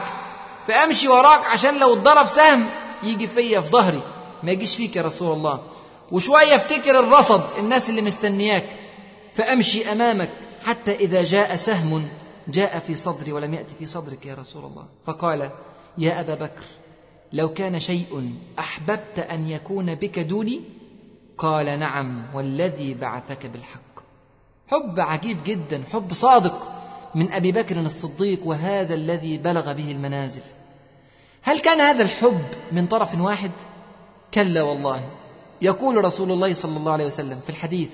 فأمشي 0.67 1.07
وراك 1.07 1.45
عشان 1.45 1.79
لو 1.79 1.93
اتضرب 1.93 2.27
سهم 2.27 2.65
يجي 3.03 3.27
فيا 3.27 3.61
في 3.61 3.69
ظهري. 3.69 4.01
ما 4.43 4.51
يجيش 4.51 4.75
فيك 4.75 4.95
يا 4.95 5.01
رسول 5.01 5.34
الله. 5.38 5.59
وشوية 6.11 6.55
أفتكر 6.55 6.99
الرصد 6.99 7.41
الناس 7.59 7.89
اللي 7.89 8.01
مستنياك 8.01 8.65
فأمشي 9.34 9.91
أمامك 9.91 10.29
حتى 10.65 10.95
إذا 10.95 11.23
جاء 11.23 11.55
سهم 11.55 12.07
جاء 12.47 12.79
في 12.88 12.95
صدري 12.95 13.32
ولم 13.32 13.53
يأتي 13.53 13.75
في 13.79 13.86
صدرك 13.86 14.25
يا 14.25 14.34
رسول 14.36 14.65
الله. 14.65 14.86
فقال 15.05 15.51
يا 15.97 16.19
أبا 16.19 16.36
بكر 16.36 16.63
لو 17.34 17.53
كان 17.53 17.79
شيء 17.79 18.34
أحببت 18.59 19.19
أن 19.19 19.49
يكون 19.49 19.95
بك 19.95 20.19
دوني 20.19 20.61
قال 21.41 21.79
نعم 21.79 22.25
والذي 22.33 22.93
بعثك 22.93 23.45
بالحق. 23.45 24.03
حب 24.71 24.99
عجيب 24.99 25.37
جدا 25.45 25.83
حب 25.93 26.13
صادق 26.13 26.67
من 27.15 27.31
أبي 27.31 27.51
بكر 27.51 27.79
الصديق 27.79 28.39
وهذا 28.45 28.93
الذي 28.93 29.37
بلغ 29.37 29.73
به 29.73 29.91
المنازل. 29.91 30.41
هل 31.41 31.59
كان 31.59 31.81
هذا 31.81 32.03
الحب 32.03 32.45
من 32.71 32.87
طرف 32.87 33.21
واحد؟ 33.21 33.51
كلا 34.33 34.61
والله. 34.61 35.09
يقول 35.61 36.05
رسول 36.05 36.31
الله 36.31 36.53
صلى 36.53 36.77
الله 36.77 36.91
عليه 36.91 37.05
وسلم 37.05 37.39
في 37.39 37.49
الحديث 37.49 37.89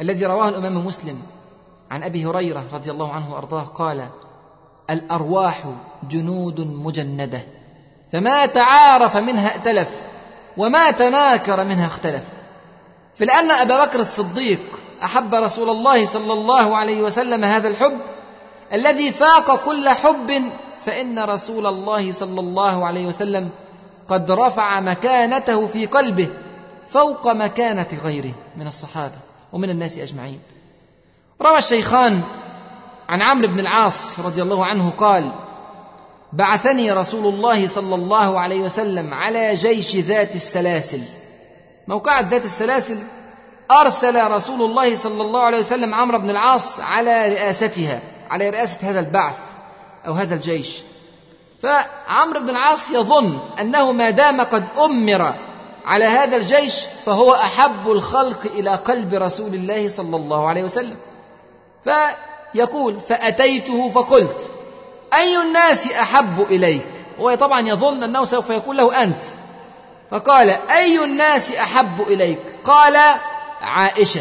الذي 0.00 0.26
رواه 0.26 0.48
الامام 0.48 0.86
مسلم 0.86 1.22
عن 1.90 2.02
أبي 2.02 2.26
هريرة 2.26 2.64
رضي 2.72 2.90
الله 2.90 3.12
عنه 3.12 3.34
وأرضاه 3.34 3.62
قال 3.62 4.08
الأرواح 4.90 5.74
جنود 6.10 6.60
مجندة 6.60 7.42
فما 8.12 8.46
تعارف 8.46 9.16
منها 9.16 9.54
ائتلف 9.54 10.06
وما 10.56 10.90
تناكر 10.90 11.64
منها 11.64 11.86
اختلف. 11.86 12.41
فلان 13.14 13.50
أبا 13.50 13.84
بكر 13.84 14.00
الصديق 14.00 14.60
أحب 15.04 15.34
رسول 15.34 15.70
الله 15.70 16.06
صلى 16.06 16.32
الله 16.32 16.76
عليه 16.76 17.02
وسلم 17.02 17.44
هذا 17.44 17.68
الحب 17.68 17.98
الذي 18.72 19.12
فاق 19.12 19.64
كل 19.64 19.88
حب 19.88 20.52
فإن 20.84 21.18
رسول 21.18 21.66
الله 21.66 22.12
صلى 22.12 22.40
الله 22.40 22.86
عليه 22.86 23.06
وسلم 23.06 23.50
قد 24.08 24.30
رفع 24.30 24.80
مكانته 24.80 25.66
في 25.66 25.86
قلبه 25.86 26.28
فوق 26.88 27.32
مكانة 27.32 27.86
غيره 28.04 28.34
من 28.56 28.66
الصحابة 28.66 29.14
ومن 29.52 29.70
الناس 29.70 29.98
أجمعين. 29.98 30.40
روى 31.42 31.58
الشيخان 31.58 32.22
عن 33.08 33.22
عمرو 33.22 33.48
بن 33.48 33.60
العاص 33.60 34.20
رضي 34.20 34.42
الله 34.42 34.64
عنه 34.64 34.92
قال 34.98 35.30
بعثني 36.32 36.92
رسول 36.92 37.34
الله 37.34 37.66
صلى 37.66 37.94
الله 37.94 38.40
عليه 38.40 38.60
وسلم 38.60 39.14
على 39.14 39.54
جيش 39.54 39.96
ذات 39.96 40.34
السلاسل. 40.34 41.02
موقعة 41.88 42.20
ذات 42.20 42.44
السلاسل 42.44 42.98
أرسل 43.70 44.30
رسول 44.30 44.62
الله 44.62 44.94
صلى 44.94 45.22
الله 45.22 45.40
عليه 45.40 45.58
وسلم 45.58 45.94
عمرو 45.94 46.18
بن 46.18 46.30
العاص 46.30 46.80
على 46.80 47.28
رئاستها 47.28 48.00
على 48.30 48.50
رئاسة 48.50 48.90
هذا 48.90 49.00
البعث 49.00 49.34
أو 50.06 50.12
هذا 50.12 50.34
الجيش. 50.34 50.78
فعمرو 51.62 52.40
بن 52.40 52.50
العاص 52.50 52.90
يظن 52.90 53.38
أنه 53.60 53.92
ما 53.92 54.10
دام 54.10 54.40
قد 54.40 54.64
أمر 54.78 55.34
على 55.84 56.04
هذا 56.04 56.36
الجيش 56.36 56.74
فهو 57.06 57.34
أحب 57.34 57.90
الخلق 57.90 58.40
إلى 58.54 58.70
قلب 58.70 59.14
رسول 59.14 59.54
الله 59.54 59.88
صلى 59.88 60.16
الله 60.16 60.48
عليه 60.48 60.64
وسلم. 60.64 60.96
فيقول 61.84 63.00
فأتيته 63.00 63.88
فقلت 63.88 64.50
أي 65.14 65.42
الناس 65.42 65.86
أحب 65.86 66.46
إليك؟ 66.50 66.86
هو 67.20 67.34
طبعا 67.34 67.60
يظن 67.60 68.02
أنه 68.02 68.24
سوف 68.24 68.50
يقول 68.50 68.76
له 68.76 69.02
أنت. 69.02 69.22
فقال 70.12 70.50
أي 70.50 71.04
الناس 71.04 71.52
أحب 71.52 72.00
إليك؟ 72.00 72.38
قال 72.64 72.96
عائشة 73.60 74.20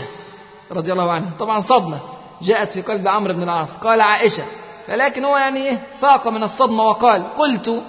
رضي 0.71 0.91
الله 0.91 1.11
عنها. 1.11 1.29
طبعا 1.39 1.61
صدمة 1.61 1.99
جاءت 2.41 2.69
في 2.69 2.81
قلب 2.81 3.07
عمرو 3.07 3.33
بن 3.33 3.43
العاص. 3.43 3.77
قال 3.77 4.01
عائشة. 4.01 4.43
ولكن 4.89 5.25
هو 5.25 5.37
يعني 5.37 5.59
إيه 5.67 5.87
فاق 5.99 6.27
من 6.27 6.43
الصدمة 6.43 6.83
وقال 6.83 7.35
قلت 7.35 7.83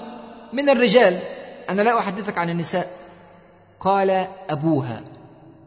من 0.52 0.70
الرجال 0.70 1.18
أنا 1.70 1.82
لا 1.82 1.98
أحدثك 1.98 2.38
عن 2.38 2.50
النساء. 2.50 2.90
قال 3.80 4.28
أبوها 4.50 5.04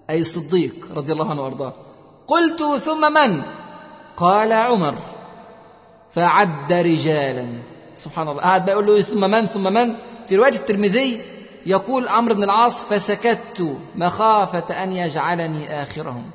أي 0.09 0.19
الصديق 0.19 0.73
رضي 0.95 1.13
الله 1.13 1.29
عنه 1.29 1.41
وأرضاه. 1.43 1.73
قلت 2.27 2.63
ثم 2.63 3.13
من؟ 3.13 3.41
قال 4.17 4.53
عمر. 4.53 4.95
فعد 6.11 6.73
رجالا. 6.73 7.47
سبحان 7.95 8.27
الله. 8.27 8.41
قعد 8.41 8.65
بيقول 8.65 8.85
له 8.85 9.01
ثم 9.01 9.31
من 9.31 9.45
ثم 9.45 9.73
من؟ 9.73 9.95
في 10.27 10.35
رواية 10.35 10.53
الترمذي 10.53 11.34
يقول 11.65 12.07
عمرو 12.07 12.35
بن 12.35 12.43
العاص 12.43 12.83
فسكت 12.83 13.77
مخافة 13.95 14.83
أن 14.83 14.91
يجعلني 14.91 15.83
آخرهم. 15.83 16.31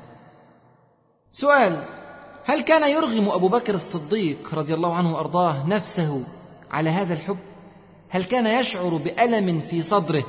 سؤال 1.31 1.83
هل 2.45 2.61
كان 2.61 2.89
يرغم 2.89 3.29
أبو 3.29 3.47
بكر 3.47 3.73
الصديق 3.73 4.37
رضي 4.53 4.73
الله 4.73 4.95
عنه 4.95 5.13
وأرضاه 5.13 5.67
نفسه 5.67 6.23
على 6.71 6.89
هذا 6.89 7.13
الحب؟ 7.13 7.37
هل 8.09 8.23
كان 8.23 8.47
يشعر 8.47 8.89
بألم 8.89 9.59
في 9.59 9.81
صدره؟ 9.81 10.23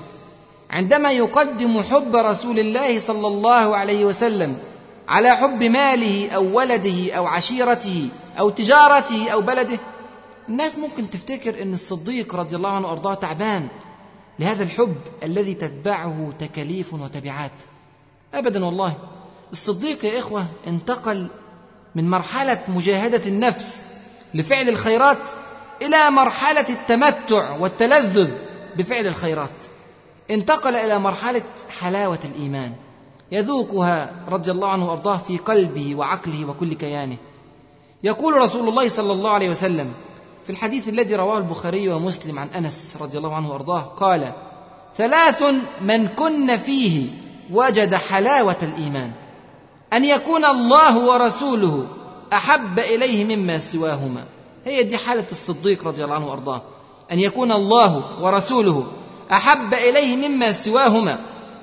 عندما 0.70 1.12
يقدم 1.12 1.82
حب 1.82 2.16
رسول 2.16 2.58
الله 2.58 2.98
صلى 2.98 3.26
الله 3.26 3.76
عليه 3.76 4.04
وسلم 4.04 4.56
على 5.08 5.36
حب 5.36 5.62
ماله 5.62 6.30
أو 6.30 6.56
ولده 6.56 7.12
أو 7.12 7.26
عشيرته 7.26 8.08
أو 8.38 8.50
تجارته 8.50 9.30
أو 9.30 9.40
بلده 9.40 9.78
الناس 10.48 10.78
ممكن 10.78 11.10
تفتكر 11.10 11.62
إن 11.62 11.72
الصديق 11.72 12.34
رضي 12.34 12.56
الله 12.56 12.70
عنه 12.70 12.86
وأرضاه 12.88 13.14
تعبان 13.14 13.68
لهذا 14.38 14.62
الحب 14.62 14.96
الذي 15.22 15.54
تتبعه 15.54 16.32
تكاليف 16.40 16.94
وتبعات. 16.94 17.62
ابدا 18.34 18.64
والله. 18.64 18.96
الصديق 19.52 20.04
يا 20.04 20.18
إخوة 20.18 20.46
انتقل 20.66 21.28
من 21.94 22.10
مرحلة 22.10 22.64
مجاهدة 22.68 23.22
النفس 23.26 23.86
لفعل 24.34 24.68
الخيرات 24.68 25.28
إلى 25.82 26.10
مرحلة 26.10 26.66
التمتع 26.68 27.56
والتلذذ 27.56 28.32
بفعل 28.76 29.06
الخيرات. 29.06 29.62
انتقل 30.30 30.76
إلى 30.76 30.98
مرحلة 30.98 31.42
حلاوة 31.80 32.18
الإيمان. 32.24 32.72
يذوقها 33.32 34.12
رضي 34.28 34.50
الله 34.50 34.68
عنه 34.68 34.88
وأرضاه 34.88 35.16
في 35.16 35.38
قلبه 35.38 35.94
وعقله 35.94 36.44
وكل 36.44 36.74
كيانه. 36.74 37.16
يقول 38.04 38.34
رسول 38.34 38.68
الله 38.68 38.88
صلى 38.88 39.12
الله 39.12 39.30
عليه 39.30 39.50
وسلم 39.50 39.94
في 40.44 40.50
الحديث 40.50 40.88
الذي 40.88 41.14
رواه 41.16 41.38
البخاري 41.38 41.88
ومسلم 41.88 42.38
عن 42.38 42.48
أنس 42.56 42.94
رضي 43.00 43.18
الله 43.18 43.34
عنه 43.34 43.50
وأرضاه 43.50 43.80
قال 43.80 44.32
ثلاث 44.96 45.44
من 45.80 46.08
كن 46.08 46.56
فيه 46.56 47.06
وجد 47.52 47.94
حلاوة 47.94 48.56
الإيمان 48.62 49.12
أن 49.92 50.04
يكون 50.04 50.44
الله 50.44 50.98
ورسوله 50.98 51.86
أحب 52.32 52.78
إليه 52.78 53.36
مما 53.36 53.58
سواهما. 53.58 54.24
هي 54.64 54.82
دي 54.82 54.96
حالة 54.96 55.24
الصديق 55.30 55.86
رضي 55.86 56.04
الله 56.04 56.14
عنه 56.14 56.26
وأرضاه 56.26 56.62
أن 57.12 57.18
يكون 57.18 57.52
الله 57.52 58.22
ورسوله 58.22 58.86
أحب 59.32 59.74
إليه 59.74 60.28
مما 60.28 60.52
سواهما 60.52 61.18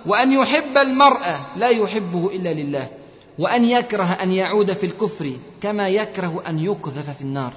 وأن 0.05 0.31
يحب 0.33 0.77
المرء 0.77 1.21
لا 1.55 1.67
يحبه 1.67 2.29
إلا 2.33 2.53
لله 2.53 2.89
وأن 3.39 3.65
يكره 3.65 4.05
أن 4.05 4.31
يعود 4.31 4.73
في 4.73 4.85
الكفر 4.85 5.31
كما 5.61 5.89
يكره 5.89 6.43
أن 6.47 6.59
يقذف 6.59 7.09
في 7.09 7.21
النار. 7.21 7.53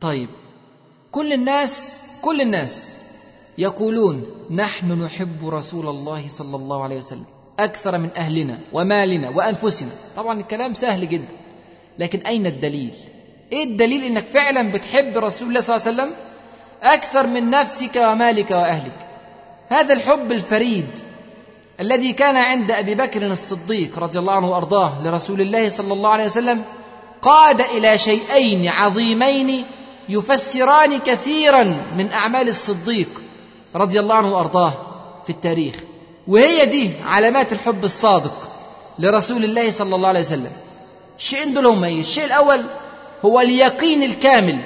طيب 0.00 0.28
كل 1.12 1.32
الناس 1.32 1.92
كل 2.22 2.40
الناس 2.40 2.96
يقولون 3.58 4.26
نحن 4.50 5.02
نحب 5.02 5.48
رسول 5.48 5.86
الله 5.88 6.28
صلى 6.28 6.56
الله 6.56 6.82
عليه 6.82 6.96
وسلم 6.96 7.24
أكثر 7.58 7.98
من 7.98 8.10
أهلنا 8.16 8.58
ومالنا 8.72 9.28
وأنفسنا. 9.28 9.88
طبعا 10.16 10.40
الكلام 10.40 10.74
سهل 10.74 11.08
جدا 11.08 11.34
لكن 11.98 12.18
أين 12.18 12.46
الدليل؟ 12.46 12.94
إيه 13.52 13.64
الدليل 13.64 14.04
إنك 14.04 14.24
فعلا 14.24 14.72
بتحب 14.72 15.18
رسول 15.18 15.48
الله 15.48 15.60
صلى 15.60 15.76
الله 15.76 15.86
عليه 15.86 15.94
وسلم 16.02 16.16
أكثر 16.82 17.26
من 17.26 17.50
نفسك 17.50 17.96
ومالك 17.96 18.50
وأهلك؟ 18.50 19.08
هذا 19.68 19.94
الحب 19.94 20.32
الفريد 20.32 20.86
الذي 21.80 22.12
كان 22.12 22.36
عند 22.36 22.70
أبي 22.70 22.94
بكر 22.94 23.26
الصديق 23.26 23.98
رضي 23.98 24.18
الله 24.18 24.32
عنه 24.32 24.50
وأرضاه 24.50 25.02
لرسول 25.04 25.40
الله 25.40 25.68
صلى 25.68 25.92
الله 25.92 26.10
عليه 26.10 26.24
وسلم 26.24 26.64
قاد 27.22 27.60
إلى 27.60 27.98
شيئين 27.98 28.68
عظيمين 28.68 29.64
يفسران 30.08 30.98
كثيرا 30.98 31.62
من 31.96 32.12
أعمال 32.12 32.48
الصديق 32.48 33.08
رضي 33.74 34.00
الله 34.00 34.14
عنه 34.14 34.32
وأرضاه 34.32 34.72
في 35.24 35.30
التاريخ. 35.30 35.74
وهي 36.28 36.66
دي 36.66 36.90
علامات 37.04 37.52
الحب 37.52 37.84
الصادق 37.84 38.48
لرسول 38.98 39.44
الله 39.44 39.70
صلى 39.70 39.96
الله 39.96 40.08
عليه 40.08 40.20
وسلم. 40.20 40.52
الشيئين 41.18 41.54
دول 41.54 41.66
هم 41.66 41.84
إيه 41.84 42.00
الشيء 42.00 42.24
الأول 42.24 42.64
هو 43.24 43.40
اليقين 43.40 44.02
الكامل 44.02 44.58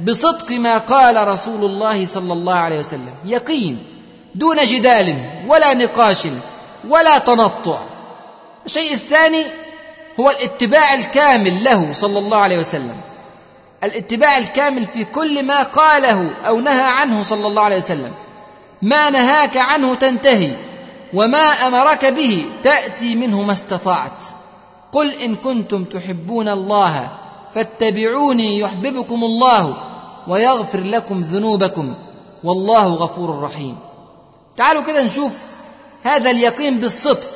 بصدق 0.00 0.50
ما 0.50 0.78
قال 0.78 1.28
رسول 1.28 1.64
الله 1.64 2.06
صلى 2.06 2.32
الله 2.32 2.54
عليه 2.54 2.78
وسلم. 2.78 3.14
يقين 3.24 3.84
دون 4.34 4.64
جدال 4.64 5.16
ولا 5.48 5.74
نقاش 5.74 6.26
ولا 6.88 7.18
تنطع. 7.18 7.78
الشيء 8.66 8.92
الثاني 8.92 9.44
هو 10.20 10.30
الاتباع 10.30 10.94
الكامل 10.94 11.64
له 11.64 11.92
صلى 11.92 12.18
الله 12.18 12.36
عليه 12.36 12.58
وسلم. 12.58 12.96
الاتباع 13.84 14.38
الكامل 14.38 14.86
في 14.86 15.04
كل 15.04 15.46
ما 15.46 15.62
قاله 15.62 16.30
أو 16.46 16.60
نهى 16.60 16.82
عنه 16.82 17.22
صلى 17.22 17.46
الله 17.46 17.62
عليه 17.62 17.76
وسلم. 17.76 18.12
ما 18.82 19.10
نهاك 19.10 19.56
عنه 19.56 19.94
تنتهي 19.94 20.52
وما 21.14 21.38
أمرك 21.38 22.04
به 22.04 22.44
تأتي 22.64 23.14
منه 23.14 23.42
ما 23.42 23.52
استطعت. 23.52 24.22
قل 24.92 25.12
إن 25.12 25.36
كنتم 25.36 25.84
تحبون 25.84 26.48
الله 26.48 27.10
فاتبعوني 27.52 28.58
يحببكم 28.58 29.24
الله 29.24 29.76
ويغفر 30.28 30.80
لكم 30.80 31.20
ذنوبكم 31.20 31.94
والله 32.44 32.94
غفور 32.94 33.42
رحيم. 33.42 33.78
تعالوا 34.56 34.82
كده 34.82 35.02
نشوف 35.02 35.32
هذا 36.02 36.30
اليقين 36.30 36.80
بالصدق 36.80 37.30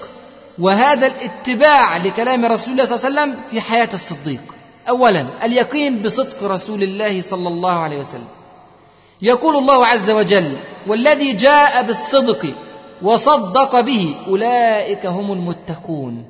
وهذا 0.59 1.07
الاتباع 1.07 1.97
لكلام 1.97 2.45
رسول 2.45 2.73
الله 2.73 2.85
صلى 2.85 3.09
الله 3.09 3.21
عليه 3.21 3.33
وسلم 3.33 3.43
في 3.51 3.61
حياة 3.61 3.89
الصديق. 3.95 4.56
اولا 4.89 5.27
اليقين 5.43 6.03
بصدق 6.03 6.45
رسول 6.45 6.83
الله 6.83 7.21
صلى 7.21 7.49
الله 7.49 7.75
عليه 7.75 7.99
وسلم. 7.99 8.29
يقول 9.23 9.57
الله 9.57 9.87
عز 9.87 10.11
وجل 10.11 10.57
والذي 10.87 11.33
جاء 11.33 11.83
بالصدق 11.83 12.47
وصدق 13.03 13.81
به 13.81 14.15
أولئك 14.29 15.07
هم 15.07 15.33
المتقون. 15.33 16.25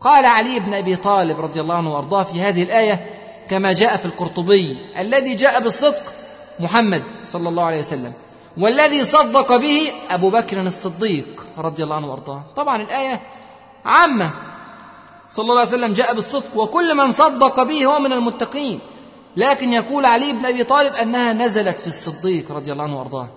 قال 0.00 0.24
علي 0.24 0.60
بن 0.60 0.74
أبي 0.74 0.96
طالب 0.96 1.40
رضي 1.40 1.60
الله 1.60 1.74
عنه 1.74 1.94
وأرضاه 1.94 2.22
في 2.22 2.40
هذه 2.40 2.62
الآية 2.62 3.06
كما 3.50 3.72
جاء 3.72 3.96
في 3.96 4.06
القرطبي 4.06 4.76
الذي 4.98 5.34
جاء 5.34 5.60
بالصدق 5.60 6.02
محمد 6.60 7.02
صلى 7.28 7.48
الله 7.48 7.64
عليه 7.64 7.78
وسلم 7.78 8.12
والذي 8.58 9.04
صدق 9.04 9.56
به 9.56 9.92
أبو 10.10 10.30
بكر 10.30 10.60
الصديق 10.60 11.46
رضي 11.58 11.84
الله 11.84 11.96
عنه 11.96 12.10
وأرضاه. 12.10 12.42
طبعا 12.56 12.82
الآية 12.82 13.20
عامة. 13.84 14.30
صلى 15.32 15.42
الله 15.42 15.60
عليه 15.60 15.70
وسلم 15.70 15.92
جاء 15.92 16.14
بالصدق 16.14 16.56
وكل 16.56 16.96
من 16.96 17.12
صدق 17.12 17.62
به 17.62 17.86
هو 17.86 17.98
من 17.98 18.12
المتقين. 18.12 18.80
لكن 19.36 19.72
يقول 19.72 20.06
علي 20.06 20.32
بن 20.32 20.46
أبي 20.46 20.64
طالب 20.64 20.94
أنها 20.94 21.32
نزلت 21.32 21.80
في 21.80 21.86
الصديق 21.86 22.52
رضي 22.52 22.72
الله 22.72 22.84
عنه 22.84 22.98
وأرضاه. 22.98 23.28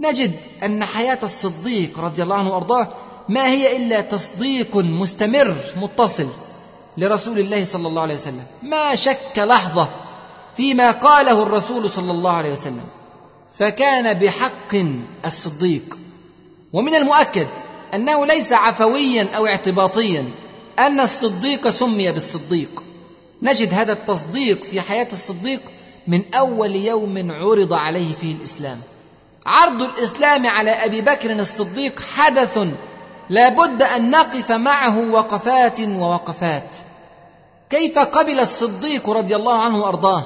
نجد 0.00 0.32
أن 0.64 0.84
حياة 0.84 1.18
الصديق 1.22 2.00
رضي 2.00 2.22
الله 2.22 2.36
عنه 2.36 2.50
وأرضاه 2.50 2.88
ما 3.28 3.46
هي 3.46 3.76
إلا 3.76 4.00
تصديق 4.00 4.76
مستمر 4.76 5.56
متصل 5.76 6.26
لرسول 6.96 7.38
الله 7.38 7.64
صلى 7.64 7.88
الله 7.88 8.02
عليه 8.02 8.14
وسلم. 8.14 8.46
ما 8.62 8.94
شك 8.94 9.38
لحظة 9.38 9.88
فيما 10.56 10.90
قاله 10.90 11.42
الرسول 11.42 11.90
صلى 11.90 12.12
الله 12.12 12.32
عليه 12.32 12.52
وسلم. 12.52 12.84
فكان 13.50 14.14
بحق 14.14 14.74
الصديق. 15.26 15.98
ومن 16.72 16.94
المؤكد 16.94 17.48
أنه 17.94 18.26
ليس 18.26 18.52
عفويا 18.52 19.28
أو 19.36 19.46
اعتباطيا. 19.46 20.24
أن 20.78 21.00
الصديق 21.00 21.68
سمي 21.68 22.12
بالصديق. 22.12 22.82
نجد 23.42 23.74
هذا 23.74 23.92
التصديق 23.92 24.64
في 24.64 24.80
حياة 24.80 25.08
الصديق 25.12 25.60
من 26.06 26.34
أول 26.34 26.76
يوم 26.76 27.30
عرض 27.30 27.72
عليه 27.72 28.14
فيه 28.14 28.34
الإسلام. 28.34 28.80
عرض 29.46 29.82
الإسلام 29.82 30.46
على 30.46 30.70
أبي 30.70 31.00
بكر 31.00 31.32
الصديق 31.32 32.00
حدث 32.16 32.58
لا 33.30 33.48
بد 33.48 33.82
أن 33.82 34.10
نقف 34.10 34.52
معه 34.52 35.10
وقفات 35.10 35.80
ووقفات. 35.80 36.70
كيف 37.70 37.98
قبل 37.98 38.40
الصديق 38.40 39.10
رضي 39.10 39.36
الله 39.36 39.62
عنه 39.62 39.80
وأرضاه 39.80 40.24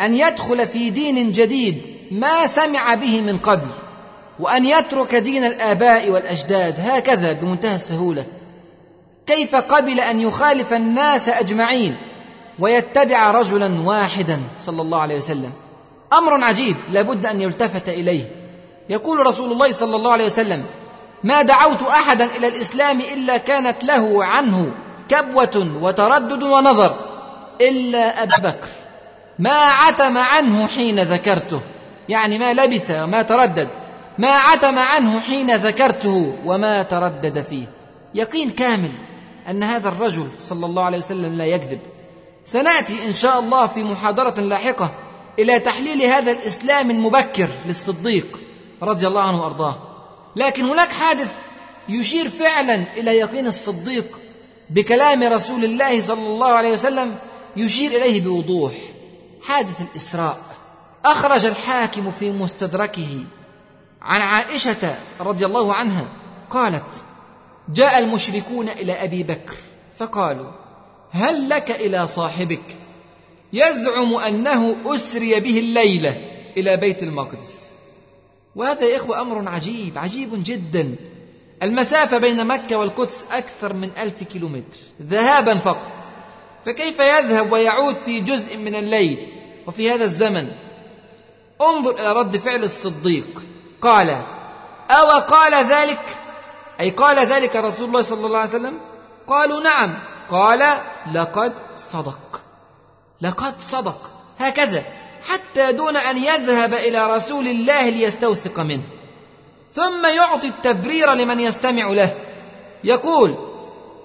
أن 0.00 0.14
يدخل 0.14 0.66
في 0.66 0.90
دين 0.90 1.32
جديد 1.32 1.82
ما 2.10 2.46
سمع 2.46 2.94
به 2.94 3.20
من 3.20 3.38
قبل 3.38 3.68
وأن 4.40 4.64
يترك 4.64 5.14
دين 5.14 5.44
الآباء 5.44 6.10
والأجداد؟ 6.10 6.74
هكذا 6.80 7.32
بمنتهى 7.32 7.74
السهولة. 7.74 8.24
كيف 9.28 9.56
قبل 9.56 10.00
أن 10.00 10.20
يخالف 10.20 10.72
الناس 10.72 11.28
أجمعين 11.28 11.96
ويتبع 12.58 13.30
رجلا 13.30 13.80
واحدا 13.84 14.40
صلى 14.58 14.82
الله 14.82 15.00
عليه 15.00 15.16
وسلم؟ 15.16 15.52
أمر 16.12 16.44
عجيب 16.44 16.76
لابد 16.92 17.26
أن 17.26 17.40
يلتفت 17.40 17.88
إليه. 17.88 18.24
يقول 18.88 19.26
رسول 19.26 19.52
الله 19.52 19.72
صلى 19.72 19.96
الله 19.96 20.12
عليه 20.12 20.26
وسلم 20.26 20.64
ما 21.24 21.42
دعوت 21.42 21.82
احدا 21.82 22.24
إلى 22.24 22.48
الإسلام 22.48 23.00
إلا 23.00 23.36
كانت 23.36 23.84
له 23.84 24.24
عنه 24.24 24.72
كبوة 25.08 25.66
وتردد 25.82 26.42
ونظر 26.42 26.94
إلا 27.60 28.22
ابا 28.22 28.36
بكر. 28.38 28.68
ما 29.38 29.62
عتم 29.62 30.18
عنه 30.18 30.66
حين 30.66 31.00
ذكرته. 31.00 31.60
يعني 32.08 32.38
ما 32.38 32.52
لبث 32.52 32.90
وما 32.90 33.22
تردد. 33.22 33.68
ما 34.18 34.30
عتم 34.30 34.78
عنه 34.78 35.20
حين 35.20 35.56
ذكرته 35.56 36.36
وما 36.44 36.82
تردد 36.82 37.42
فيه. 37.42 37.66
يقين 38.14 38.50
كامل. 38.50 38.90
أن 39.48 39.62
هذا 39.62 39.88
الرجل 39.88 40.28
صلى 40.42 40.66
الله 40.66 40.82
عليه 40.82 40.98
وسلم 40.98 41.32
لا 41.34 41.46
يكذب. 41.46 41.80
سنأتي 42.46 43.06
إن 43.06 43.14
شاء 43.14 43.38
الله 43.38 43.66
في 43.66 43.82
محاضرة 43.82 44.40
لاحقة 44.40 44.90
إلى 45.38 45.60
تحليل 45.60 46.02
هذا 46.02 46.30
الإسلام 46.30 46.90
المبكر 46.90 47.48
للصديق 47.66 48.38
رضي 48.82 49.06
الله 49.06 49.22
عنه 49.22 49.42
وأرضاه. 49.42 49.76
لكن 50.36 50.64
هناك 50.64 50.92
حادث 50.92 51.32
يشير 51.88 52.28
فعلا 52.28 52.84
إلى 52.96 53.10
يقين 53.10 53.46
الصديق 53.46 54.18
بكلام 54.70 55.22
رسول 55.22 55.64
الله 55.64 56.00
صلى 56.00 56.26
الله 56.26 56.46
عليه 56.46 56.72
وسلم 56.72 57.14
يشير 57.56 57.90
إليه 57.90 58.20
بوضوح. 58.20 58.72
حادث 59.42 59.80
الإسراء. 59.80 60.38
أخرج 61.04 61.44
الحاكم 61.44 62.10
في 62.10 62.30
مستدركه 62.30 63.24
عن 64.02 64.22
عائشة 64.22 64.94
رضي 65.20 65.46
الله 65.46 65.74
عنها 65.74 66.04
قالت 66.50 67.04
جاء 67.68 67.98
المشركون 67.98 68.68
إلى 68.68 68.92
أبي 68.92 69.22
بكر 69.22 69.56
فقالوا 69.96 70.50
هل 71.10 71.48
لك 71.48 71.70
إلى 71.70 72.06
صاحبك؟ 72.06 72.76
يزعم 73.52 74.14
أنه 74.14 74.76
أسري 74.86 75.40
به 75.40 75.58
الليلة 75.58 76.16
إلى 76.56 76.76
بيت 76.76 77.02
المقدس. 77.02 77.58
وهذا 78.56 78.84
يا 78.84 78.96
إخوة 78.96 79.20
أمر 79.20 79.48
عجيب 79.48 79.98
عجيب 79.98 80.44
جدا. 80.44 80.94
المسافة 81.62 82.18
بين 82.18 82.46
مكة 82.46 82.76
والقدس 82.76 83.24
أكثر 83.30 83.72
من 83.72 83.90
ألف 83.98 84.22
كيلومتر 84.22 84.78
ذهابا 85.02 85.54
فقط. 85.54 85.92
فكيف 86.64 87.00
يذهب 87.00 87.52
ويعود 87.52 87.96
في 87.96 88.20
جزء 88.20 88.56
من 88.56 88.74
الليل 88.74 89.18
وفي 89.66 89.90
هذا 89.90 90.04
الزمن؟ 90.04 90.50
انظر 91.60 92.00
إلى 92.00 92.12
رد 92.12 92.36
فعل 92.36 92.64
الصديق. 92.64 93.42
قال 93.80 94.10
أو 94.90 95.06
قال 95.20 95.66
ذلك؟ 95.66 96.00
أي 96.80 96.90
قال 96.90 97.18
ذلك 97.18 97.56
رسول 97.56 97.88
الله 97.88 98.02
صلى 98.02 98.26
الله 98.26 98.38
عليه 98.38 98.50
وسلم؟ 98.50 98.78
قالوا 99.28 99.60
نعم. 99.60 99.94
قال 100.30 100.78
لقد 101.14 101.52
صدق. 101.76 102.40
لقد 103.20 103.54
صدق. 103.60 104.10
هكذا. 104.38 104.82
حتى 105.28 105.72
دون 105.72 105.96
أن 105.96 106.16
يذهب 106.16 106.74
إلى 106.74 107.16
رسول 107.16 107.48
الله 107.48 107.88
ليستوثق 107.88 108.60
منه. 108.60 108.82
ثم 109.74 110.06
يعطي 110.06 110.46
التبرير 110.46 111.12
لمن 111.12 111.40
يستمع 111.40 111.88
له. 111.88 112.14
يقول 112.84 113.34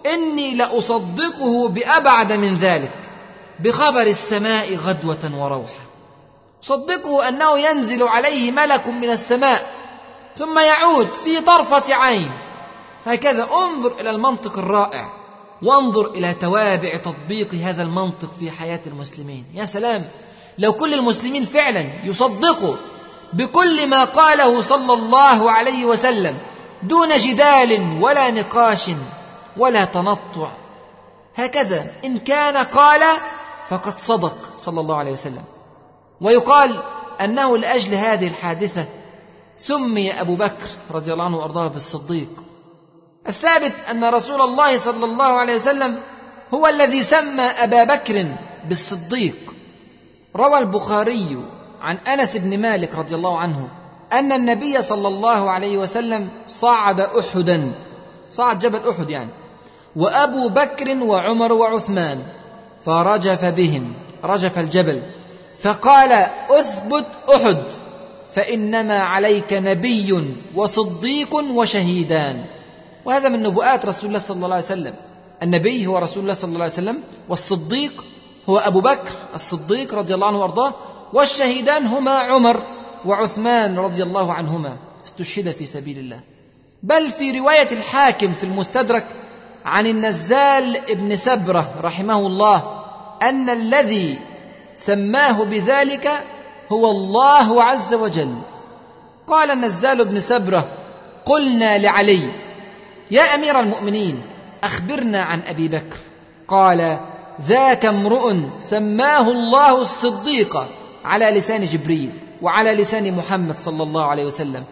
إني 0.06 0.56
لأصدقه 0.56 1.68
بأبعد 1.68 2.32
من 2.32 2.56
ذلك. 2.56 2.92
بخبر 3.60 4.02
السماء 4.02 4.76
غدوة 4.76 5.32
وروحة 5.34 5.84
صدقه 6.62 7.28
أنه 7.28 7.60
ينزل 7.60 8.04
عليه 8.04 8.52
ملك 8.52 8.88
من 8.88 9.10
السماء. 9.10 9.72
ثم 10.38 10.60
يعود 10.60 11.08
في 11.24 11.42
طرفة 11.42 11.96
عين. 11.96 12.32
هكذا 13.06 13.44
انظر 13.44 14.00
إلى 14.00 14.10
المنطق 14.10 14.58
الرائع 14.58 15.10
وانظر 15.62 16.06
إلى 16.08 16.34
توابع 16.34 16.98
تطبيق 16.98 17.54
هذا 17.54 17.84
المنطق 17.84 18.32
في 18.40 18.52
حياة 18.52 18.80
المسلمين. 18.88 19.46
يا 19.54 19.66
سلام 19.66 20.06
لو 20.58 20.74
كل 20.74 20.94
المسلمين 20.94 21.46
فعلا 21.46 21.86
يصدقوا 22.04 22.76
بكل 23.34 23.88
ما 23.88 24.04
قاله 24.04 24.62
صلى 24.62 24.94
الله 24.94 25.52
عليه 25.52 25.86
وسلم 25.86 26.38
دون 26.84 27.10
جدال 27.18 27.98
ولا 28.02 28.32
نقاش 28.32 28.90
ولا 29.58 29.86
تنطع 29.86 30.52
هكذا 31.36 31.92
إن 32.06 32.20
كان 32.20 32.58
قال 32.58 33.02
فقد 33.70 34.00
صدق 34.00 34.36
صلى 34.58 34.82
الله 34.82 34.96
عليه 34.96 35.12
وسلم. 35.12 35.44
ويقال 36.22 36.80
أنه 37.22 37.58
لأجل 37.58 37.94
هذه 37.94 38.28
الحادثة 38.28 38.86
سمي 39.58 40.22
أبو 40.22 40.36
بكر 40.36 40.68
رضي 40.92 41.14
الله 41.14 41.26
عنه 41.26 41.38
وأرضاه 41.38 41.68
بالصديق. 41.68 42.30
الثابت 43.28 43.74
أن 43.92 44.04
رسول 44.04 44.42
الله 44.42 44.78
صلى 44.78 45.06
الله 45.06 45.26
عليه 45.26 45.56
وسلم 45.56 46.00
هو 46.54 46.68
الذي 46.68 47.04
سمى 47.04 47.42
أبا 47.42 47.84
بكر 47.84 48.28
بالصديق. 48.68 49.36
روى 50.36 50.58
البخاري 50.58 51.38
عن 51.82 51.98
أنس 51.98 52.38
بن 52.38 52.60
مالك 52.60 52.96
رضي 52.96 53.16
الله 53.16 53.38
عنه 53.38 53.68
أن 54.14 54.32
النبي 54.32 54.82
صلى 54.82 55.08
الله 55.08 55.52
عليه 55.52 55.78
وسلم 55.78 56.30
صعد 56.48 57.00
أحدا 57.02 57.72
صعد 58.32 58.60
جبل 58.60 58.90
أحد 58.90 59.10
يعني 59.10 59.30
وأبو 59.96 60.50
بكر 60.50 61.04
وعمر 61.04 61.54
وعثمان 61.54 62.24
فرجف 62.86 63.46
بهم 63.46 63.94
رجف 64.24 64.60
الجبل 64.60 65.02
فقال 65.60 66.12
أثبت 66.50 67.06
أحد 67.36 67.58
فإنما 68.34 69.00
عليك 69.00 69.54
نبي 69.54 70.24
وصديق 70.56 71.36
وشهيدان. 71.36 72.46
وهذا 73.06 73.30
من 73.30 73.44
نبوءات 73.44 73.86
رسول 73.86 74.08
الله 74.08 74.20
صلى 74.20 74.36
الله 74.36 74.56
عليه 74.56 74.66
وسلم. 74.66 74.94
النبي 75.44 75.88
هو 75.88 75.98
رسول 75.98 76.24
الله 76.24 76.34
صلى 76.34 76.48
الله 76.48 76.64
عليه 76.64 76.74
وسلم 76.74 77.00
والصديق 77.30 78.06
هو 78.50 78.58
أبو 78.58 78.82
بكر 78.82 79.12
الصديق 79.36 79.94
رضي 79.94 80.14
الله 80.14 80.28
عنه 80.28 80.40
وأرضاه 80.40 80.74
والشهيدان 81.14 81.86
هما 81.86 82.12
عمر 82.12 82.62
وعثمان 83.06 83.80
رضي 83.80 84.04
الله 84.04 84.34
عنهما. 84.34 84.78
استشهد 85.06 85.52
في 85.52 85.66
سبيل 85.66 85.98
الله. 85.98 86.20
بل 86.84 87.12
في 87.12 87.40
رواية 87.40 87.72
الحاكم 87.72 88.34
في 88.34 88.44
المستدرك 88.44 89.06
عن 89.66 89.88
النزال 89.88 90.92
ابن 90.92 91.16
سبرة 91.16 91.74
رحمه 91.82 92.28
الله 92.28 92.84
أن 93.22 93.50
الذي 93.50 94.20
سماه 94.76 95.44
بذلك 95.44 96.12
هو 96.72 96.92
الله 96.92 97.64
عز 97.64 97.94
وجل. 97.94 98.36
قال 99.28 99.52
النزال 99.52 100.06
بن 100.06 100.20
سبرة 100.20 100.68
قلنا 101.26 101.78
لعلي 101.78 102.32
يا 103.14 103.22
أمير 103.22 103.60
المؤمنين 103.60 104.22
أخبرنا 104.64 105.24
عن 105.24 105.42
أبي 105.42 105.68
بكر. 105.68 105.98
قال 106.48 107.00
ذاك 107.48 107.86
امرؤ 107.86 108.34
سماه 108.60 109.32
الله 109.32 109.82
الصديق 109.82 110.66
على 111.06 111.26
لسان 111.26 111.66
جبريل 111.66 112.10
وعلى 112.42 112.74
لسان 112.74 113.18
محمد 113.18 113.58
صلى 113.58 113.84
الله 113.84 114.06
عليه 114.06 114.26
وسلم. 114.26 114.64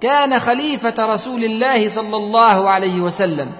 كان 0.00 0.38
خليفة 0.38 1.14
رسول 1.14 1.44
الله 1.44 1.88
صلى 1.88 2.16
الله 2.16 2.70
عليه 2.70 3.00
وسلم. 3.00 3.52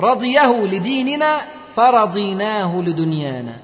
رضيه 0.00 0.64
لديننا 0.64 1.40
فرضيناه 1.76 2.82
لدنيانا. 2.82 3.56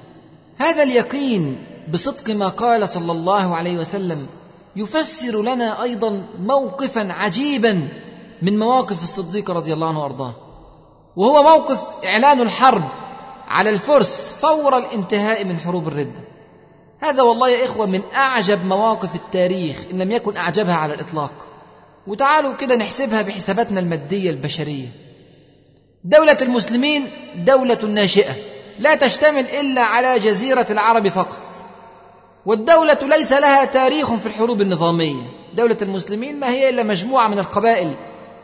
هذا 0.57 0.83
اليقين 0.83 1.65
بصدق 1.93 2.35
ما 2.35 2.47
قال 2.47 2.89
صلى 2.89 3.11
الله 3.11 3.55
عليه 3.55 3.77
وسلم 3.77 4.27
يفسر 4.75 5.41
لنا 5.41 5.83
أيضا 5.83 6.23
موقفا 6.39 7.13
عجيبا 7.13 7.87
من 8.41 8.59
مواقف 8.59 9.03
الصديق 9.03 9.51
رضي 9.51 9.73
الله 9.73 9.87
عنه 9.87 10.03
وأرضاه. 10.03 10.33
وهو 11.15 11.43
موقف 11.43 11.81
إعلان 12.05 12.41
الحرب 12.41 12.83
على 13.47 13.69
الفرس 13.69 14.29
فور 14.29 14.77
الانتهاء 14.77 15.45
من 15.45 15.59
حروب 15.59 15.87
الرده 15.87 16.27
هذا 16.99 17.21
والله 17.21 17.49
يا 17.49 17.65
إخوة 17.65 17.85
من 17.85 18.01
أعجب 18.15 18.65
مواقف 18.65 19.15
التاريخ 19.15 19.77
إن 19.91 20.01
لم 20.01 20.11
يكن 20.11 20.37
أعجبها 20.37 20.75
على 20.75 20.93
الإطلاق. 20.93 21.31
وتعالوا 22.07 22.53
كده 22.53 22.75
نحسبها 22.75 23.21
بحساباتنا 23.21 23.79
المادية 23.79 24.29
البشرية. 24.29 24.87
دولة 26.03 26.37
المسلمين 26.41 27.07
دولة 27.35 27.85
ناشئة. 27.85 28.33
لا 28.79 28.95
تشتمل 28.95 29.45
إلا 29.45 29.81
على 29.81 30.19
جزيرة 30.19 30.67
العرب 30.69 31.07
فقط. 31.07 31.43
والدولة 32.45 32.97
ليس 33.01 33.33
لها 33.33 33.65
تاريخ 33.65 34.13
في 34.13 34.25
الحروب 34.25 34.61
النظامية. 34.61 35.23
دولة 35.53 35.77
المسلمين 35.81 36.39
ما 36.39 36.49
هي 36.49 36.69
إلا 36.69 36.83
مجموعة 36.83 37.27
من 37.27 37.39
القبائل 37.39 37.93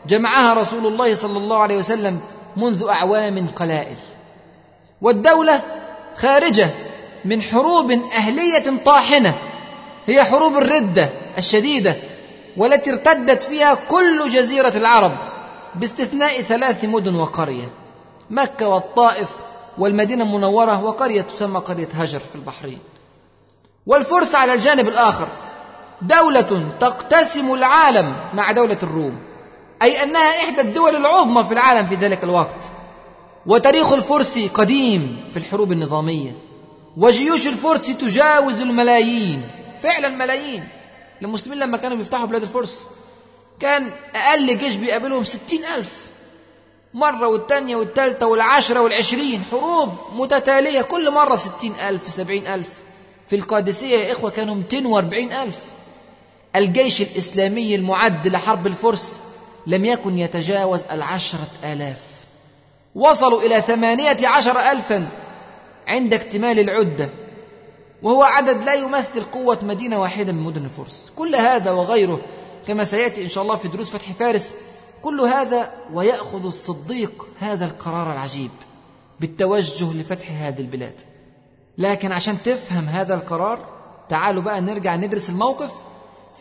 جمعها 0.08 0.54
رسول 0.54 0.86
الله 0.86 1.14
صلى 1.14 1.38
الله 1.38 1.58
عليه 1.58 1.76
وسلم 1.76 2.20
منذ 2.56 2.86
أعوام 2.88 3.48
قلائل. 3.48 3.96
والدولة 5.02 5.62
خارجة 6.16 6.70
من 7.24 7.42
حروب 7.42 7.90
أهلية 7.90 8.84
طاحنة 8.84 9.34
هي 10.06 10.24
حروب 10.24 10.56
الردة 10.56 11.08
الشديدة 11.38 11.96
والتي 12.56 12.90
ارتدت 12.90 13.42
فيها 13.42 13.74
كل 13.74 14.30
جزيرة 14.30 14.72
العرب 14.76 15.12
باستثناء 15.74 16.42
ثلاث 16.42 16.84
مدن 16.84 17.14
وقرية 17.14 17.70
مكة 18.30 18.68
والطائف 18.68 19.30
والمدينة 19.78 20.24
المنورة 20.24 20.84
وقرية 20.84 21.22
تسمى 21.22 21.58
قرية 21.58 21.88
هجر 21.94 22.18
في 22.18 22.34
البحرين. 22.34 22.78
والفرس 23.86 24.34
على 24.34 24.54
الجانب 24.54 24.88
الآخر 24.88 25.28
دولة 26.02 26.68
تقتسم 26.80 27.54
العالم 27.54 28.14
مع 28.34 28.52
دولة 28.52 28.78
الروم. 28.82 29.18
أي 29.84 30.02
أنها 30.02 30.44
إحدى 30.44 30.60
الدول 30.60 30.96
العظمى 30.96 31.44
في 31.44 31.52
العالم 31.52 31.86
في 31.86 31.94
ذلك 31.94 32.24
الوقت. 32.24 32.56
وتاريخ 33.46 33.92
الفرس 33.92 34.38
قديم 34.38 35.24
في 35.30 35.36
الحروب 35.36 35.72
النظامية. 35.72 36.36
وجيوش 36.96 37.46
الفرس 37.46 37.82
تجاوز 37.82 38.60
الملايين. 38.60 39.42
فعلا 39.82 40.08
ملايين. 40.08 40.68
المسلمين 41.22 41.58
لما 41.58 41.76
كانوا 41.76 41.96
بيفتحوا 41.96 42.26
بلاد 42.26 42.42
الفرس 42.42 42.86
كان 43.60 43.90
أقل 44.14 44.58
جيش 44.58 44.74
بيقابلهم 44.74 45.24
ستين 45.24 45.64
ألف. 45.64 45.90
مرة 46.94 47.28
والتانية 47.28 47.76
والتالتة 47.76 48.26
والعشرة 48.26 48.80
والعشرين. 48.80 49.42
حروب 49.50 49.88
متتالية. 50.14 50.82
كل 50.82 51.10
مرة 51.10 51.36
ستين 51.36 51.72
ألف 51.88 52.08
سبعين 52.08 52.46
ألف. 52.46 52.68
في 53.26 53.36
القادسية 53.36 53.98
يا 53.98 54.12
إخوة 54.12 54.30
كانوا 54.30 54.54
مئتين 54.54 54.86
وأربعين 54.86 55.32
ألف. 55.32 55.58
الجيش 56.56 57.02
الإسلامي 57.02 57.74
المعد 57.74 58.28
لحرب 58.28 58.66
الفرس 58.66 59.20
لم 59.66 59.84
يكن 59.84 60.18
يتجاوز 60.18 60.84
العشرة 60.90 61.48
آلاف. 61.64 62.14
وصلوا 62.94 63.42
إلى 63.42 63.60
ثمانية 63.60 64.28
عشر 64.28 64.60
ألفا 64.60 65.08
عند 65.86 66.14
اكتمال 66.14 66.58
العدة 66.58 67.10
وهو 68.02 68.22
عدد 68.22 68.62
لا 68.62 68.74
يمثل 68.74 69.22
قوة 69.32 69.58
مدينة 69.62 70.00
واحدة 70.00 70.32
من 70.32 70.42
مدن 70.42 70.64
الفرس 70.64 71.12
كل 71.16 71.34
هذا 71.34 71.70
وغيره 71.70 72.20
كما 72.66 72.84
سيأتي 72.84 73.22
إن 73.22 73.28
شاء 73.28 73.42
الله 73.44 73.56
في 73.56 73.68
دروس 73.68 73.90
فتح 73.90 74.12
فارس 74.12 74.54
كل 75.02 75.20
هذا 75.20 75.72
ويأخذ 75.92 76.46
الصديق 76.46 77.28
هذا 77.40 77.64
القرار 77.64 78.12
العجيب 78.12 78.50
بالتوجه 79.20 79.92
لفتح 79.92 80.30
هذه 80.30 80.60
البلاد. 80.60 80.94
لكن 81.78 82.12
عشان 82.12 82.36
تفهم 82.44 82.84
هذا 82.84 83.14
القرار 83.14 83.58
تعالوا 84.08 84.42
بقى 84.42 84.60
نرجع 84.60 84.96
ندرس 84.96 85.30
الموقف 85.30 85.70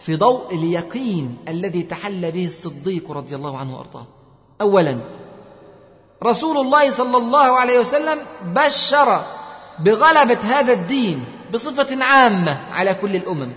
في 0.02 0.16
ضوء 0.16 0.56
اليقين 0.56 1.38
الذي 1.48 1.84
تحلى 1.84 2.32
به 2.32 2.46
الصديق 2.46 3.12
رضي 3.12 3.36
الله 3.36 3.58
عنه 3.58 3.78
وأرضاه. 3.78 4.06
اولا 4.62 5.00
رسول 6.24 6.58
الله 6.58 6.90
صلى 6.90 7.18
الله 7.18 7.60
عليه 7.60 7.80
وسلم 7.80 8.20
بشر 8.44 9.24
بغلبة 9.80 10.40
هذا 10.40 10.74
الدين 10.74 11.26
بصفة 11.54 12.04
عامة 12.04 12.58
على 12.72 12.94
كل 12.94 13.16
الأمم. 13.16 13.56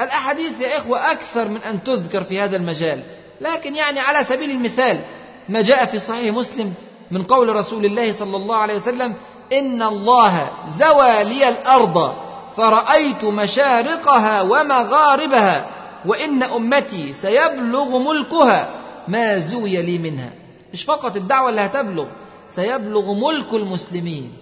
الأحاديث 0.00 0.60
يا 0.60 0.78
إخوة 0.78 1.12
أكثر 1.12 1.48
من 1.48 1.62
أن 1.62 1.84
تذكر 1.84 2.24
في 2.24 2.40
هذا 2.40 2.56
المجال 2.56 3.02
لكن 3.40 3.74
يعني 3.74 4.00
على 4.00 4.24
سبيل 4.24 4.50
المثال 4.50 5.00
ما 5.48 5.62
جاء 5.62 5.84
في 5.86 5.98
صحيح 5.98 6.34
مسلم 6.34 6.74
من 7.10 7.22
قول 7.22 7.56
رسول 7.56 7.84
الله 7.84 8.12
صلى 8.12 8.36
الله 8.36 8.56
عليه 8.56 8.74
وسلم 8.74 9.14
إن 9.52 9.82
الله 9.82 10.48
زوى 10.78 11.24
لي 11.24 11.48
الأرض 11.48 12.14
فرأيت 12.56 13.24
مشارقها 13.24 14.42
ومغاربها. 14.42 15.66
وإن 16.04 16.42
أمتي 16.42 17.12
سيبلغ 17.12 17.98
ملكها 17.98 18.68
ما 19.08 19.38
زوي 19.38 19.82
لي 19.82 19.98
منها. 19.98 20.32
مش 20.72 20.84
فقط 20.84 21.16
الدعوة 21.16 21.50
اللي 21.50 21.60
هتبلغ 21.60 22.06
سيبلغ 22.48 23.12
ملك 23.12 23.54
المسلمين. 23.54 24.32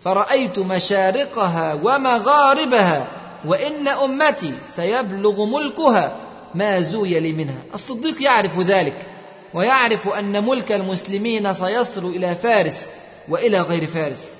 فرأيت 0.00 0.58
مشارقها 0.58 1.74
ومغاربها 1.74 3.06
وإن 3.44 3.88
أمتي 3.88 4.54
سيبلغ 4.76 5.44
ملكها 5.44 6.12
ما 6.54 6.80
زوي 6.80 7.20
لي 7.20 7.32
منها. 7.32 7.62
الصديق 7.74 8.22
يعرف 8.22 8.58
ذلك 8.60 9.06
ويعرف 9.54 10.08
أن 10.08 10.46
ملك 10.46 10.72
المسلمين 10.72 11.54
سيصل 11.54 12.04
إلى 12.04 12.34
فارس 12.34 12.86
وإلى 13.28 13.60
غير 13.60 13.86
فارس. 13.86 14.30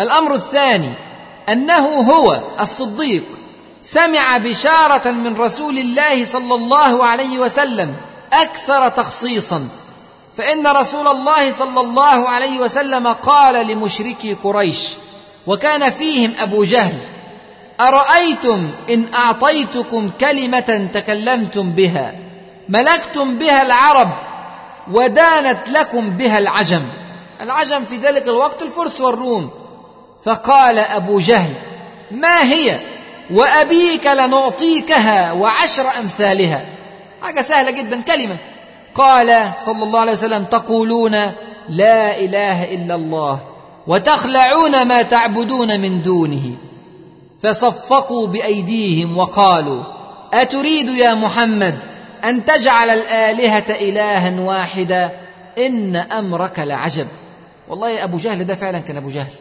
الأمر 0.00 0.34
الثاني 0.34 0.92
أنه 1.48 1.86
هو 1.88 2.40
الصديق. 2.60 3.22
سمع 3.92 4.38
بشارة 4.38 5.10
من 5.10 5.36
رسول 5.36 5.78
الله 5.78 6.24
صلى 6.24 6.54
الله 6.54 7.04
عليه 7.04 7.38
وسلم 7.38 7.96
أكثر 8.32 8.88
تخصيصا. 8.88 9.68
فإن 10.36 10.66
رسول 10.66 11.08
الله 11.08 11.50
صلى 11.50 11.80
الله 11.80 12.28
عليه 12.28 12.58
وسلم 12.58 13.06
قال 13.06 13.66
لمشركي 13.66 14.34
قريش 14.44 14.88
وكان 15.46 15.90
فيهم 15.90 16.34
أبو 16.38 16.64
جهل 16.64 16.94
أرأيتم 17.80 18.70
إن 18.90 19.04
أعطيتكم 19.14 20.10
كلمة 20.20 20.88
تكلمتم 20.94 21.72
بها؟ 21.72 22.14
ملكتم 22.68 23.38
بها 23.38 23.62
العرب 23.62 24.08
ودانت 24.92 25.68
لكم 25.68 26.10
بها 26.10 26.38
العجم. 26.38 26.82
العجم 27.40 27.84
في 27.84 27.96
ذلك 27.96 28.28
الوقت 28.28 28.62
الفرس 28.62 29.00
والروم. 29.00 29.50
فقال 30.24 30.78
أبو 30.78 31.20
جهل 31.20 31.52
ما 32.10 32.42
هي؟ 32.42 32.78
وأبيك 33.32 34.06
لنعطيكها 34.06 35.32
وعشر 35.32 35.86
أمثالها. 35.98 36.64
حاجة 37.22 37.40
سهلة 37.40 37.70
جدا 37.70 38.00
كلمة. 38.00 38.36
قال 38.94 39.52
صلى 39.58 39.82
الله 39.82 40.00
عليه 40.00 40.12
وسلم 40.12 40.44
تقولون 40.44 41.12
لا 41.68 42.20
إله 42.20 42.74
إلا 42.74 42.94
الله 42.94 43.40
وتخلعون 43.86 44.88
ما 44.88 45.02
تعبدون 45.02 45.80
من 45.80 46.02
دونه. 46.02 46.50
فصفقوا 47.42 48.26
بأيديهم 48.26 49.18
وقالوا 49.18 49.82
أتريد 50.32 50.88
يا 50.88 51.14
محمد 51.14 51.78
أن 52.24 52.44
تجعل 52.44 52.90
الآلهة 52.90 53.64
إلها 53.70 54.40
واحدا؟ 54.40 55.10
إن 55.58 55.96
أمرك 55.96 56.58
لعجب. 56.58 57.06
والله 57.68 58.04
أبو 58.04 58.16
جهل 58.16 58.46
ده 58.46 58.54
فعلا 58.54 58.78
كان 58.78 58.96
أبو 58.96 59.08
جهل. 59.08 59.32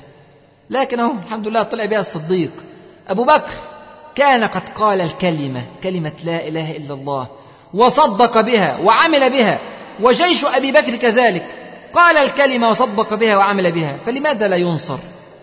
لكن 0.69 0.99
أهو 0.99 1.11
الحمد 1.25 1.47
لله 1.47 1.63
طلع 1.63 1.85
بها 1.85 1.99
الصديق. 1.99 2.51
أبو 3.09 3.23
بكر 3.23 3.51
كان 4.19 4.43
قد 4.43 4.69
قال 4.69 5.01
الكلمة 5.01 5.63
كلمة 5.83 6.11
لا 6.23 6.47
إله 6.47 6.77
إلا 6.77 6.93
الله 6.93 7.27
وصدق 7.73 8.41
بها 8.41 8.77
وعمل 8.83 9.29
بها 9.29 9.59
وجيش 9.99 10.45
أبي 10.45 10.71
بكر 10.71 10.95
كذلك. 10.95 11.45
قال 11.93 12.17
الكلمة 12.17 12.69
وصدق 12.69 13.13
بها 13.13 13.37
وعمل 13.37 13.71
بها 13.71 13.97
فلماذا 14.05 14.47
لا 14.47 14.55
ينصر؟ 14.55 14.97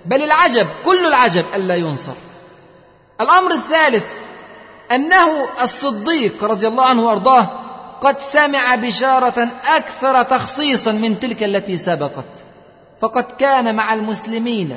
بل 0.06 0.22
العجب 0.22 0.66
كل 0.84 1.06
العجب 1.06 1.44
ألا 1.54 1.74
ينصر. 1.74 2.12
الأمر 3.20 3.50
الثالث 3.50 4.04
أنه 4.92 5.46
الصديق 5.62 6.44
رضي 6.44 6.68
الله 6.68 6.84
عنه 6.84 7.06
وأرضاه 7.06 7.48
قد 8.00 8.20
سمع 8.20 8.74
بشارة 8.74 9.48
أكثر 9.66 10.22
تخصيصا 10.22 10.92
من 10.92 11.20
تلك 11.20 11.42
التي 11.42 11.76
سبقت. 11.76 12.44
فقد 13.00 13.24
كان 13.38 13.74
مع 13.74 13.94
المسلمين 13.94 14.76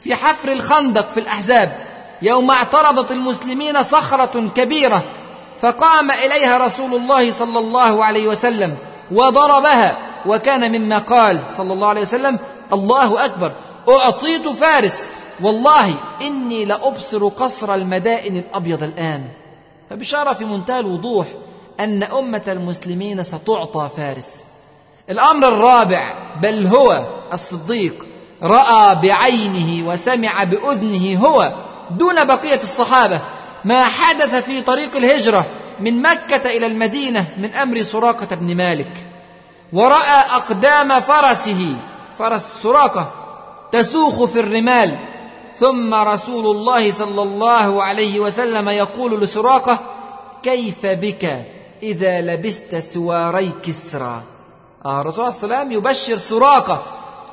في 0.00 0.14
حفر 0.14 0.52
الخندق 0.52 1.08
في 1.08 1.20
الأحزاب. 1.20 1.93
يوم 2.24 2.50
اعترضت 2.50 3.10
المسلمين 3.10 3.82
صخرة 3.82 4.48
كبيرة 4.56 5.02
فقام 5.60 6.10
إليها 6.10 6.58
رسول 6.58 6.94
الله 6.94 7.32
صلى 7.32 7.58
الله 7.58 8.04
عليه 8.04 8.28
وسلم 8.28 8.76
وضربها 9.12 9.96
وكان 10.26 10.80
مما 10.80 10.98
قال 10.98 11.40
صلى 11.56 11.72
الله 11.72 11.88
عليه 11.88 12.00
وسلم 12.00 12.38
الله 12.72 13.24
أكبر 13.24 13.52
أعطيت 13.88 14.48
فارس 14.48 14.94
والله 15.40 15.94
إني 16.22 16.64
لأبصر 16.64 17.28
قصر 17.28 17.74
المدائن 17.74 18.36
الأبيض 18.36 18.82
الآن. 18.82 19.28
فبشارة 19.90 20.32
في 20.32 20.44
منتهى 20.44 20.80
الوضوح 20.80 21.26
أن 21.80 22.02
أمة 22.02 22.42
المسلمين 22.48 23.24
ستعطى 23.24 23.88
فارس. 23.96 24.30
الأمر 25.10 25.48
الرابع 25.48 26.14
بل 26.42 26.66
هو 26.66 27.04
الصديق 27.32 28.06
رأى 28.42 28.94
بعينه 28.94 29.88
وسمع 29.88 30.44
بأذنه 30.44 31.26
هو 31.26 31.52
دون 31.90 32.24
بقية 32.24 32.62
الصحابة 32.62 33.20
ما 33.64 33.84
حدث 33.84 34.34
في 34.44 34.60
طريق 34.60 34.96
الهجرة 34.96 35.46
من 35.80 36.02
مكة 36.02 36.50
إلى 36.50 36.66
المدينة 36.66 37.24
من 37.36 37.54
أمر 37.54 37.82
سراقة 37.82 38.36
بن 38.36 38.56
مالك. 38.56 38.92
ورأى 39.72 40.20
أقدام 40.30 41.00
فرسه 41.00 41.76
فرس 42.18 42.42
سراقة 42.62 43.10
تسوخ 43.72 44.24
في 44.24 44.40
الرمال. 44.40 44.96
ثم 45.56 45.94
رسول 45.94 46.46
الله 46.56 46.92
صلى 46.92 47.22
الله 47.22 47.82
عليه 47.82 48.20
وسلم 48.20 48.68
يقول 48.68 49.20
لسراقة 49.20 49.78
كيف 50.42 50.86
بك 50.86 51.44
إذا 51.82 52.20
لبست 52.20 52.76
سواري 52.94 53.52
كسرى؟ 53.66 54.22
آه 54.86 55.00
الرسول 55.00 55.32
صلى 55.32 55.44
الله 55.44 55.56
عليه 55.56 55.66
وسلم 55.66 55.72
يبشر 55.72 56.16
سراقة 56.16 56.82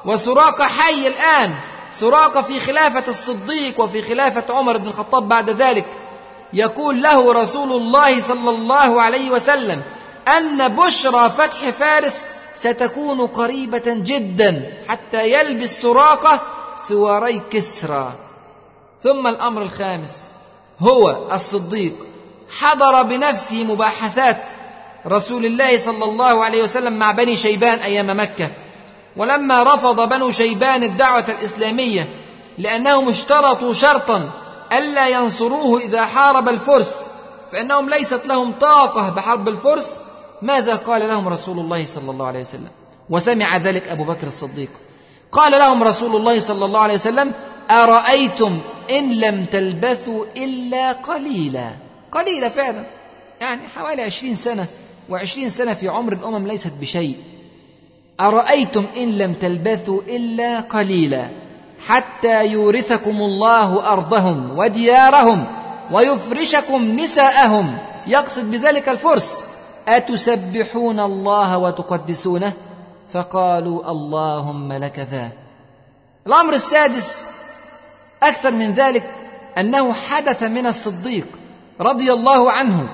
وسراقة 0.05 0.63
حي 0.63 1.07
الآن. 1.07 1.55
سراقة 1.99 2.41
في 2.41 2.59
خلافة 2.59 3.03
الصديق 3.07 3.79
وفي 3.79 4.01
خلافة 4.01 4.55
عمر 4.55 4.77
بن 4.77 4.87
الخطاب 4.87 5.29
بعد 5.29 5.49
ذلك. 5.49 5.85
يقول 6.53 7.01
له 7.01 7.33
رسول 7.33 7.71
الله 7.71 8.21
صلى 8.21 8.49
الله 8.49 9.01
عليه 9.01 9.31
وسلم 9.31 9.81
أن 10.37 10.67
بشرى 10.67 11.29
فتح 11.29 11.69
فارس 11.69 12.15
ستكون 12.55 13.27
قريبة 13.27 13.83
جدا 13.85 14.71
حتى 14.87 15.31
يلبس 15.31 15.81
سراقة 15.81 16.41
سواري 16.87 17.41
كسرى. 17.51 18.13
ثم 19.03 19.27
الأمر 19.27 19.61
الخامس. 19.61 20.17
هو 20.79 21.17
الصديق. 21.33 21.93
حضر 22.59 23.03
بنفسه 23.03 23.63
مباحثات 23.63 24.43
رسول 25.07 25.45
الله 25.45 25.77
صلى 25.77 26.05
الله 26.05 26.43
عليه 26.43 26.63
وسلم 26.63 26.99
مع 26.99 27.11
بني 27.11 27.35
شيبان 27.35 27.79
أيام 27.79 28.19
مكة. 28.19 28.49
ولما 29.17 29.63
رفض 29.63 30.09
بنو 30.09 30.31
شيبان 30.31 30.83
الدعوة 30.83 31.25
الإسلامية 31.27 32.07
لأنهم 32.57 33.09
اشترطوا 33.09 33.73
شرطا 33.73 34.29
ألا 34.73 35.07
ينصروه 35.07 35.81
إذا 35.81 36.05
حارب 36.05 36.49
الفرس 36.49 37.05
فإنهم 37.51 37.89
ليست 37.89 38.21
لهم 38.25 38.51
طاقة 38.51 39.09
بحرب 39.09 39.47
الفرس 39.47 39.99
ماذا 40.41 40.75
قال 40.75 41.09
لهم 41.09 41.27
رسول 41.27 41.59
الله 41.59 41.85
صلى 41.85 42.11
الله 42.11 42.27
عليه 42.27 42.41
وسلم؟ 42.41 42.69
وسمع 43.09 43.57
ذلك 43.57 43.87
أبو 43.87 44.03
بكر 44.03 44.27
الصديق. 44.27 44.69
قال 45.31 45.51
لهم 45.51 45.83
رسول 45.83 46.15
الله 46.15 46.39
صلى 46.39 46.65
الله 46.65 46.79
عليه 46.79 46.93
وسلم 46.93 47.31
أرأيتم 47.71 48.59
إن 48.91 49.19
لم 49.19 49.45
تلبثوا 49.45 50.25
إلا 50.37 50.91
قليلا؟ 50.91 51.71
قليلا 52.11 52.49
فعلا. 52.49 52.85
يعني 53.41 53.67
حوالي 53.67 54.01
عشرين 54.01 54.35
سنة 54.35 54.65
وعشرين 55.09 55.49
سنة 55.49 55.73
في 55.73 55.87
عمر 55.87 56.13
الأمم 56.13 56.47
ليست 56.47 56.73
بشيء. 56.81 57.17
أرأيتم 58.21 58.85
إن 58.97 59.17
لم 59.17 59.33
تلبثوا 59.33 60.01
إلا 60.07 60.59
قليلا 60.59 61.25
حتى 61.87 62.47
يورثكم 62.47 63.21
الله 63.21 63.93
أرضهم 63.93 64.57
وديارهم 64.57 65.45
ويفرشكم 65.91 66.99
نساءهم. 66.99 67.77
يقصد 68.07 68.51
بذلك 68.51 68.89
الفرس. 68.89 69.43
أتسبحون 69.87 70.99
الله 70.99 71.57
وتقدسونه؟ 71.57 72.53
فقالوا 73.13 73.91
اللهم 73.91 74.73
لك 74.73 74.99
ذا. 74.99 75.29
الأمر 76.27 76.53
السادس 76.53 77.15
أكثر 78.23 78.51
من 78.51 78.71
ذلك 78.71 79.03
أنه 79.57 79.93
حدث 79.93 80.43
من 80.43 80.67
الصديق 80.67 81.27
رضي 81.79 82.13
الله 82.13 82.51
عنه 82.51 82.89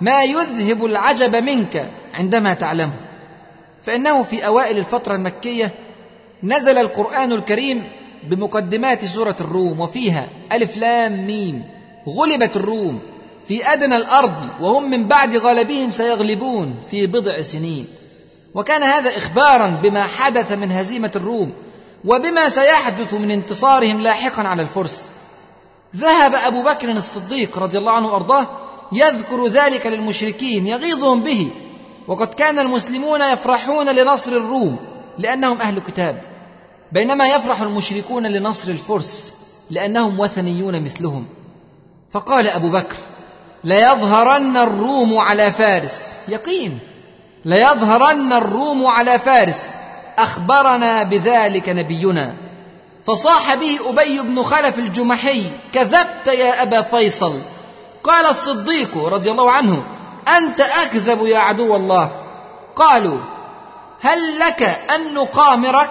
ما 0.00 0.22
يذهب 0.22 0.84
العجب 0.84 1.36
منك 1.36 1.90
عندما 2.14 2.54
تعلمه. 2.54 3.09
فإنه 3.82 4.22
في 4.22 4.46
أوائل 4.46 4.78
الفترة 4.78 5.14
المكية 5.14 5.74
نزل 6.42 6.78
القرآن 6.78 7.32
الكريم 7.32 7.84
بمقدمات 8.22 9.04
سورة 9.04 9.36
الروم 9.40 9.80
وفيها 9.80 10.26
ألف 10.52 10.76
لام 10.76 11.26
ميم. 11.26 11.64
غلبت 12.08 12.56
الروم. 12.56 13.00
في 13.46 13.72
أدنى 13.72 13.96
الأرض 13.96 14.48
وهم 14.60 14.90
من 14.90 15.08
بعد 15.08 15.36
غلبهم 15.36 15.90
سيغلبون 15.90 16.76
في 16.90 17.06
بضع 17.06 17.42
سنين. 17.42 17.86
وكان 18.54 18.82
هذا 18.82 19.16
إخبارا 19.16 19.78
بما 19.82 20.02
حدث 20.02 20.52
من 20.52 20.72
هزيمة 20.72 21.10
الروم 21.16 21.52
وبما 22.04 22.48
سيحدث 22.48 23.14
من 23.14 23.30
انتصارهم 23.30 24.00
لاحقا 24.00 24.42
على 24.42 24.62
الفرس. 24.62 25.08
ذهب 25.96 26.34
أبو 26.34 26.62
بكر 26.62 26.90
الصديق 26.90 27.58
رضي 27.58 27.78
الله 27.78 27.92
عنه 27.92 28.06
وأرضاه 28.06 28.46
يذكر 28.92 29.46
ذلك 29.46 29.86
للمشركين 29.86 30.66
يغيظهم 30.66 31.20
به. 31.20 31.50
وقد 32.10 32.34
كان 32.34 32.58
المسلمون 32.58 33.22
يفرحون 33.22 33.88
لنصر 33.88 34.30
الروم 34.30 34.76
لأنهم 35.18 35.60
أهل 35.60 35.78
كتاب. 35.78 36.22
بينما 36.92 37.28
يفرح 37.28 37.60
المشركون 37.60 38.26
لنصر 38.26 38.70
الفرس 38.70 39.32
لأنهم 39.70 40.20
وثنيون 40.20 40.84
مثلهم. 40.84 41.26
فقال 42.10 42.48
أبو 42.48 42.68
بكر 42.68 42.96
ليظهرن 43.64 44.56
الروم 44.56 45.18
على 45.18 45.52
فارس. 45.52 46.00
يقين. 46.28 46.78
ليظهرن 47.44 48.32
الروم 48.32 48.86
على 48.86 49.18
فارس. 49.18 49.62
أخبرنا 50.18 51.02
بذلك 51.02 51.68
نبينا. 51.68 52.34
فصاح 53.04 53.54
به 53.54 53.78
أبي 53.88 54.20
بن 54.20 54.42
خلف 54.42 54.78
الجمحي 54.78 55.50
كذبت 55.72 56.26
يا 56.26 56.62
أبا 56.62 56.82
فيصل. 56.82 57.38
قال 58.04 58.26
الصديق 58.26 58.98
رضي 59.06 59.30
الله 59.30 59.50
عنه 59.50 59.82
أنت 60.38 60.60
أكذب 60.60 61.26
يا 61.26 61.38
عدو 61.38 61.76
الله. 61.76 62.10
قالوا 62.76 63.18
هل 64.00 64.38
لك 64.38 64.62
أن 64.62 65.14
نقامرك؟ 65.14 65.90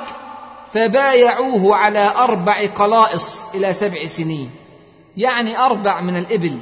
فبايعوه 0.74 1.76
على 1.76 2.14
أربع 2.18 2.66
قلائص 2.66 3.46
إلى 3.56 3.74
سبع 3.74 4.06
سنين. 4.06 4.52
يعني 5.18 5.58
أربع 5.58 6.02
من 6.02 6.18
الإبل 6.18 6.60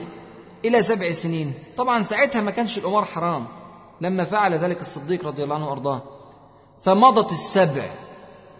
إلى 0.65 0.81
سبع 0.81 1.11
سنين. 1.11 1.53
طبعا 1.77 2.03
ساعتها 2.03 2.41
ما 2.41 2.51
كانش 2.51 2.77
الامار 2.77 3.05
حرام 3.05 3.47
لما 4.01 4.23
فعل 4.23 4.53
ذلك 4.53 4.81
الصديق 4.81 5.25
رضي 5.25 5.43
الله 5.43 5.55
عنه 5.55 5.69
وأرضاه. 5.69 6.01
فمضت 6.81 7.31
السبع 7.31 7.83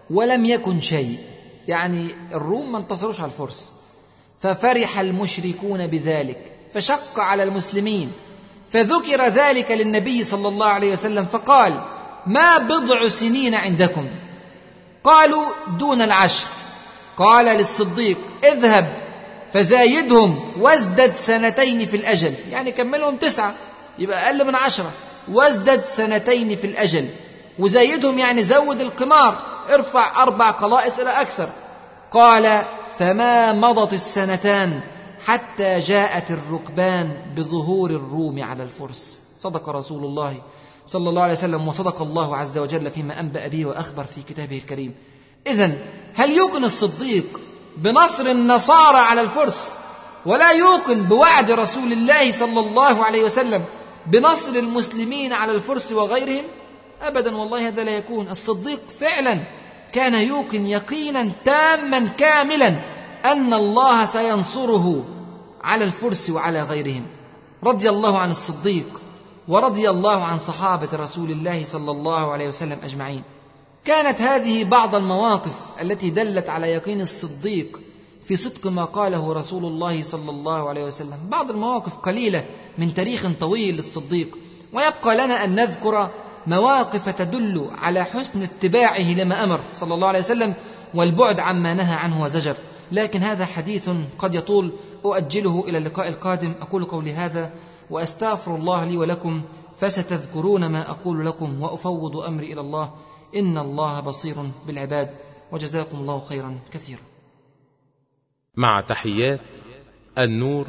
ولم 0.09 0.45
يكن 0.45 0.82
شيء. 0.82 1.20
يعني 1.68 2.15
الروم 2.34 2.72
ما 2.72 2.78
انتصروش 2.78 3.20
على 3.20 3.32
الفرس. 3.32 3.72
ففرح 4.39 4.99
المشركون 4.99 5.88
بذلك. 5.88 6.51
فشق 6.74 7.20
على 7.20 7.43
المسلمين. 7.43 8.11
فذكر 8.72 9.28
ذلك 9.28 9.72
للنبي 9.72 10.24
صلى 10.24 10.47
الله 10.47 10.65
عليه 10.65 10.93
وسلم 10.93 11.26
فقال 11.26 11.82
ما 12.28 12.57
بضع 12.57 13.07
سنين 13.07 13.55
عندكم؟ 13.55 14.07
قالوا 15.03 15.45
دون 15.80 16.01
العشر. 16.01 16.45
قال 17.18 17.45
للصديق 17.45 18.18
اذهب 18.43 18.93
فزايدهم 19.53 20.51
وازدد 20.59 21.13
سنتين 21.15 21.86
في 21.86 21.97
الأجل. 21.97 22.34
يعني 22.51 22.72
كملهم 22.72 23.15
تسعة 23.15 23.53
يبقى 23.99 24.26
أقل 24.26 24.47
من 24.47 24.55
عشرة. 24.55 24.91
وازدد 25.32 25.86
سنتين 25.86 26.55
في 26.55 26.68
الأجل. 26.68 27.07
وزايدهم 27.59 28.20
يعني 28.20 28.43
زود 28.43 28.82
القمار 28.82 29.36
ارفع 29.70 30.24
أربع 30.24 30.51
قلائص 30.51 30.99
إلى 30.99 31.09
أكثر. 31.09 31.49
قال 32.11 32.63
فما 32.99 33.53
مضت 33.53 33.93
السنتان 33.93 34.80
حتى 35.28 35.80
جاءت 35.80 36.32
الركبان 36.32 37.22
بظهور 37.36 37.92
الروم 37.92 38.44
على 38.44 38.64
الفرس. 38.64 39.18
صدق 39.40 39.70
رسول 39.70 40.06
الله 40.06 40.42
صلى 40.86 41.10
الله 41.10 41.22
عليه 41.22 41.34
وسلم 41.34 41.68
وصدق 41.68 42.02
الله 42.02 42.38
عز 42.38 42.58
وجل 42.58 42.92
فيما 42.92 43.20
أنبأ 43.20 43.48
به 43.48 43.66
وأخبر 43.66 44.04
في 44.04 44.22
كتابه 44.22 44.58
الكريم. 44.58 44.96
إذا 45.48 45.72
هل 46.16 46.32
يوقن 46.32 46.64
الصديق 46.64 47.40
بنصر 47.78 48.26
النصارى 48.26 48.98
على 48.98 49.22
الفرس 49.22 49.68
ولا 50.26 50.52
يوقن 50.52 51.02
بوعد 51.04 51.52
رسول 51.52 51.92
الله 51.92 52.32
صلى 52.32 52.60
الله 52.60 53.06
عليه 53.06 53.24
وسلم 53.24 53.64
بنصر 54.06 54.52
المسلمين 54.52 55.34
على 55.34 55.52
الفرس 55.52 55.92
وغيرهم؟ 55.92 56.44
ابدا 57.02 57.38
والله 57.38 57.68
هذا 57.68 57.84
لا 57.84 57.98
يكون. 57.98 58.30
الصديق 58.30 58.80
فعلا 59.00 59.40
كان 59.94 60.14
يوقن 60.14 60.66
يقينا 60.66 61.32
تاما 61.46 62.08
كاملا 62.08 62.68
أن 63.26 63.54
الله 63.54 64.06
سينصره 64.06 65.16
على 65.64 65.86
الفرس 65.86 66.30
وعلى 66.30 66.64
غيرهم. 66.64 67.05
رضي 67.64 67.89
الله 67.89 68.18
عن 68.18 68.32
الصديق 68.32 69.01
ورضي 69.47 69.89
الله 69.89 70.24
عن 70.24 70.39
صحابة 70.39 70.88
رسول 70.93 71.32
الله 71.32 71.64
صلى 71.64 71.91
الله 71.91 72.32
عليه 72.32 72.47
وسلم 72.47 72.78
أجمعين. 72.84 73.24
كانت 73.86 74.22
هذه 74.22 74.64
بعض 74.64 74.95
المواقف 74.95 75.53
التي 75.82 76.10
دلت 76.10 76.49
على 76.49 76.68
يقين 76.68 77.01
الصديق 77.01 77.80
في 78.24 78.36
صدق 78.36 78.68
ما 78.68 78.84
قاله 78.84 79.34
رسول 79.34 79.66
الله 79.66 80.03
صلى 80.03 80.30
الله 80.30 80.70
عليه 80.70 80.86
وسلم. 80.86 81.18
بعض 81.30 81.49
المواقف 81.49 81.97
قليلة 81.97 82.43
من 82.78 82.93
تاريخ 82.93 83.28
طويل 83.39 83.76
للصديق. 83.76 84.38
ويبقى 84.74 85.16
لنا 85.16 85.43
أن 85.43 85.55
نذكر 85.55 86.10
مواقف 86.47 87.10
تدل 87.10 87.70
على 87.78 88.03
حسن 88.03 88.41
اتباعه 88.41 89.14
لما 89.14 89.43
أمر 89.43 89.60
صلى 89.74 89.93
الله 89.93 90.08
عليه 90.08 90.20
وسلم 90.20 90.53
والبعد 90.93 91.39
عما 91.39 91.74
نهى 91.74 91.95
عنه 91.95 92.24
وزجر. 92.24 92.55
لكن 92.92 93.24
هذا 93.24 93.46
حديث 93.46 93.90
قد 94.20 94.36
يطول 94.36 94.72
أؤجله 95.06 95.66
إلى 95.68 95.78
اللقاء 95.78 96.08
القادم. 96.08 96.54
أقول 96.62 96.84
قولي 96.84 97.14
هذا 97.14 97.52
وأستغفر 97.90 98.56
الله 98.56 98.86
لي 98.86 98.98
ولكم 98.98 99.44
فستذكرون 99.76 100.66
ما 100.66 100.90
أقول 100.90 101.26
لكم 101.26 101.62
وأفوض 101.62 102.18
أمري 102.18 102.54
إلى 102.54 102.62
الله. 102.62 102.94
إن 103.36 103.58
الله 103.58 104.00
بصير 104.00 104.36
بالعباد 104.68 105.10
وجزاكم 105.52 105.98
الله 105.98 106.20
خيرا 106.20 106.60
كثيرا. 106.72 107.02
مع 108.56 108.82
تحيات 108.82 109.58
النور 110.18 110.68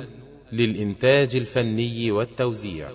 للإنتاج 0.53 1.37
الفني 1.37 2.11
والتوزيع. 2.11 2.89